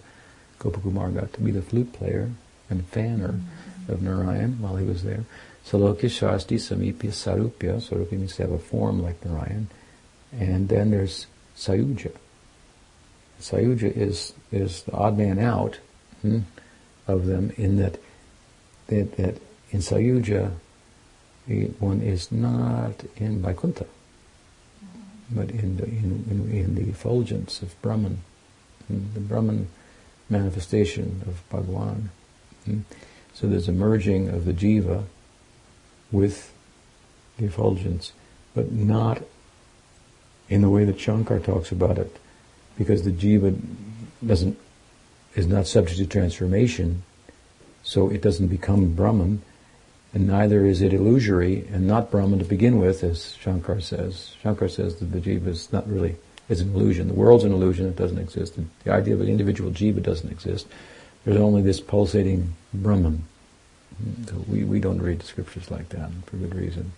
Gopakumar 0.58 1.14
got 1.14 1.32
to 1.34 1.40
be 1.40 1.50
the 1.50 1.62
flute 1.62 1.92
player 1.92 2.30
and 2.68 2.86
fanner 2.86 3.40
of 3.88 4.02
Narayan 4.02 4.60
while 4.60 4.76
he 4.76 4.86
was 4.86 5.02
there. 5.02 5.24
Salokya 5.66 6.10
Sarsti 6.10 6.56
Samipya 6.56 7.10
Sarupya, 7.10 7.80
Sarupya 7.80 8.12
means 8.12 8.36
to 8.36 8.42
have 8.42 8.52
a 8.52 8.58
form 8.58 9.02
like 9.02 9.24
Narayan. 9.24 9.68
And 10.32 10.68
then 10.68 10.90
there's 10.90 11.26
Sayuja. 11.56 12.12
Sayuja 13.40 13.96
is, 13.96 14.32
is 14.52 14.82
the 14.82 14.92
odd 14.92 15.18
man 15.18 15.38
out 15.38 15.78
hmm, 16.22 16.40
of 17.06 17.26
them 17.26 17.52
in 17.56 17.76
that, 17.78 17.98
that, 18.88 19.16
that 19.16 19.36
in 19.70 19.80
Sayuja, 19.80 20.52
one 21.78 22.00
is 22.00 22.32
not 22.32 23.04
in 23.16 23.42
Vaikuntha, 23.42 23.86
but 25.30 25.50
in 25.50 25.76
the, 25.76 25.84
in, 25.84 26.24
in, 26.30 26.50
in 26.50 26.74
the 26.74 26.88
effulgence 26.88 27.62
of 27.62 27.80
Brahman, 27.82 28.20
hmm, 28.86 29.00
the 29.14 29.20
Brahman 29.20 29.68
manifestation 30.28 31.22
of 31.26 31.48
Bhagwan. 31.50 32.10
hmm. 32.64 32.80
So 33.34 33.46
there's 33.46 33.68
a 33.68 33.72
merging 33.72 34.28
of 34.28 34.44
the 34.44 34.52
jiva 34.52 35.04
with 36.10 36.52
the 37.36 37.44
effulgence, 37.44 38.12
but 38.54 38.72
not 38.72 39.22
in 40.48 40.62
the 40.62 40.70
way 40.70 40.84
that 40.84 40.98
Shankar 40.98 41.40
talks 41.40 41.70
about 41.70 41.98
it, 41.98 42.16
because 42.78 43.02
the 43.02 43.10
jiva 43.10 43.60
doesn't 44.24 44.58
is 45.34 45.46
not 45.46 45.66
subject 45.66 45.98
to 45.98 46.06
transformation, 46.06 47.02
so 47.82 48.08
it 48.08 48.22
doesn't 48.22 48.46
become 48.46 48.94
Brahman, 48.94 49.42
and 50.16 50.26
neither 50.26 50.64
is 50.64 50.80
it 50.80 50.94
illusory 50.94 51.68
and 51.70 51.86
not 51.86 52.10
Brahman 52.10 52.38
to 52.38 52.44
begin 52.46 52.78
with, 52.78 53.04
as 53.04 53.34
Shankar 53.34 53.82
says. 53.82 54.34
Shankar 54.42 54.66
says 54.66 54.96
that 54.96 55.12
the 55.12 55.20
jiva 55.20 55.48
is 55.48 55.70
not 55.74 55.86
really 55.86 56.16
is 56.48 56.62
an 56.62 56.72
illusion. 56.74 57.08
The 57.08 57.12
world's 57.12 57.44
an 57.44 57.52
illusion; 57.52 57.86
it 57.86 57.96
doesn't 57.96 58.16
exist. 58.16 58.58
The 58.84 58.90
idea 58.90 59.12
of 59.12 59.20
an 59.20 59.28
individual 59.28 59.70
jiva 59.72 60.02
doesn't 60.02 60.32
exist. 60.32 60.68
There's 61.26 61.36
only 61.36 61.60
this 61.60 61.80
pulsating 61.80 62.54
Brahman. 62.72 63.26
So 64.26 64.36
we, 64.48 64.64
we 64.64 64.80
don't 64.80 65.02
read 65.02 65.18
the 65.18 65.26
scriptures 65.26 65.70
like 65.70 65.90
that 65.90 66.10
for 66.24 66.38
good 66.38 66.54
reason. 66.54 66.92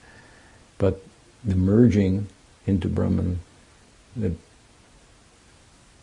But 0.78 1.02
the 1.44 1.56
merging 1.56 2.28
into 2.68 2.86
Brahman, 2.88 3.40
that 4.14 4.34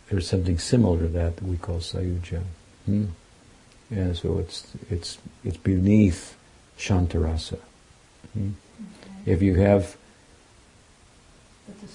there's 0.10 0.28
something 0.28 0.60
similar 0.60 1.00
to 1.00 1.08
that 1.08 1.38
that 1.38 1.46
we 1.46 1.56
call 1.56 1.78
Sayuja. 1.78 2.42
Hmm? 2.86 3.06
And 3.90 4.18
so 4.18 4.38
it's 4.38 4.68
it's 4.90 5.18
it's 5.46 5.56
beneath 5.56 6.35
Shantarasa. 6.78 7.60
Hmm? 8.34 8.52
If 9.26 9.42
you 9.42 9.56
have 9.56 9.98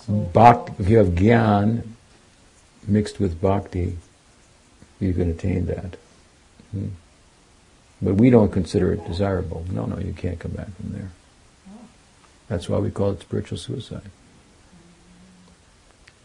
bhakti, 0.09 0.73
if 0.79 0.89
you 0.89 0.99
have 0.99 1.09
gyan 1.09 1.87
mixed 2.87 3.21
with 3.21 3.41
bhakti, 3.41 3.97
you 4.99 5.13
can 5.13 5.31
attain 5.31 5.67
that. 5.67 5.97
Hmm? 6.73 6.89
But 8.03 8.15
we 8.15 8.31
don't 8.31 8.51
consider 8.51 8.93
it 8.93 9.07
desirable. 9.07 9.65
No, 9.71 9.87
no, 9.87 9.99
you 9.99 10.13
can't 10.13 10.39
come 10.39 10.53
back 10.53 10.75
from 10.77 10.93
there. 10.93 11.11
That's 12.49 12.69
why 12.69 12.79
we 12.79 12.91
call 12.91 13.13
it 13.13 13.21
spiritual 13.21 13.59
suicide. 13.59 14.11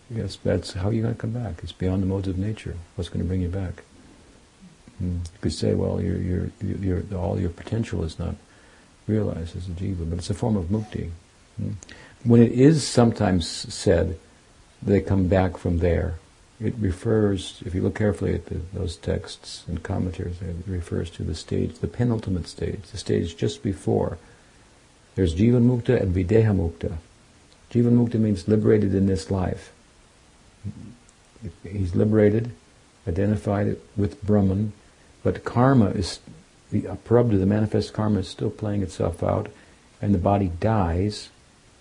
Yes, 0.09 0.37
that's 0.43 0.73
how 0.73 0.89
you're 0.89 1.03
going 1.03 1.15
to 1.15 1.19
come 1.19 1.31
back. 1.31 1.59
It's 1.63 1.71
beyond 1.71 2.03
the 2.03 2.07
modes 2.07 2.27
of 2.27 2.37
nature. 2.37 2.75
What's 2.95 3.09
going 3.09 3.21
to 3.21 3.27
bring 3.27 3.41
you 3.41 3.49
back? 3.49 3.83
Hmm. 4.99 5.17
You 5.17 5.39
could 5.41 5.53
say, 5.53 5.73
well, 5.73 6.01
your, 6.01 6.17
your, 6.17 6.51
your, 6.61 7.03
all 7.15 7.39
your 7.39 7.49
potential 7.49 8.03
is 8.03 8.17
not 8.17 8.35
realized 9.07 9.55
as 9.55 9.67
a 9.67 9.71
jiva, 9.71 10.09
but 10.09 10.19
it's 10.19 10.29
a 10.29 10.33
form 10.33 10.55
of 10.55 10.65
mukti. 10.65 11.11
Hmm? 11.57 11.71
When 12.23 12.41
it 12.41 12.51
is 12.51 12.87
sometimes 12.87 13.47
said 13.47 14.17
they 14.81 15.01
come 15.01 15.27
back 15.27 15.57
from 15.57 15.79
there, 15.79 16.15
it 16.59 16.73
refers, 16.79 17.61
if 17.65 17.75
you 17.75 17.81
look 17.81 17.95
carefully 17.95 18.33
at 18.33 18.45
the, 18.45 18.61
those 18.73 18.95
texts 18.95 19.63
and 19.67 19.83
commentaries, 19.83 20.41
it 20.41 20.55
refers 20.65 21.09
to 21.11 21.23
the 21.23 21.35
stage, 21.35 21.79
the 21.79 21.87
penultimate 21.87 22.47
stage, 22.47 22.81
the 22.91 22.97
stage 22.97 23.35
just 23.35 23.61
before. 23.61 24.17
There's 25.15 25.35
Jivan 25.35 25.65
Mukta 25.67 26.01
and 26.01 26.15
Videha 26.15 26.55
Mukta. 26.55 26.97
Jivan 27.71 27.97
Mukta 27.97 28.15
means 28.15 28.47
liberated 28.47 28.95
in 28.95 29.05
this 29.05 29.29
life. 29.29 29.73
He's 31.63 31.93
liberated, 31.93 32.51
identified 33.07 33.77
with 33.97 34.21
Brahman, 34.23 34.73
but 35.23 35.43
karma 35.43 35.87
is, 35.87 36.19
the 36.71 36.81
prarabdha, 36.81 37.39
the 37.39 37.45
manifest 37.45 37.93
karma 37.93 38.19
is 38.19 38.27
still 38.27 38.49
playing 38.49 38.81
itself 38.81 39.23
out, 39.23 39.47
and 40.01 40.13
the 40.13 40.19
body 40.19 40.51
dies, 40.59 41.29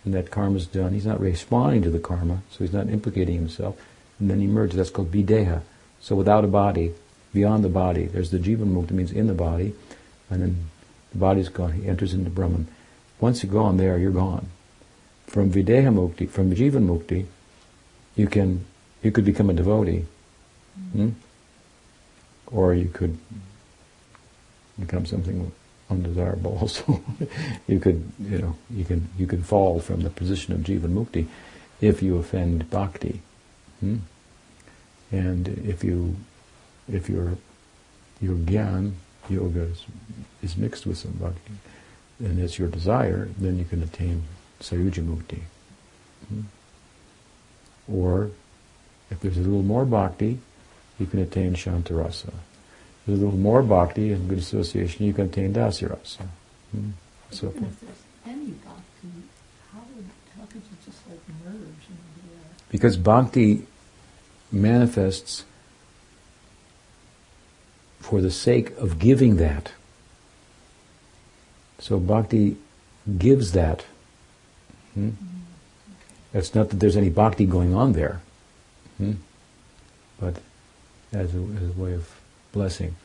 and 0.04 0.14
that 0.14 0.30
karma 0.30 0.56
is 0.56 0.66
done. 0.66 0.92
He's 0.92 1.06
not 1.06 1.20
responding 1.20 1.82
to 1.82 1.90
the 1.90 1.98
karma, 1.98 2.42
so 2.50 2.64
he's 2.64 2.72
not 2.72 2.88
implicating 2.88 3.36
himself, 3.36 3.76
and 4.18 4.30
then 4.30 4.40
he 4.40 4.46
emerges. 4.46 4.76
That's 4.76 4.90
called 4.90 5.10
videha. 5.10 5.62
So 6.00 6.14
without 6.14 6.44
a 6.44 6.48
body, 6.48 6.92
beyond 7.32 7.64
the 7.64 7.68
body, 7.68 8.06
there's 8.06 8.30
the 8.30 8.38
jivan 8.38 8.72
mukta, 8.74 8.92
means 8.92 9.10
in 9.10 9.26
the 9.26 9.34
body, 9.34 9.74
and 10.30 10.42
then 10.42 10.70
the 11.12 11.18
body's 11.18 11.48
gone. 11.48 11.72
He 11.72 11.88
enters 11.88 12.12
into 12.12 12.30
Brahman. 12.30 12.68
Once 13.20 13.42
you're 13.42 13.52
gone 13.52 13.78
there, 13.78 13.96
you're 13.96 14.10
gone. 14.10 14.48
From 15.26 15.50
videha 15.50 15.92
mukti, 15.92 16.28
from 16.28 16.54
jivan 16.54 16.86
mukti, 16.86 17.26
you 18.14 18.26
can 18.28 18.64
you 19.02 19.10
could 19.10 19.24
become 19.24 19.50
a 19.50 19.52
devotee, 19.52 20.04
hmm? 20.92 21.10
or 22.46 22.74
you 22.74 22.88
could 22.88 23.18
become 24.78 25.06
something 25.06 25.52
undesirable 25.90 26.58
also. 26.60 27.02
you 27.66 27.80
could, 27.80 28.10
you 28.20 28.38
know, 28.38 28.56
you 28.70 28.84
can 28.84 29.08
you 29.18 29.26
can 29.26 29.42
fall 29.42 29.80
from 29.80 30.00
the 30.00 30.10
position 30.10 30.54
of 30.54 30.60
jivan 30.60 30.94
mukti 30.94 31.26
if 31.80 32.02
you 32.02 32.16
offend 32.16 32.70
bhakti, 32.70 33.20
hmm? 33.80 33.96
and 35.10 35.48
if 35.48 35.84
you 35.84 36.16
if 36.88 37.08
your 37.08 37.36
your 38.20 38.36
gyan 38.36 38.92
yoga 39.28 39.62
is, 39.62 39.84
is 40.42 40.56
mixed 40.56 40.86
with 40.86 40.98
some 40.98 41.12
bhakti, 41.12 41.52
and 42.20 42.38
it's 42.38 42.58
your 42.58 42.68
desire, 42.68 43.28
then 43.38 43.58
you 43.58 43.64
can 43.64 43.82
attain 43.82 44.22
sayuja 44.60 45.04
mukti. 45.04 45.40
Hmm? 46.28 46.42
Or 47.86 48.30
if 49.10 49.20
there's 49.20 49.36
a 49.36 49.40
little 49.40 49.62
more 49.62 49.84
bhakti, 49.84 50.38
you 50.98 51.06
can 51.06 51.20
attain 51.20 51.54
shantarasa 51.54 52.32
a 53.06 53.10
little 53.10 53.36
more 53.36 53.62
bhakti 53.62 54.12
and 54.12 54.28
good 54.28 54.38
association, 54.38 55.04
you 55.04 55.12
can 55.12 55.26
attain 55.26 55.52
dasyarasa. 55.52 56.26
Hmm. 56.70 56.90
So 57.30 57.48
if 57.48 57.54
there's 57.54 57.74
any 58.26 58.50
bhakti, 58.50 59.08
how, 59.72 59.80
would, 59.94 60.06
how 60.38 60.46
could 60.46 60.62
you 60.62 60.76
just 60.84 60.98
like 61.08 61.20
merge 61.44 61.54
into 61.54 62.20
that? 62.34 62.70
Because 62.70 62.96
bhakti 62.96 63.66
manifests 64.50 65.44
for 68.00 68.20
the 68.20 68.30
sake 68.30 68.76
of 68.78 68.98
giving 68.98 69.36
that. 69.36 69.72
So 71.78 71.98
bhakti 71.98 72.56
gives 73.18 73.52
that. 73.52 73.84
Hmm? 74.94 75.08
Mm-hmm. 75.08 76.38
It's 76.38 76.54
not 76.54 76.70
that 76.70 76.80
there's 76.80 76.96
any 76.96 77.10
bhakti 77.10 77.46
going 77.46 77.74
on 77.74 77.92
there, 77.92 78.20
hmm? 78.98 79.12
but 80.18 80.36
as 81.12 81.34
a, 81.34 81.38
as 81.38 81.76
a 81.76 81.80
way 81.80 81.92
of 81.94 82.10
blessing. 82.54 82.96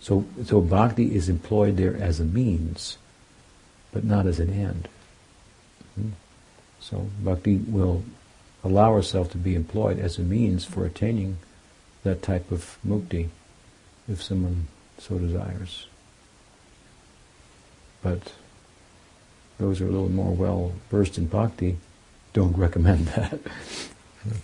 So, 0.00 0.24
so 0.44 0.60
bhakti 0.60 1.14
is 1.14 1.28
employed 1.28 1.76
there 1.76 1.96
as 1.96 2.18
a 2.18 2.24
means, 2.24 2.98
but 3.92 4.02
not 4.02 4.26
as 4.26 4.40
an 4.40 4.52
end. 4.52 4.88
Hmm? 5.94 6.10
So 6.80 7.08
bhakti 7.20 7.56
will 7.56 8.02
allow 8.64 8.94
herself 8.94 9.30
to 9.32 9.38
be 9.38 9.54
employed 9.54 9.98
as 9.98 10.18
a 10.18 10.22
means 10.22 10.64
for 10.64 10.84
attaining 10.84 11.38
that 12.02 12.22
type 12.22 12.50
of 12.50 12.78
mukti, 12.86 13.28
if 14.08 14.22
someone 14.22 14.66
so 14.98 15.18
desires. 15.18 15.86
But 18.02 18.32
those 19.58 19.78
who 19.78 19.86
are 19.86 19.88
a 19.88 19.92
little 19.92 20.10
more 20.10 20.32
well 20.32 20.72
versed 20.90 21.16
in 21.16 21.26
bhakti 21.26 21.76
don't 22.32 22.56
recommend 22.66 23.06
that. 23.08 23.38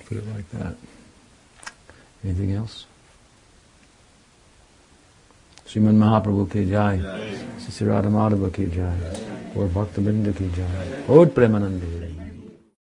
Put 0.07 0.19
it 0.19 0.27
like 0.35 0.49
that. 0.51 0.77
Anything 2.25 2.53
else? 2.53 2.87
श्रीमन 5.71 5.95
महाप्रभु 5.95 6.45
के 6.53 6.65
जाय 6.67 6.99
श्री 7.67 7.87
राधा 7.89 8.09
माधव 8.11 8.49
की 8.57 8.67
जाय 8.77 9.01
और 9.57 9.69
भक्त 9.75 9.99
बिंद 10.01 10.33
की 10.39 10.49
जाय 10.57 11.05
और 11.17 11.27
प्रेमानंद 11.37 11.83